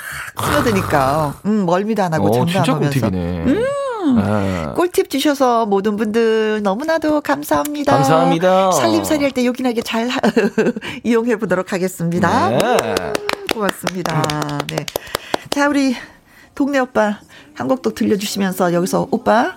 [0.45, 1.35] 스며드니까.
[1.47, 3.01] 음, 멀미도 안 하고 어, 잠도 안 오면서.
[3.01, 3.45] 꿀팁이네.
[3.47, 3.65] 음.
[4.17, 4.67] 네.
[4.77, 7.93] 꿀팁 주셔서 모든 분들 너무나도 감사합니다.
[7.95, 8.73] 감사합니다.
[8.73, 10.09] 살림살이 할 때 요긴하게 잘
[11.05, 12.49] 이용해 보도록 하겠습니다.
[12.51, 12.59] 네.
[12.59, 13.15] 음,
[13.53, 14.23] 고맙습니다.
[14.69, 14.77] 네.
[15.51, 15.95] 자, 우리
[16.55, 17.19] 동네 오빠
[17.55, 19.57] 한 곡 또 들려주시면서 여기서 오빠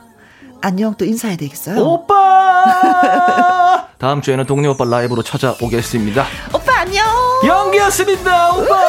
[0.61, 1.79] 안녕 또 인사해야 되겠어요.
[1.81, 2.13] 오빠!
[3.99, 6.25] 다음 주에는 동네 오빠 라이브로 찾아오겠습니다.
[6.53, 7.05] 오빠 안녕!
[7.45, 8.87] 연기였습니다, 오빠!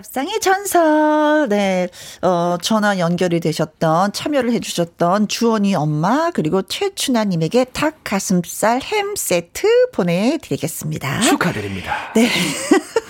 [0.00, 1.48] 밥상의 전설.
[1.50, 1.88] 네.
[2.22, 11.20] 어, 전화 연결이 되셨던, 참여를 해주셨던 주원이 엄마, 그리고 최춘아님에게 닭 가슴살 햄 세트 보내드리겠습니다.
[11.20, 12.12] 축하드립니다.
[12.14, 12.30] 네.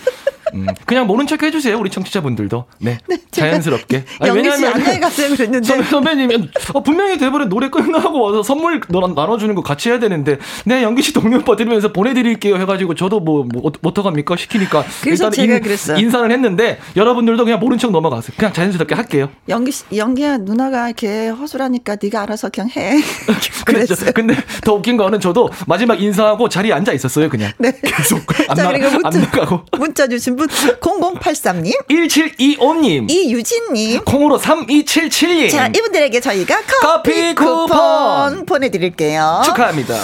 [0.53, 1.77] 음, 그냥 모른 척 해주세요.
[1.77, 2.65] 우리 청취자분들도.
[2.79, 2.97] 네.
[3.07, 4.05] 네 자연스럽게.
[4.19, 5.29] 아니, 가세요.
[5.29, 5.83] 그랬는데.
[5.83, 11.01] 선배님은 어, 분명히 대본에 노래 끝나고 와서 선물 나눠주는 거 같이 해야 되는데, 네, 연기
[11.01, 12.57] 씨 동료 오빠 드리면서 보내드릴게요.
[12.57, 14.35] 해가지고 저도 뭐, 뭐 어떡합니까?
[14.35, 14.83] 시키니까.
[15.01, 15.97] 그래서 제가 인, 그랬어요.
[15.97, 18.35] 인사는 했는데, 여러분들도 그냥 모른 척 넘어가세요.
[18.37, 19.29] 그냥 자연스럽게 할게요.
[19.49, 23.01] 연기 씨, 연기야, 누나가 이렇게 허술하니까 네가 알아서 그냥 해.
[23.65, 23.95] 그랬죠.
[24.13, 27.29] 근데 더 웃긴 거는 저도 마지막 인사하고 자리에 앉아 있었어요.
[27.29, 27.51] 그냥.
[27.57, 27.71] 네.
[27.83, 28.21] 계속.
[28.49, 29.61] 안, 자, 나, 문자, 안 나가고.
[29.77, 35.51] 문자 주신 분 0083님, 1725님, 이유진님, 콩으로 3277님.
[35.51, 39.41] 자, 이분들에게 저희가 커피, 커피 쿠폰, 쿠폰 보내드릴게요.
[39.45, 39.95] 축하합니다.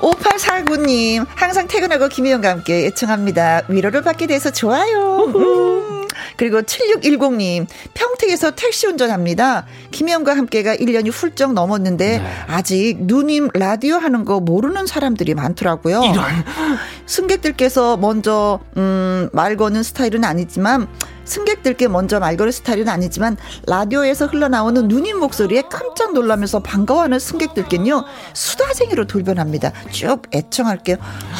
[0.00, 3.62] 5849님, 항상 퇴근하고 김희영과 함께 애청합니다.
[3.68, 5.32] 위로를 받게 돼서 좋아요.
[6.36, 9.66] 그리고 7610님, 평택에서 택시 운전합니다.
[9.90, 12.24] 김희영과 함께가 1년이 훌쩍 넘었는데, 네.
[12.46, 16.02] 아직 누님 라디오 하는 거 모르는 사람들이 많더라고요.
[16.04, 16.24] 이런.
[17.06, 20.86] 승객들께서 먼저, 음, 말 거는 스타일은 아니지만,
[21.28, 23.36] 승객들께 먼저 말 거는 스타일은 아니지만
[23.66, 29.72] 라디오에서 흘러나오는 누님 목소리에 깜짝 놀라면서 반가워하는 승객들께는요 수다쟁이로 돌변합니다.
[29.90, 30.96] 쭉 애청할게요.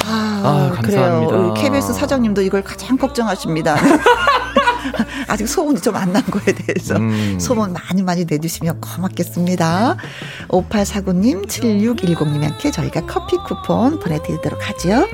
[0.07, 1.27] 아, 아 그래요.
[1.55, 3.77] 우리 KBS 사장님도 이걸 가장 걱정하십니다.
[5.29, 7.39] 아직 소문이 좀 안 난 거에 대해서 음.
[7.39, 9.97] 소문 많이 많이 내주시면 고맙겠습니다.
[10.49, 15.07] 5849님, 7610님한테 저희가 커피 쿠폰 보내드리도록 하죠.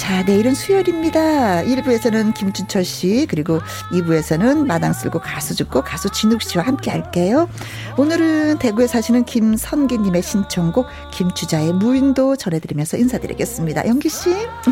[0.00, 1.62] 자, 내일은 수요일입니다.
[1.62, 3.60] 1부에서는 김준철 씨, 그리고
[3.92, 7.50] 2부에서는 마당 쓸고 가수 죽고 가수 진욱 씨와 함께 할게요.
[7.98, 13.86] 오늘은 대구에 사시는 김선기님의 신청곡 김추자의 무인도 전해드리면서 인사드리겠습니다.
[13.88, 14.30] 영기 씨.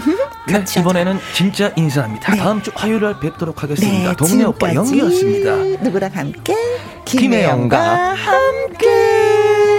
[0.49, 2.33] 네, 이번에는 진짜 인사합니다.
[2.33, 2.39] 네.
[2.39, 4.09] 다음 주 화요일에 뵙도록 하겠습니다.
[4.09, 5.57] 네, 동네 오빠 영기였습니다.
[5.85, 6.57] 누구랑 함께?
[7.05, 9.78] 김혜영과 함께.